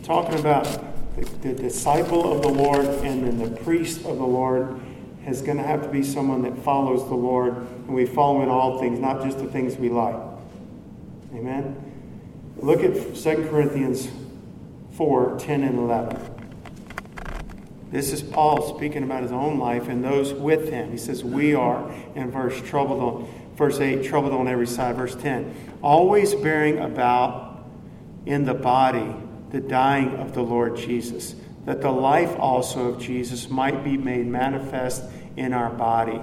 Talking 0.04 0.40
about 0.40 0.66
the, 1.16 1.26
the 1.42 1.54
disciple 1.54 2.36
of 2.36 2.42
the 2.42 2.50
Lord 2.50 2.86
and 2.86 3.26
then 3.26 3.40
the 3.40 3.62
priest 3.62 4.00
of 4.06 4.18
the 4.18 4.26
Lord 4.26 4.80
is 5.28 5.42
going 5.42 5.58
to 5.58 5.64
have 5.64 5.84
to 5.84 5.90
be 5.90 6.04
someone 6.04 6.42
that 6.44 6.58
follows 6.60 7.08
the 7.08 7.16
Lord 7.16 7.56
and 7.56 7.90
we 7.90 8.06
follow 8.06 8.42
in 8.42 8.50
all 8.50 8.80
things, 8.80 9.00
not 9.00 9.24
just 9.24 9.38
the 9.38 9.46
things 9.46 9.76
we 9.78 9.90
like. 9.90 10.16
Amen? 11.34 11.76
Look 12.58 12.84
at 12.84 13.16
2 13.16 13.48
Corinthians 13.50 14.10
4 14.94 15.38
10 15.40 15.64
and 15.64 15.80
11. 15.80 16.32
This 17.92 18.14
is 18.14 18.24
Paul 18.24 18.76
speaking 18.76 19.04
about 19.04 19.22
his 19.22 19.32
own 19.32 19.60
life 19.60 19.90
and 19.90 20.04
those 20.04 20.34
with 20.34 20.70
him. 20.70 20.92
He 20.92 20.98
says, 20.98 21.24
We 21.24 21.54
are, 21.54 21.92
in 22.16 22.32
verse 22.32 22.60
troubled 22.62 23.02
on 23.02 23.28
verse 23.56 23.80
8, 23.80 24.04
troubled 24.04 24.34
on 24.34 24.48
every 24.48 24.68
side. 24.68 24.96
Verse 24.96 25.16
10, 25.16 25.54
always 25.82 26.34
bearing 26.36 26.80
about 26.80 27.66
in 28.26 28.46
the 28.46 28.54
body 28.54 29.14
the 29.52 29.60
dying 29.60 30.16
of 30.16 30.34
the 30.34 30.42
Lord 30.42 30.78
Jesus, 30.78 31.36
that 31.66 31.82
the 31.82 31.92
life 31.92 32.36
also 32.40 32.90
of 32.90 33.02
Jesus 33.02 33.50
might 33.50 33.84
be 33.84 33.98
made 33.98 34.26
manifest 34.26 35.04
in 35.38 35.54
our 35.54 35.70
body. 35.70 36.20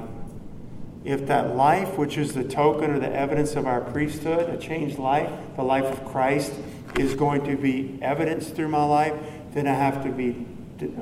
If 1.05 1.26
that 1.28 1.57
life, 1.57 1.97
which 1.97 2.18
is 2.18 2.32
the 2.32 2.45
token 2.45 2.91
or 2.91 2.99
the 2.99 3.12
evidence 3.12 3.55
of 3.55 3.66
our 3.66 3.80
priesthood, 3.80 4.51
a 4.51 4.59
changed 4.59 4.99
life, 4.99 5.30
the 5.57 5.62
life 5.62 5.84
of 5.84 6.05
Christ, 6.05 6.53
is 6.99 7.14
going 7.14 7.45
to 7.45 7.57
be 7.57 7.99
evidenced 8.03 8.55
through 8.55 8.68
my 8.68 8.84
life, 8.84 9.14
then 9.53 9.66
I 9.66 9.74
have 9.74 10.03
to 10.05 10.11
be, 10.11 10.45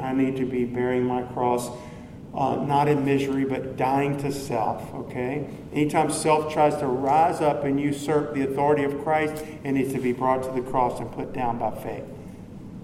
I 0.00 0.12
need 0.12 0.36
to 0.36 0.44
be 0.44 0.64
bearing 0.64 1.04
my 1.04 1.22
cross, 1.22 1.70
uh, 2.34 2.56
not 2.56 2.88
in 2.88 3.04
misery, 3.04 3.44
but 3.46 3.76
dying 3.76 4.18
to 4.18 4.30
self. 4.30 4.94
Okay. 4.94 5.48
Anytime 5.72 6.10
self 6.10 6.52
tries 6.52 6.76
to 6.76 6.86
rise 6.86 7.40
up 7.40 7.64
and 7.64 7.80
usurp 7.80 8.34
the 8.34 8.42
authority 8.42 8.84
of 8.84 9.02
Christ, 9.02 9.42
it 9.64 9.72
needs 9.72 9.92
to 9.94 10.00
be 10.00 10.12
brought 10.12 10.42
to 10.42 10.50
the 10.50 10.68
cross 10.68 11.00
and 11.00 11.10
put 11.10 11.32
down 11.32 11.58
by 11.58 11.70
faith. 11.82 12.04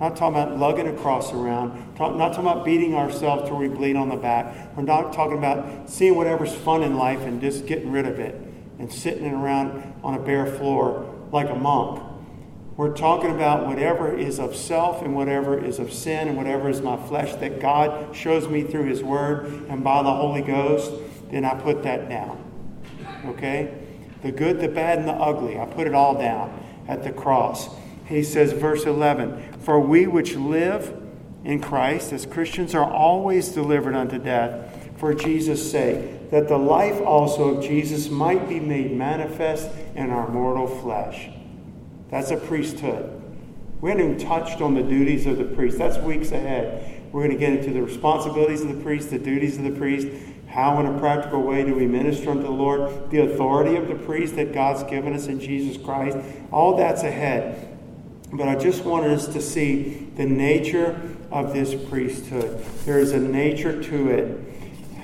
Not 0.02 0.16
talking 0.16 0.42
about 0.42 0.58
lugging 0.58 0.88
a 0.88 0.92
cross 0.94 1.32
around. 1.32 1.94
Talk, 1.94 2.16
not 2.16 2.30
talking 2.30 2.50
about 2.50 2.64
beating 2.64 2.96
ourselves 2.96 3.48
till 3.48 3.56
we 3.56 3.68
bleed 3.68 3.94
on 3.94 4.08
the 4.08 4.16
back. 4.16 4.76
We're 4.76 4.82
not 4.82 5.12
talking 5.12 5.38
about 5.38 5.88
seeing 5.88 6.16
whatever's 6.16 6.52
fun 6.52 6.82
in 6.82 6.96
life 6.96 7.20
and 7.20 7.40
just 7.40 7.66
getting 7.66 7.92
rid 7.92 8.06
of 8.06 8.18
it 8.18 8.34
and 8.80 8.92
sitting 8.92 9.32
around 9.32 9.94
on 10.02 10.14
a 10.14 10.18
bare 10.18 10.46
floor 10.46 11.08
like 11.30 11.48
a 11.50 11.54
monk. 11.54 12.02
We're 12.76 12.96
talking 12.96 13.30
about 13.30 13.68
whatever 13.68 14.12
is 14.12 14.40
of 14.40 14.56
self 14.56 15.02
and 15.02 15.14
whatever 15.14 15.56
is 15.64 15.78
of 15.78 15.92
sin 15.92 16.26
and 16.26 16.36
whatever 16.36 16.68
is 16.68 16.82
my 16.82 16.96
flesh 17.06 17.36
that 17.36 17.60
God 17.60 18.16
shows 18.16 18.48
me 18.48 18.64
through 18.64 18.86
His 18.86 19.04
Word 19.04 19.44
and 19.68 19.84
by 19.84 20.02
the 20.02 20.12
Holy 20.12 20.42
Ghost, 20.42 20.90
then 21.30 21.44
I 21.44 21.54
put 21.54 21.84
that 21.84 22.08
down. 22.08 22.42
Okay? 23.26 23.72
The 24.22 24.32
good, 24.32 24.58
the 24.58 24.66
bad, 24.66 24.98
and 24.98 25.06
the 25.06 25.12
ugly, 25.12 25.60
I 25.60 25.66
put 25.66 25.86
it 25.86 25.94
all 25.94 26.18
down 26.18 26.60
at 26.88 27.04
the 27.04 27.12
cross. 27.12 27.68
He 28.12 28.22
says, 28.22 28.52
verse 28.52 28.84
11, 28.84 29.60
For 29.60 29.80
we 29.80 30.06
which 30.06 30.36
live 30.36 30.94
in 31.44 31.60
Christ 31.60 32.12
as 32.12 32.26
Christians 32.26 32.74
are 32.74 32.90
always 32.90 33.48
delivered 33.48 33.94
unto 33.94 34.18
death 34.18 34.90
for 34.98 35.14
Jesus' 35.14 35.70
sake, 35.70 36.30
that 36.30 36.46
the 36.46 36.58
life 36.58 37.00
also 37.00 37.56
of 37.56 37.64
Jesus 37.64 38.10
might 38.10 38.48
be 38.48 38.60
made 38.60 38.92
manifest 38.92 39.70
in 39.94 40.10
our 40.10 40.28
mortal 40.28 40.66
flesh. 40.66 41.30
That's 42.10 42.30
a 42.30 42.36
priesthood. 42.36 43.18
We 43.80 43.90
haven't 43.90 44.04
even 44.04 44.18
touched 44.28 44.60
on 44.60 44.74
the 44.74 44.82
duties 44.82 45.26
of 45.26 45.38
the 45.38 45.44
priest. 45.44 45.78
That's 45.78 45.96
weeks 45.96 46.32
ahead. 46.32 47.02
We're 47.12 47.26
going 47.26 47.32
to 47.32 47.38
get 47.38 47.54
into 47.54 47.72
the 47.72 47.82
responsibilities 47.82 48.60
of 48.60 48.68
the 48.68 48.82
priest, 48.82 49.10
the 49.10 49.18
duties 49.18 49.56
of 49.56 49.64
the 49.64 49.70
priest, 49.70 50.08
how 50.48 50.78
in 50.80 50.86
a 50.86 50.98
practical 50.98 51.42
way 51.42 51.64
do 51.64 51.74
we 51.74 51.86
minister 51.86 52.30
unto 52.30 52.42
the 52.42 52.50
Lord, 52.50 53.10
the 53.10 53.22
authority 53.22 53.76
of 53.76 53.88
the 53.88 53.94
priest 53.94 54.36
that 54.36 54.52
God's 54.52 54.82
given 54.84 55.14
us 55.14 55.26
in 55.26 55.40
Jesus 55.40 55.82
Christ. 55.82 56.18
All 56.50 56.76
that's 56.76 57.02
ahead. 57.02 57.71
But 58.32 58.48
I 58.48 58.56
just 58.56 58.84
wanted 58.84 59.10
us 59.10 59.26
to 59.28 59.42
see 59.42 60.08
the 60.16 60.24
nature 60.24 61.00
of 61.30 61.52
this 61.52 61.74
priesthood. 61.88 62.64
There 62.86 62.98
is 62.98 63.12
a 63.12 63.18
nature 63.18 63.82
to 63.82 64.10
it. 64.10 64.38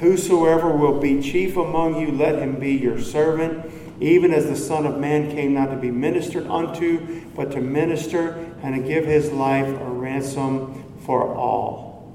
Whosoever 0.01 0.71
will 0.71 0.99
be 0.99 1.21
chief 1.21 1.57
among 1.57 2.01
you, 2.01 2.11
let 2.13 2.39
him 2.39 2.59
be 2.59 2.73
your 2.73 3.01
servant, 3.01 3.71
even 4.01 4.33
as 4.33 4.47
the 4.47 4.57
Son 4.57 4.87
of 4.87 4.99
Man 4.99 5.31
came 5.31 5.55
not 5.55 5.71
to 5.71 5.77
be 5.77 5.91
ministered 5.91 6.47
unto, 6.47 7.23
but 7.35 7.51
to 7.53 7.61
minister 7.61 8.55
and 8.63 8.75
to 8.77 8.89
give 8.89 9.05
his 9.05 9.31
life 9.33 9.67
a 9.67 9.91
ransom 9.91 10.85
for 11.05 11.35
all. 11.35 12.15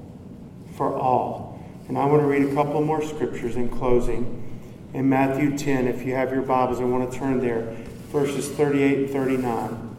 For 0.76 0.96
all. 0.96 1.62
And 1.88 1.98
I 1.98 2.06
want 2.06 2.22
to 2.22 2.26
read 2.26 2.50
a 2.50 2.54
couple 2.54 2.80
more 2.80 3.02
scriptures 3.02 3.56
in 3.56 3.68
closing. 3.68 4.40
In 4.94 5.08
Matthew 5.08 5.56
10, 5.56 5.86
if 5.86 6.04
you 6.04 6.14
have 6.14 6.32
your 6.32 6.42
Bibles, 6.42 6.80
I 6.80 6.84
want 6.84 7.12
to 7.12 7.18
turn 7.18 7.40
there, 7.40 7.76
verses 8.10 8.48
38 8.48 8.98
and 8.98 9.10
39. 9.10 9.93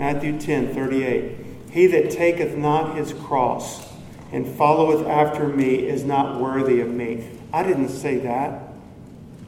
Matthew 0.00 0.40
10 0.40 0.72
38. 0.72 1.36
He 1.72 1.86
that 1.88 2.10
taketh 2.10 2.56
not 2.56 2.96
his 2.96 3.12
cross 3.12 3.86
and 4.32 4.46
followeth 4.56 5.06
after 5.06 5.46
me 5.46 5.74
is 5.74 6.04
not 6.04 6.40
worthy 6.40 6.80
of 6.80 6.88
me. 6.88 7.28
I 7.52 7.62
didn't 7.64 7.90
say 7.90 8.16
that. 8.20 8.62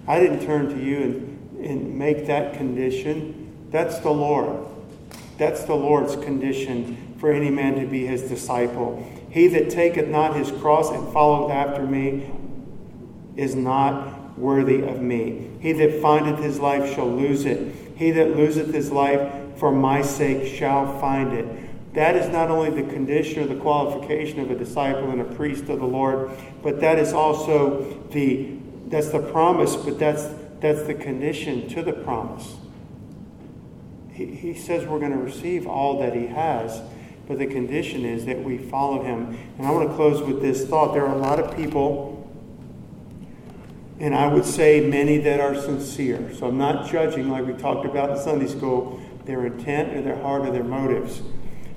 I 0.07 0.21
didn't 0.21 0.45
turn 0.45 0.69
to 0.69 0.79
you 0.79 0.99
and, 0.99 1.65
and 1.65 1.99
make 1.99 2.27
that 2.27 2.53
condition. 2.53 3.51
That's 3.71 4.01
the 4.01 4.11
Lord. 4.11 4.69
That's 5.39 5.65
the 5.65 5.75
Lord's 5.75 6.17
condition 6.17 7.17
for 7.19 7.33
any 7.33 7.49
man 7.49 7.81
to 7.81 7.87
be 7.87 8.05
his 8.07 8.21
disciple. 8.21 9.03
He 9.31 9.47
that 9.47 9.71
taketh 9.71 10.09
not 10.09 10.37
his 10.37 10.51
cross 10.51 10.91
and 10.91 11.11
followeth 11.15 11.51
after 11.51 11.87
me 11.87 12.31
is 13.37 13.55
not 13.55 14.39
worthy 14.39 14.83
of 14.83 15.01
me. 15.01 15.49
He 15.61 15.73
that 15.73 16.03
findeth 16.03 16.41
his 16.41 16.61
life 16.61 16.95
shall 16.95 17.09
lose 17.09 17.47
it. 17.47 17.75
He 17.97 18.11
that 18.11 18.37
loseth 18.37 18.75
his 18.75 18.93
life 18.93 19.42
for 19.63 19.71
my 19.71 20.03
sake 20.03 20.53
shall 20.57 20.99
find 20.99 21.33
it. 21.33 21.95
That 21.95 22.17
is 22.17 22.29
not 22.29 22.51
only 22.51 22.71
the 22.71 22.93
condition 22.93 23.45
or 23.45 23.47
the 23.47 23.61
qualification 23.61 24.41
of 24.41 24.51
a 24.51 24.57
disciple 24.57 25.11
and 25.11 25.21
a 25.21 25.25
priest 25.37 25.69
of 25.69 25.79
the 25.79 25.87
Lord, 25.87 26.33
but 26.65 26.81
that 26.81 26.99
is 26.99 27.13
also 27.13 27.97
the 28.11 28.57
that's 28.89 29.11
the 29.11 29.21
promise, 29.21 29.77
but 29.77 30.01
that's 30.01 30.27
that's 30.59 30.83
the 30.89 30.95
condition 30.95 31.69
to 31.69 31.83
the 31.85 31.93
promise. 31.93 32.57
He, 34.11 34.35
he 34.35 34.55
says 34.55 34.85
we're 34.85 34.99
going 34.99 35.13
to 35.13 35.23
receive 35.23 35.69
all 35.69 36.01
that 36.01 36.13
he 36.13 36.27
has, 36.27 36.83
but 37.29 37.39
the 37.39 37.47
condition 37.47 38.05
is 38.05 38.25
that 38.27 38.43
we 38.43 38.59
follow 38.59 39.05
him. 39.05 39.39
And 39.59 39.65
I 39.65 39.71
want 39.71 39.89
to 39.89 39.95
close 39.95 40.21
with 40.23 40.43
this 40.43 40.67
thought. 40.67 40.93
There 40.93 41.07
are 41.07 41.15
a 41.15 41.21
lot 41.21 41.39
of 41.39 41.57
people, 41.57 42.29
and 44.01 44.13
I 44.13 44.27
would 44.27 44.45
say 44.45 44.81
many 44.81 45.19
that 45.19 45.39
are 45.39 45.55
sincere. 45.55 46.35
So 46.35 46.49
I'm 46.49 46.59
not 46.59 46.91
judging 46.91 47.31
like 47.31 47.47
we 47.47 47.53
talked 47.53 47.87
about 47.87 48.11
in 48.11 48.19
Sunday 48.19 48.49
school 48.49 49.01
their 49.25 49.47
intent 49.47 49.97
or 49.97 50.03
their 50.03 50.21
heart 50.21 50.47
or 50.47 50.53
their 50.53 50.65
motives. 50.65 51.23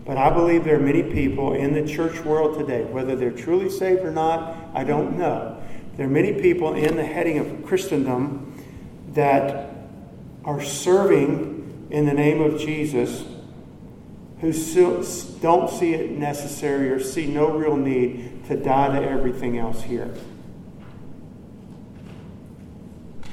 But 0.06 0.18
I 0.18 0.30
believe 0.30 0.64
there 0.64 0.76
are 0.76 0.80
many 0.80 1.04
people 1.04 1.54
in 1.54 1.74
the 1.74 1.86
church 1.92 2.24
world 2.24 2.60
today, 2.60 2.84
whether 2.84 3.16
they're 3.16 3.32
truly 3.32 3.70
saved 3.70 4.02
or 4.02 4.12
not, 4.12 4.56
I 4.74 4.84
don't 4.84 5.18
know. 5.18 5.62
There 5.98 6.06
are 6.06 6.10
many 6.10 6.34
people 6.34 6.74
in 6.74 6.96
the 6.96 7.06
heading 7.06 7.40
of 7.40 7.66
Christendom 7.66 8.54
that 9.14 9.74
are 10.44 10.62
serving 10.62 11.88
in 11.90 12.06
the 12.06 12.14
name 12.14 12.42
of 12.42 12.60
Jesus 12.60 13.24
who 14.42 14.52
don't 15.42 15.70
see 15.70 15.94
it 15.94 16.12
necessary 16.12 16.90
or 16.90 17.00
see 17.00 17.26
no 17.26 17.52
real 17.52 17.78
need 17.78 18.46
to 18.48 18.56
die 18.56 19.00
to 19.00 19.08
everything 19.08 19.58
else 19.58 19.82
here. 19.82 20.14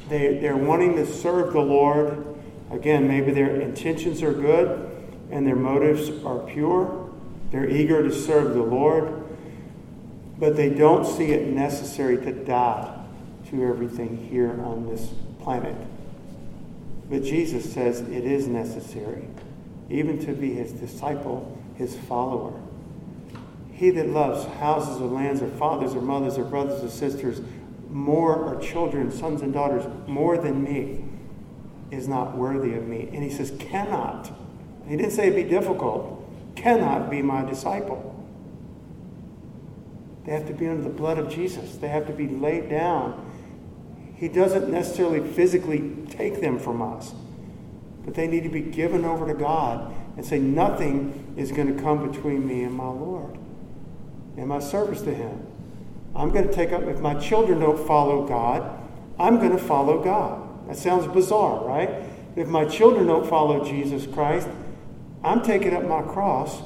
They, 0.08 0.38
they're 0.38 0.56
wanting 0.56 0.96
to 0.96 1.06
serve 1.06 1.52
the 1.52 1.60
Lord 1.60 2.31
Again, 2.72 3.06
maybe 3.06 3.32
their 3.32 3.60
intentions 3.60 4.22
are 4.22 4.32
good 4.32 4.90
and 5.30 5.46
their 5.46 5.56
motives 5.56 6.10
are 6.24 6.38
pure. 6.38 7.10
They're 7.50 7.68
eager 7.68 8.02
to 8.02 8.12
serve 8.12 8.54
the 8.54 8.62
Lord, 8.62 9.22
but 10.38 10.56
they 10.56 10.70
don't 10.70 11.04
see 11.04 11.32
it 11.32 11.46
necessary 11.48 12.16
to 12.16 12.32
die 12.32 12.98
to 13.50 13.62
everything 13.62 14.28
here 14.30 14.58
on 14.64 14.88
this 14.88 15.10
planet. 15.42 15.76
But 17.10 17.24
Jesus 17.24 17.70
says 17.70 18.00
it 18.00 18.24
is 18.24 18.48
necessary, 18.48 19.28
even 19.90 20.18
to 20.24 20.32
be 20.32 20.54
his 20.54 20.72
disciple, 20.72 21.58
his 21.76 21.94
follower. 21.94 22.58
He 23.72 23.90
that 23.90 24.08
loves 24.08 24.46
houses 24.60 24.98
or 24.98 25.08
lands 25.08 25.42
or 25.42 25.48
fathers 25.48 25.94
or 25.94 26.00
mothers 26.00 26.38
or 26.38 26.44
brothers 26.44 26.82
or 26.82 26.88
sisters 26.88 27.42
more 27.90 28.34
or 28.36 28.58
children, 28.62 29.10
sons 29.10 29.42
and 29.42 29.52
daughters, 29.52 29.84
more 30.06 30.38
than 30.38 30.62
me 30.64 31.04
is 31.92 32.08
not 32.08 32.36
worthy 32.36 32.74
of 32.74 32.88
me. 32.88 33.08
And 33.12 33.22
he 33.22 33.30
says, 33.30 33.52
cannot. 33.58 34.32
He 34.88 34.96
didn't 34.96 35.12
say 35.12 35.28
it'd 35.28 35.36
be 35.36 35.48
difficult. 35.48 36.18
Cannot 36.56 37.10
be 37.10 37.22
my 37.22 37.44
disciple. 37.44 38.08
They 40.24 40.32
have 40.32 40.46
to 40.46 40.54
be 40.54 40.66
under 40.68 40.82
the 40.82 40.88
blood 40.88 41.18
of 41.18 41.28
Jesus. 41.28 41.76
They 41.76 41.88
have 41.88 42.06
to 42.06 42.12
be 42.12 42.28
laid 42.28 42.70
down. 42.70 43.30
He 44.16 44.28
doesn't 44.28 44.70
necessarily 44.70 45.20
physically 45.20 45.92
take 46.10 46.40
them 46.40 46.58
from 46.58 46.80
us, 46.80 47.12
but 48.04 48.14
they 48.14 48.28
need 48.28 48.44
to 48.44 48.48
be 48.48 48.60
given 48.60 49.04
over 49.04 49.26
to 49.26 49.34
God 49.34 49.92
and 50.16 50.24
say, 50.24 50.38
Nothing 50.38 51.34
is 51.36 51.50
going 51.50 51.74
to 51.76 51.82
come 51.82 52.08
between 52.08 52.46
me 52.46 52.62
and 52.62 52.74
my 52.74 52.88
Lord 52.88 53.36
and 54.36 54.46
my 54.46 54.60
service 54.60 55.02
to 55.02 55.12
Him. 55.12 55.44
I'm 56.14 56.30
going 56.30 56.46
to 56.46 56.54
take 56.54 56.72
up, 56.72 56.82
if 56.84 57.00
my 57.00 57.14
children 57.14 57.58
don't 57.58 57.84
follow 57.84 58.26
God, 58.26 58.78
I'm 59.18 59.38
going 59.38 59.52
to 59.52 59.58
follow 59.58 60.02
God. 60.02 60.41
That 60.66 60.76
sounds 60.76 61.06
bizarre, 61.06 61.64
right? 61.64 61.90
If 62.36 62.48
my 62.48 62.64
children 62.64 63.06
don't 63.06 63.28
follow 63.28 63.64
Jesus 63.64 64.06
Christ, 64.12 64.48
I'm 65.22 65.42
taking 65.42 65.74
up 65.74 65.84
my 65.84 66.02
cross. 66.02 66.62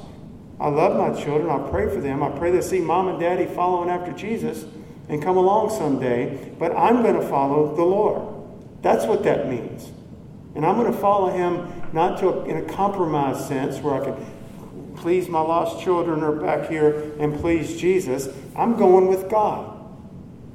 I 0.59 0.69
love 0.69 0.97
my 0.97 1.21
children. 1.21 1.49
I 1.49 1.69
pray 1.69 1.87
for 1.87 2.01
them. 2.01 2.23
I 2.23 2.29
pray 2.29 2.51
they 2.51 2.61
see 2.61 2.79
mom 2.79 3.07
and 3.09 3.19
daddy 3.19 3.45
following 3.45 3.89
after 3.89 4.11
Jesus 4.11 4.65
and 5.09 5.21
come 5.21 5.37
along 5.37 5.69
someday. 5.69 6.53
But 6.57 6.75
I'm 6.75 7.03
going 7.03 7.19
to 7.19 7.27
follow 7.27 7.75
the 7.75 7.83
Lord. 7.83 8.33
That's 8.81 9.05
what 9.05 9.23
that 9.23 9.47
means. 9.47 9.91
And 10.55 10.65
I'm 10.65 10.75
going 10.75 10.91
to 10.91 10.97
follow 10.97 11.29
him 11.29 11.71
not 11.93 12.19
to 12.19 12.43
in 12.45 12.57
a 12.57 12.63
compromised 12.63 13.47
sense 13.47 13.77
where 13.77 14.01
I 14.01 14.05
can 14.05 14.95
please 14.95 15.29
my 15.29 15.39
lost 15.39 15.83
children 15.83 16.23
or 16.23 16.31
back 16.31 16.69
here 16.69 17.13
and 17.19 17.39
please 17.39 17.79
Jesus. 17.79 18.29
I'm 18.55 18.75
going 18.75 19.07
with 19.07 19.29
God. 19.29 19.73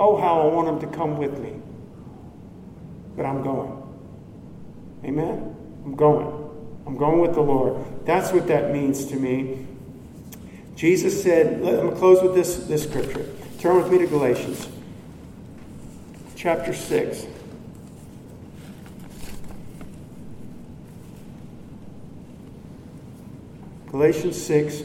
Oh, 0.00 0.16
how 0.16 0.40
I 0.40 0.46
want 0.52 0.68
him 0.68 0.90
to 0.90 0.96
come 0.96 1.16
with 1.16 1.38
me. 1.38 1.61
But 3.16 3.26
I'm 3.26 3.42
going. 3.42 3.82
Amen? 5.04 5.56
I'm 5.84 5.96
going. 5.96 6.26
I'm 6.86 6.96
going 6.96 7.20
with 7.20 7.34
the 7.34 7.40
Lord. 7.40 7.84
That's 8.04 8.32
what 8.32 8.46
that 8.48 8.72
means 8.72 9.04
to 9.06 9.16
me. 9.16 9.66
Jesus 10.76 11.22
said, 11.22 11.54
I'm 11.54 11.62
going 11.62 11.90
to 11.90 11.96
close 11.96 12.22
with 12.22 12.34
this, 12.34 12.56
this 12.66 12.84
scripture. 12.84 13.26
Turn 13.58 13.76
with 13.76 13.90
me 13.92 13.98
to 13.98 14.06
Galatians 14.06 14.68
chapter 16.42 16.74
6. 16.74 17.26
Galatians 23.92 24.42
6. 24.42 24.82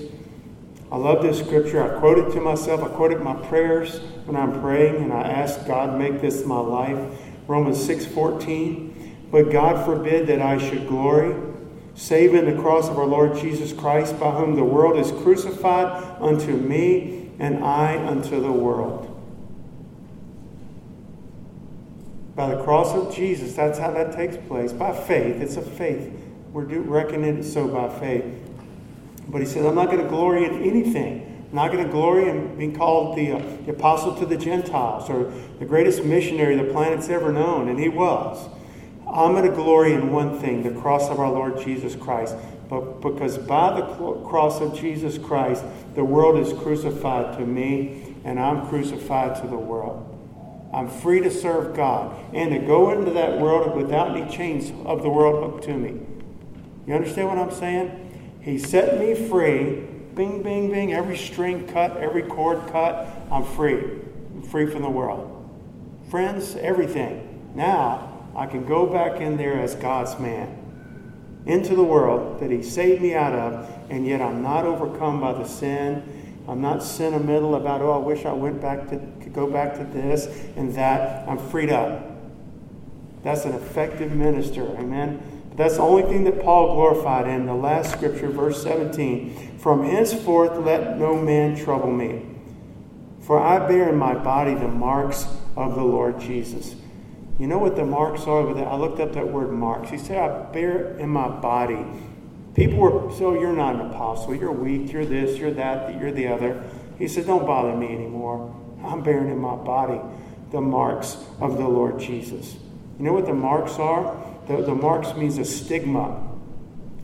I 0.92 0.98
love 0.98 1.24
this 1.24 1.40
scripture. 1.40 1.82
I 1.82 2.00
quote 2.00 2.20
it 2.20 2.32
to 2.34 2.42
myself. 2.42 2.84
I 2.84 2.90
quote 2.90 3.12
it 3.12 3.18
in 3.18 3.24
my 3.24 3.34
prayers 3.48 4.02
when 4.26 4.36
I'm 4.36 4.62
praying, 4.62 4.98
and 4.98 5.12
I 5.12 5.24
ask 5.24 5.66
God, 5.66 5.98
make 5.98 6.22
this 6.22 6.46
my 6.46 6.60
life. 6.60 7.00
Romans 7.48 7.78
6:14, 7.78 8.94
But 9.32 9.52
God 9.52 9.86
forbid 9.86 10.28
that 10.28 10.42
I 10.42 10.58
should 10.58 10.88
glory, 10.88 11.36
save 11.96 12.36
in 12.36 12.46
the 12.46 12.62
cross 12.62 12.90
of 12.90 12.98
our 12.98 13.06
Lord 13.06 13.38
Jesus 13.38 13.74
Christ, 13.74 14.20
by 14.20 14.32
whom 14.32 14.56
the 14.56 14.64
world 14.64 14.98
is 14.98 15.12
crucified 15.24 16.22
unto 16.22 16.52
me, 16.54 17.32
and 17.40 17.64
I 17.64 17.98
unto 18.06 18.40
the 18.42 18.52
world. 18.52 19.14
By 22.36 22.54
the 22.54 22.64
cross 22.64 22.94
of 22.94 23.16
Jesus, 23.16 23.56
that's 23.56 23.80
how 23.80 23.92
that 23.92 24.16
takes 24.16 24.38
place. 24.48 24.72
By 24.72 24.96
faith. 24.96 25.42
It's 25.42 25.58
a 25.58 25.62
faith. 25.62 26.12
We're 26.54 26.66
reckoning 26.66 27.40
it 27.40 27.44
so 27.44 27.68
by 27.68 27.90
faith. 28.00 28.26
But 29.28 29.42
he 29.42 29.48
says, 29.48 29.66
I'm 29.66 29.76
not 29.76 29.88
going 29.88 30.04
to 30.04 30.08
glory 30.08 30.46
in 30.46 30.62
anything. 30.62 31.37
Not 31.52 31.72
going 31.72 31.86
to 31.86 31.90
glory 31.90 32.30
in 32.30 32.58
being 32.58 32.76
called 32.76 33.18
the, 33.18 33.32
uh, 33.32 33.40
the 33.66 33.72
apostle 33.72 34.16
to 34.16 34.26
the 34.26 34.38
Gentiles 34.38 35.10
or 35.10 35.32
the 35.60 35.66
greatest 35.66 36.04
missionary 36.04 36.56
the 36.56 36.72
planet's 36.72 37.08
ever 37.10 37.32
known. 37.32 37.70
And 37.70 37.80
he 37.80 37.88
was. 37.88 38.50
I'm 39.08 39.32
going 39.32 39.50
to 39.50 39.56
glory 39.56 39.94
in 39.94 40.12
one 40.12 40.40
thing 40.40 40.64
the 40.64 40.82
cross 40.82 41.10
of 41.10 41.20
our 41.20 41.32
Lord 41.32 41.60
Jesus 41.64 41.96
Christ. 41.96 42.36
But 42.70 43.00
because 43.00 43.38
by 43.38 43.80
the 43.80 43.86
cross 44.28 44.60
of 44.60 44.78
Jesus 44.78 45.18
Christ, 45.18 45.64
the 45.96 46.04
world 46.04 46.38
is 46.38 46.52
crucified 46.62 47.38
to 47.38 47.46
me, 47.46 48.16
and 48.26 48.40
I'm 48.40 48.68
crucified 48.68 49.42
to 49.42 49.48
the 49.48 49.58
world. 49.58 50.04
I'm 50.74 50.90
free 50.90 51.22
to 51.22 51.32
serve 51.32 51.76
God 51.76 52.14
and 52.34 52.52
to 52.52 52.60
go 52.60 52.92
into 52.92 53.12
that 53.12 53.40
world 53.40 53.76
without 53.76 54.16
any 54.16 54.30
chains 54.30 54.72
of 54.86 55.02
the 55.02 55.10
world 55.10 55.44
hooked 55.44 55.64
to 55.66 55.74
me. 55.74 56.02
You 56.86 56.94
understand 56.94 57.30
what 57.30 57.38
I'm 57.38 57.52
saying? 57.52 58.38
He 58.42 58.58
set 58.60 59.00
me 59.00 59.14
free. 59.14 59.86
Bing, 60.18 60.42
bing, 60.42 60.72
bing. 60.72 60.94
Every 60.94 61.16
string 61.16 61.68
cut, 61.68 61.96
every 61.98 62.24
cord 62.24 62.60
cut. 62.72 63.08
I'm 63.32 63.46
free. 63.46 63.78
I'm 64.34 64.42
free 64.42 64.66
from 64.66 64.82
the 64.82 64.90
world. 64.90 65.48
Friends, 66.10 66.56
everything. 66.56 67.52
Now 67.54 68.28
I 68.36 68.48
can 68.48 68.66
go 68.66 68.88
back 68.88 69.22
in 69.22 69.38
there 69.38 69.62
as 69.62 69.76
God's 69.76 70.20
man 70.20 70.64
into 71.46 71.76
the 71.76 71.84
world 71.84 72.40
that 72.40 72.50
He 72.50 72.64
saved 72.64 73.00
me 73.00 73.14
out 73.14 73.34
of, 73.34 73.70
and 73.92 74.08
yet 74.08 74.20
I'm 74.20 74.42
not 74.42 74.66
overcome 74.66 75.22
by 75.22 75.34
the 75.34 75.46
sin. 75.46 76.44
I'm 76.48 76.62
not 76.62 76.82
sentimental 76.82 77.54
about, 77.54 77.84
oh, 77.84 77.92
I 77.92 77.98
wish 77.98 78.26
I 78.26 78.34
went 78.34 78.60
back 78.60 78.90
to, 78.90 78.98
could 79.22 79.34
go 79.34 79.46
back 79.46 79.76
to 79.76 79.84
this 79.84 80.26
and 80.56 80.74
that. 80.74 81.30
I'm 81.30 81.38
freed 81.38 81.70
up. 81.70 82.04
That's 83.22 83.46
an 83.46 83.54
effective 83.54 84.12
minister. 84.14 84.64
Amen. 84.78 85.38
That's 85.58 85.78
the 85.78 85.82
only 85.82 86.04
thing 86.04 86.24
that 86.26 86.42
Paul 86.44 86.76
glorified 86.76 87.28
in 87.28 87.48
the 87.48 87.54
last 87.54 87.92
scripture, 87.92 88.30
verse 88.30 88.62
17. 88.62 89.57
From 89.68 89.84
henceforth 89.84 90.58
let 90.60 90.98
no 90.98 91.22
man 91.22 91.58
trouble 91.58 91.92
me, 91.92 92.26
for 93.20 93.38
I 93.38 93.68
bear 93.68 93.90
in 93.90 93.98
my 93.98 94.14
body 94.14 94.54
the 94.54 94.70
marks 94.70 95.28
of 95.58 95.76
the 95.76 95.84
Lord 95.84 96.22
Jesus. 96.22 96.74
You 97.38 97.48
know 97.48 97.58
what 97.58 97.76
the 97.76 97.84
marks 97.84 98.22
are? 98.28 98.48
I 98.48 98.78
looked 98.78 99.02
up 99.02 99.12
that 99.12 99.28
word 99.28 99.52
marks. 99.52 99.90
He 99.90 99.98
said, 99.98 100.20
I 100.20 100.44
bear 100.54 100.98
in 101.00 101.10
my 101.10 101.28
body. 101.28 101.86
People 102.56 102.78
were, 102.78 103.14
so 103.18 103.38
you're 103.38 103.52
not 103.52 103.76
an 103.76 103.92
apostle. 103.92 104.34
You're 104.34 104.54
weak. 104.54 104.90
You're 104.94 105.06
this, 105.06 105.38
you're 105.38 105.52
that, 105.52 106.00
you're 106.00 106.14
the 106.14 106.30
other. 106.30 106.64
He 106.98 107.10
said, 107.10 107.26
Don't 107.26 107.46
bother 107.46 107.76
me 107.76 107.94
anymore. 107.94 108.56
I'm 108.86 109.04
bearing 109.04 109.30
in 109.30 109.38
my 109.38 109.58
body 109.58 110.00
the 110.52 110.62
marks 110.62 111.18
of 111.42 111.58
the 111.58 111.68
Lord 111.68 112.00
Jesus. 112.00 112.56
You 112.98 113.04
know 113.04 113.12
what 113.12 113.26
the 113.26 113.34
marks 113.34 113.74
are? 113.74 114.16
The, 114.48 114.62
the 114.62 114.76
marks 114.76 115.14
means 115.18 115.38
a 115.38 115.44
stigma. 115.44 116.26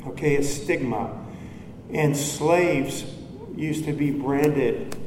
Okay, 0.08 0.38
a 0.38 0.44
stigma. 0.44 1.20
And 1.94 2.18
slaves 2.18 3.06
used 3.56 3.86
to 3.86 3.94
be 3.94 4.12
branded 4.12 4.98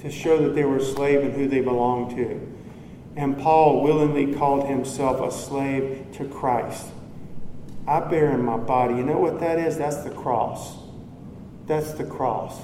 to 0.00 0.10
show 0.10 0.38
that 0.42 0.54
they 0.54 0.64
were 0.64 0.76
a 0.76 0.84
slave 0.84 1.22
and 1.22 1.32
who 1.32 1.48
they 1.48 1.60
belonged 1.60 2.16
to. 2.16 2.40
And 3.16 3.36
Paul 3.38 3.82
willingly 3.82 4.34
called 4.34 4.68
himself 4.68 5.20
a 5.20 5.34
slave 5.34 6.06
to 6.14 6.24
Christ. 6.26 6.86
I 7.86 8.00
bear 8.00 8.32
in 8.32 8.44
my 8.44 8.58
body. 8.58 8.94
You 8.94 9.02
know 9.02 9.18
what 9.18 9.40
that 9.40 9.58
is? 9.58 9.78
That's 9.78 10.04
the 10.04 10.10
cross. 10.10 10.76
That's 11.66 11.92
the 11.92 12.04
cross. 12.04 12.60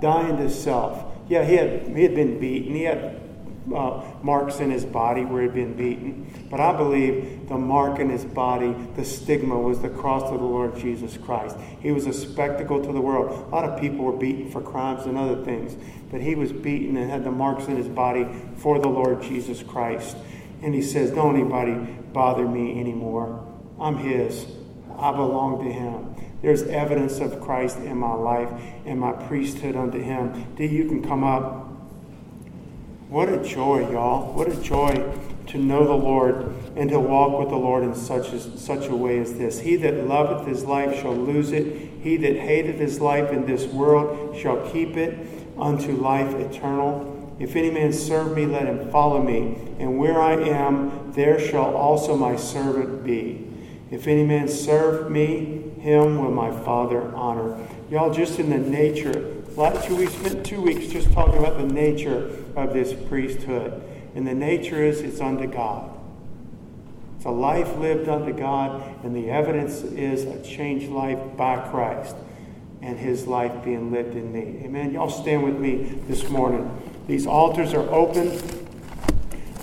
Dying 0.00 0.36
to 0.36 0.50
self. 0.50 1.04
Yeah, 1.28 1.44
he 1.44 1.54
had, 1.54 1.96
he 1.96 2.02
had 2.02 2.14
been 2.14 2.38
beaten. 2.38 2.74
He 2.74 2.82
had 2.82 3.19
uh, 3.74 4.02
marks 4.22 4.60
in 4.60 4.70
his 4.70 4.84
body 4.84 5.24
where 5.24 5.42
he'd 5.42 5.54
been 5.54 5.74
beaten. 5.74 6.48
But 6.50 6.60
I 6.60 6.76
believe 6.76 7.48
the 7.48 7.56
mark 7.56 7.98
in 7.98 8.10
his 8.10 8.24
body, 8.24 8.74
the 8.96 9.04
stigma, 9.04 9.58
was 9.58 9.80
the 9.80 9.88
cross 9.88 10.30
of 10.30 10.40
the 10.40 10.46
Lord 10.46 10.76
Jesus 10.76 11.16
Christ. 11.16 11.56
He 11.80 11.92
was 11.92 12.06
a 12.06 12.12
spectacle 12.12 12.82
to 12.82 12.92
the 12.92 13.00
world. 13.00 13.30
A 13.30 13.54
lot 13.54 13.64
of 13.64 13.80
people 13.80 14.04
were 14.04 14.16
beaten 14.16 14.50
for 14.50 14.60
crimes 14.60 15.06
and 15.06 15.16
other 15.16 15.44
things, 15.44 15.76
but 16.10 16.20
he 16.20 16.34
was 16.34 16.52
beaten 16.52 16.96
and 16.96 17.10
had 17.10 17.24
the 17.24 17.30
marks 17.30 17.66
in 17.66 17.76
his 17.76 17.88
body 17.88 18.26
for 18.56 18.78
the 18.78 18.88
Lord 18.88 19.22
Jesus 19.22 19.62
Christ. 19.62 20.16
And 20.62 20.74
he 20.74 20.82
says, 20.82 21.10
Don't 21.10 21.36
anybody 21.36 21.74
bother 22.12 22.46
me 22.46 22.78
anymore. 22.78 23.46
I'm 23.78 23.96
his. 23.96 24.46
I 24.98 25.12
belong 25.12 25.64
to 25.64 25.72
him. 25.72 26.14
There's 26.42 26.62
evidence 26.62 27.20
of 27.20 27.40
Christ 27.40 27.78
in 27.78 27.96
my 27.98 28.14
life 28.14 28.50
and 28.84 28.98
my 28.98 29.12
priesthood 29.12 29.76
unto 29.76 30.00
him. 30.00 30.54
That 30.56 30.66
you 30.66 30.86
can 30.86 31.02
come 31.02 31.24
up 31.24 31.69
what 33.10 33.28
a 33.28 33.42
joy, 33.42 33.90
y'all. 33.90 34.32
What 34.34 34.48
a 34.48 34.54
joy 34.62 35.12
to 35.48 35.58
know 35.58 35.84
the 35.84 35.92
Lord 35.92 36.54
and 36.76 36.88
to 36.90 37.00
walk 37.00 37.40
with 37.40 37.48
the 37.48 37.56
Lord 37.56 37.82
in 37.82 37.92
such 37.92 38.32
a, 38.32 38.40
such 38.56 38.86
a 38.86 38.94
way 38.94 39.18
as 39.18 39.34
this. 39.34 39.58
He 39.58 39.74
that 39.76 40.06
loveth 40.06 40.46
his 40.46 40.64
life 40.64 41.00
shall 41.00 41.16
lose 41.16 41.50
it. 41.50 41.90
He 42.02 42.16
that 42.18 42.36
hateth 42.36 42.76
his 42.76 43.00
life 43.00 43.32
in 43.32 43.46
this 43.46 43.66
world 43.66 44.36
shall 44.38 44.70
keep 44.70 44.96
it 44.96 45.18
unto 45.58 45.90
life 45.92 46.34
eternal. 46.34 47.34
If 47.40 47.56
any 47.56 47.70
man 47.70 47.92
serve 47.92 48.36
me, 48.36 48.46
let 48.46 48.66
him 48.66 48.90
follow 48.90 49.20
me. 49.20 49.56
And 49.80 49.98
where 49.98 50.20
I 50.20 50.34
am, 50.34 51.12
there 51.12 51.40
shall 51.40 51.74
also 51.74 52.14
my 52.14 52.36
servant 52.36 53.02
be. 53.02 53.44
If 53.90 54.06
any 54.06 54.24
man 54.24 54.46
serve 54.46 55.10
me, 55.10 55.72
him 55.80 56.22
will 56.22 56.30
my 56.30 56.52
Father 56.52 57.12
honor. 57.16 57.58
Y'all, 57.90 58.14
just 58.14 58.38
in 58.38 58.50
the 58.50 58.58
nature, 58.58 59.39
last 59.60 59.86
two 59.86 59.94
we 59.94 60.06
spent 60.06 60.44
two 60.44 60.62
weeks 60.62 60.86
just 60.86 61.12
talking 61.12 61.38
about 61.38 61.58
the 61.58 61.66
nature 61.66 62.34
of 62.56 62.72
this 62.72 62.94
priesthood. 63.08 63.82
And 64.14 64.26
the 64.26 64.34
nature 64.34 64.82
is 64.82 65.02
it's 65.02 65.20
unto 65.20 65.46
God. 65.46 65.90
It's 67.16 67.26
a 67.26 67.30
life 67.30 67.76
lived 67.76 68.08
unto 68.08 68.32
God, 68.32 69.04
and 69.04 69.14
the 69.14 69.28
evidence 69.28 69.82
is 69.82 70.24
a 70.24 70.42
changed 70.42 70.90
life 70.90 71.18
by 71.36 71.58
Christ 71.68 72.16
and 72.80 72.98
his 72.98 73.26
life 73.26 73.62
being 73.62 73.92
lived 73.92 74.16
in 74.16 74.32
me. 74.32 74.64
Amen. 74.64 74.94
Y'all 74.94 75.10
stand 75.10 75.44
with 75.44 75.58
me 75.58 75.98
this 76.08 76.26
morning. 76.30 76.70
These 77.06 77.26
altars 77.26 77.74
are 77.74 77.86
open. 77.90 78.40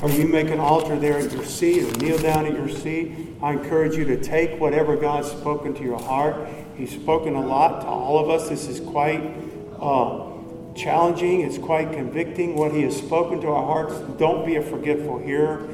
Or 0.03 0.11
you 0.11 0.27
make 0.27 0.51
an 0.51 0.59
altar 0.59 0.95
there 0.99 1.17
at 1.17 1.31
your 1.31 1.43
seat 1.43 1.81
or 1.81 1.97
kneel 1.97 2.19
down 2.19 2.45
at 2.45 2.53
your 2.53 2.69
seat. 2.69 3.13
I 3.41 3.53
encourage 3.53 3.95
you 3.95 4.05
to 4.05 4.21
take 4.21 4.59
whatever 4.59 4.95
God's 4.95 5.31
spoken 5.31 5.73
to 5.73 5.83
your 5.83 5.99
heart. 5.99 6.47
He's 6.75 6.91
spoken 6.91 7.33
a 7.33 7.43
lot 7.43 7.81
to 7.81 7.87
all 7.87 8.19
of 8.19 8.29
us. 8.29 8.47
This 8.47 8.67
is 8.67 8.79
quite 8.79 9.46
uh, 9.79 10.75
challenging, 10.75 11.41
it's 11.41 11.57
quite 11.57 11.91
convicting 11.91 12.55
what 12.55 12.71
He 12.71 12.83
has 12.83 12.95
spoken 12.95 13.41
to 13.41 13.47
our 13.47 13.63
hearts. 13.63 13.95
Don't 14.17 14.45
be 14.45 14.55
a 14.55 14.61
forgetful 14.61 15.19
hearer. 15.19 15.67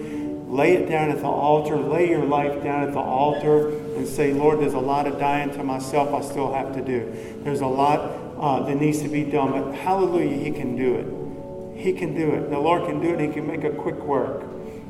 Lay 0.47 0.73
it 0.73 0.87
down 0.87 1.09
at 1.09 1.19
the 1.19 1.27
altar. 1.27 1.75
Lay 1.77 2.09
your 2.09 2.25
life 2.25 2.63
down 2.63 2.83
at 2.83 2.93
the 2.93 2.99
altar 2.99 3.69
and 3.95 4.07
say, 4.07 4.33
Lord, 4.33 4.59
there's 4.59 4.73
a 4.73 4.79
lot 4.79 5.07
of 5.07 5.17
dying 5.19 5.51
to 5.51 5.63
myself 5.63 6.13
I 6.13 6.21
still 6.21 6.53
have 6.53 6.75
to 6.75 6.81
do. 6.81 7.39
There's 7.43 7.61
a 7.61 7.67
lot 7.67 7.99
uh, 8.37 8.63
that 8.67 8.75
needs 8.75 9.01
to 9.01 9.07
be 9.07 9.23
done, 9.23 9.51
but 9.51 9.73
hallelujah, 9.73 10.37
He 10.37 10.51
can 10.51 10.75
do 10.75 10.95
it. 10.95 11.81
He 11.81 11.93
can 11.93 12.15
do 12.15 12.31
it. 12.33 12.49
The 12.49 12.59
Lord 12.59 12.85
can 12.85 13.01
do 13.01 13.13
it. 13.13 13.19
He 13.19 13.27
can 13.27 13.47
make 13.47 13.63
a 13.63 13.71
quick 13.71 13.97
work. 14.03 14.43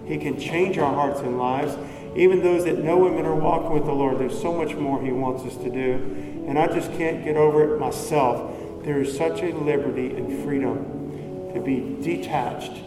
He 0.06 0.18
can 0.18 0.40
change 0.40 0.78
our 0.78 0.94
hearts 0.94 1.22
and 1.22 1.38
lives. 1.38 1.78
even 2.16 2.44
those 2.44 2.66
that 2.66 2.84
know 2.84 3.08
Him 3.08 3.18
and 3.18 3.26
are 3.26 3.36
walking 3.36 3.72
with 3.72 3.86
the 3.86 3.94
Lord, 3.94 4.20
there's 4.20 4.40
so 4.40 4.54
much 4.54 4.76
more 4.76 5.02
He 5.02 5.12
wants 5.12 5.44
us 5.44 5.56
to 5.64 5.70
do. 5.70 6.46
And 6.48 6.60
I 6.60 6.68
just 6.68 6.92
can't 6.94 7.24
get 7.24 7.38
over 7.38 7.74
it 7.74 7.80
myself. 7.80 8.53
There 8.84 9.02
is 9.02 9.16
such 9.16 9.42
a 9.42 9.56
liberty 9.56 10.16
and 10.16 10.44
freedom 10.44 11.52
to 11.54 11.62
be 11.62 11.98
detached 12.04 12.84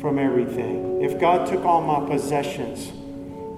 from 0.00 0.18
everything. 0.18 1.02
If 1.02 1.20
God 1.20 1.48
took 1.48 1.64
all 1.64 1.80
my 1.82 2.08
possessions, 2.08 2.92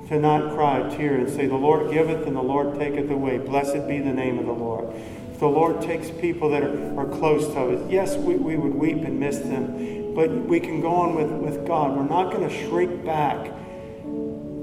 to 0.08 0.20
not 0.20 0.54
cry 0.54 0.78
a 0.78 0.96
tear 0.96 1.16
and 1.16 1.28
say, 1.28 1.46
The 1.46 1.56
Lord 1.56 1.92
giveth 1.92 2.26
and 2.26 2.36
the 2.36 2.42
Lord 2.42 2.78
taketh 2.78 3.10
away. 3.10 3.38
Blessed 3.38 3.88
be 3.88 3.98
the 3.98 4.12
name 4.12 4.38
of 4.38 4.46
the 4.46 4.52
Lord. 4.52 4.94
If 5.32 5.40
the 5.40 5.48
Lord 5.48 5.82
takes 5.82 6.10
people 6.10 6.50
that 6.50 6.62
are, 6.62 7.00
are 7.00 7.06
close 7.06 7.46
to 7.48 7.76
us, 7.76 7.90
yes, 7.90 8.16
we, 8.16 8.36
we 8.36 8.56
would 8.56 8.74
weep 8.74 9.04
and 9.04 9.18
miss 9.18 9.38
them, 9.38 10.14
but 10.14 10.30
we 10.30 10.60
can 10.60 10.80
go 10.80 10.94
on 10.94 11.14
with, 11.14 11.30
with 11.30 11.66
God. 11.66 11.96
We're 11.96 12.04
not 12.04 12.32
going 12.32 12.48
to 12.48 12.68
shrink 12.68 13.04
back 13.04 13.52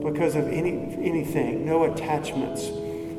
because 0.02 0.36
of 0.36 0.48
any, 0.48 0.72
anything, 0.96 1.66
no 1.66 1.84
attachments. 1.84 2.68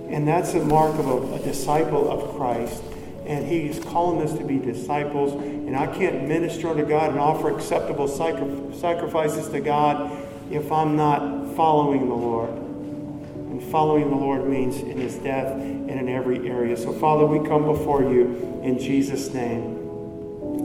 And 0.09 0.27
that's 0.27 0.53
the 0.53 0.65
mark 0.65 0.99
of 0.99 1.07
a, 1.07 1.35
a 1.35 1.39
disciple 1.41 2.11
of 2.11 2.37
Christ. 2.37 2.83
And 3.27 3.47
He's 3.47 3.79
calling 3.85 4.21
us 4.27 4.37
to 4.39 4.45
be 4.45 4.59
disciples. 4.59 5.33
And 5.33 5.77
I 5.77 5.87
can't 5.87 6.29
minister 6.29 6.69
unto 6.69 6.85
God 6.85 7.11
and 7.11 7.19
offer 7.19 7.55
acceptable 7.55 8.09
sacrifices 8.09 9.49
to 9.49 9.61
God 9.61 10.11
if 10.51 10.71
I'm 10.71 10.97
not 10.97 11.55
following 11.57 12.09
the 12.09 12.15
Lord. 12.15 12.51
And 12.51 13.63
following 13.71 14.11
the 14.11 14.17
Lord 14.17 14.47
means 14.49 14.77
in 14.79 14.99
His 14.99 15.15
death 15.17 15.53
and 15.53 15.91
in 15.91 16.09
every 16.09 16.49
area. 16.49 16.77
So, 16.77 16.93
Father, 16.93 17.25
we 17.25 17.47
come 17.49 17.65
before 17.65 18.03
you 18.03 18.61
in 18.63 18.79
Jesus' 18.79 19.33
name. 19.33 19.73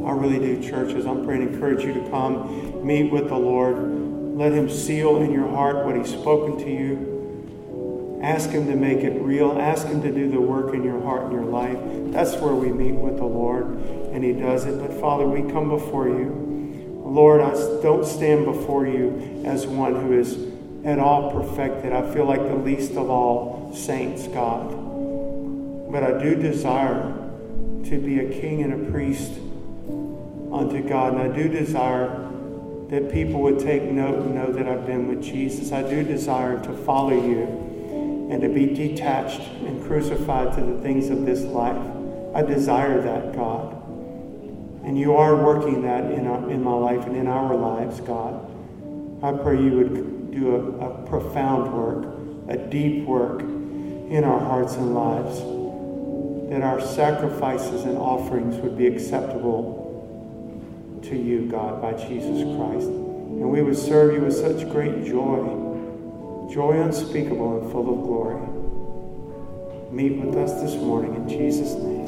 I 0.06 0.12
really 0.12 0.40
do, 0.40 0.62
churches. 0.68 1.06
I'm 1.06 1.24
praying 1.24 1.48
to 1.48 1.54
encourage 1.54 1.84
you 1.84 1.94
to 1.94 2.10
come 2.10 2.86
meet 2.86 3.12
with 3.12 3.30
the 3.30 3.38
Lord. 3.38 3.78
Let 4.38 4.54
Him 4.54 4.70
seal 4.70 5.18
in 5.18 5.32
your 5.32 5.48
heart 5.50 5.86
what 5.86 5.96
He's 5.96 6.10
spoken 6.10 6.58
to 6.58 6.70
you. 6.70 8.20
Ask 8.24 8.50
Him 8.50 8.66
to 8.68 8.76
make 8.76 9.00
it 9.00 9.22
real. 9.22 9.60
Ask 9.60 9.88
Him 9.88 10.02
to 10.02 10.12
do 10.12 10.30
the 10.30 10.42
work 10.42 10.74
in 10.74 10.84
your 10.84 11.02
heart 11.02 11.24
and 11.24 11.34
your 11.34 11.44
life. 11.44 11.78
That's 12.12 12.36
where 12.36 12.56
we 12.56 12.70
meet 12.70 12.94
with 12.94 13.18
the 13.18 13.26
Lord, 13.26 13.66
and 14.12 14.24
He 14.24 14.34
does 14.34 14.66
it. 14.66 14.80
But 14.80 15.00
Father, 15.00 15.26
we 15.28 15.50
come 15.52 15.70
before 15.70 16.08
you. 16.08 16.48
Lord, 17.06 17.42
I 17.42 17.52
don't 17.82 18.06
stand 18.06 18.46
before 18.46 18.86
you 18.86 19.42
as 19.46 19.66
one 19.66 19.96
who 19.96 20.14
is 20.14 20.38
at 20.86 21.00
all 21.00 21.32
perfected. 21.32 21.92
I 21.92 22.14
feel 22.14 22.26
like 22.26 22.42
the 22.42 22.56
least 22.56 22.92
of 22.92 23.10
all 23.10 23.74
saints, 23.76 24.28
God. 24.28 24.70
But 25.92 26.04
I 26.04 26.22
do 26.22 26.36
desire 26.36 27.02
to 27.86 28.00
be 28.00 28.20
a 28.20 28.40
king 28.40 28.62
and 28.64 28.74
a 28.88 28.92
priest 28.92 29.32
unto 30.54 30.88
God. 30.88 31.14
And 31.14 31.22
I 31.22 31.36
do 31.36 31.48
desire 31.50 32.10
that 32.90 33.12
people 33.12 33.42
would 33.42 33.60
take 33.60 33.84
note 33.84 34.20
and 34.20 34.36
know 34.36 34.52
that 34.52 34.68
I've 34.68 34.86
been 34.86 35.08
with 35.08 35.24
Jesus. 35.24 35.72
I 35.72 35.82
do 35.82 36.04
desire 36.04 36.64
to 36.64 36.74
follow 36.74 37.12
you 37.12 38.28
and 38.32 38.42
to 38.42 38.50
be 38.50 38.68
detached 38.68 39.42
and 39.42 39.84
crucified 39.84 40.54
to 40.56 40.62
the 40.62 40.80
things 40.82 41.10
of 41.10 41.26
this 41.26 41.42
life. 41.42 41.99
I 42.34 42.42
desire 42.44 43.02
that, 43.02 43.36
God. 43.36 43.74
And 44.84 44.98
you 44.98 45.16
are 45.16 45.36
working 45.36 45.82
that 45.84 46.12
in, 46.12 46.28
our, 46.28 46.50
in 46.50 46.64
my 46.64 46.74
life 46.74 47.06
and 47.06 47.16
in 47.16 47.28
our 47.28 47.56
lives, 47.56 48.00
God. 48.02 48.46
I 49.22 49.34
pray 49.34 49.62
you 49.62 49.72
would 49.72 50.32
do 50.32 50.56
a, 50.56 50.90
a 50.90 51.08
profound 51.08 51.74
work, 51.74 52.06
a 52.48 52.58
deep 52.58 53.06
work 53.06 53.42
in 53.42 54.24
our 54.24 54.40
hearts 54.40 54.76
and 54.76 54.94
lives, 54.96 55.40
that 56.50 56.62
our 56.62 56.82
sacrifices 56.82 57.84
and 57.84 57.98
offerings 57.98 58.56
would 58.58 58.78
be 58.78 58.88
acceptable 58.88 59.80
to 61.04 61.16
you, 61.16 61.48
God, 61.50 61.82
by 61.82 61.94
Jesus 61.94 62.44
Christ. 62.58 62.88
And 62.88 63.50
we 63.50 63.62
would 63.62 63.78
serve 63.78 64.14
you 64.14 64.22
with 64.22 64.36
such 64.36 64.70
great 64.72 65.06
joy, 65.06 66.50
joy 66.52 66.82
unspeakable 66.82 67.62
and 67.62 67.72
full 67.72 67.90
of 67.90 68.02
glory. 68.04 68.40
Meet 69.92 70.26
with 70.26 70.36
us 70.36 70.62
this 70.62 70.76
morning 70.76 71.16
in 71.16 71.30
Jesus' 71.30 71.74
name. 71.74 71.99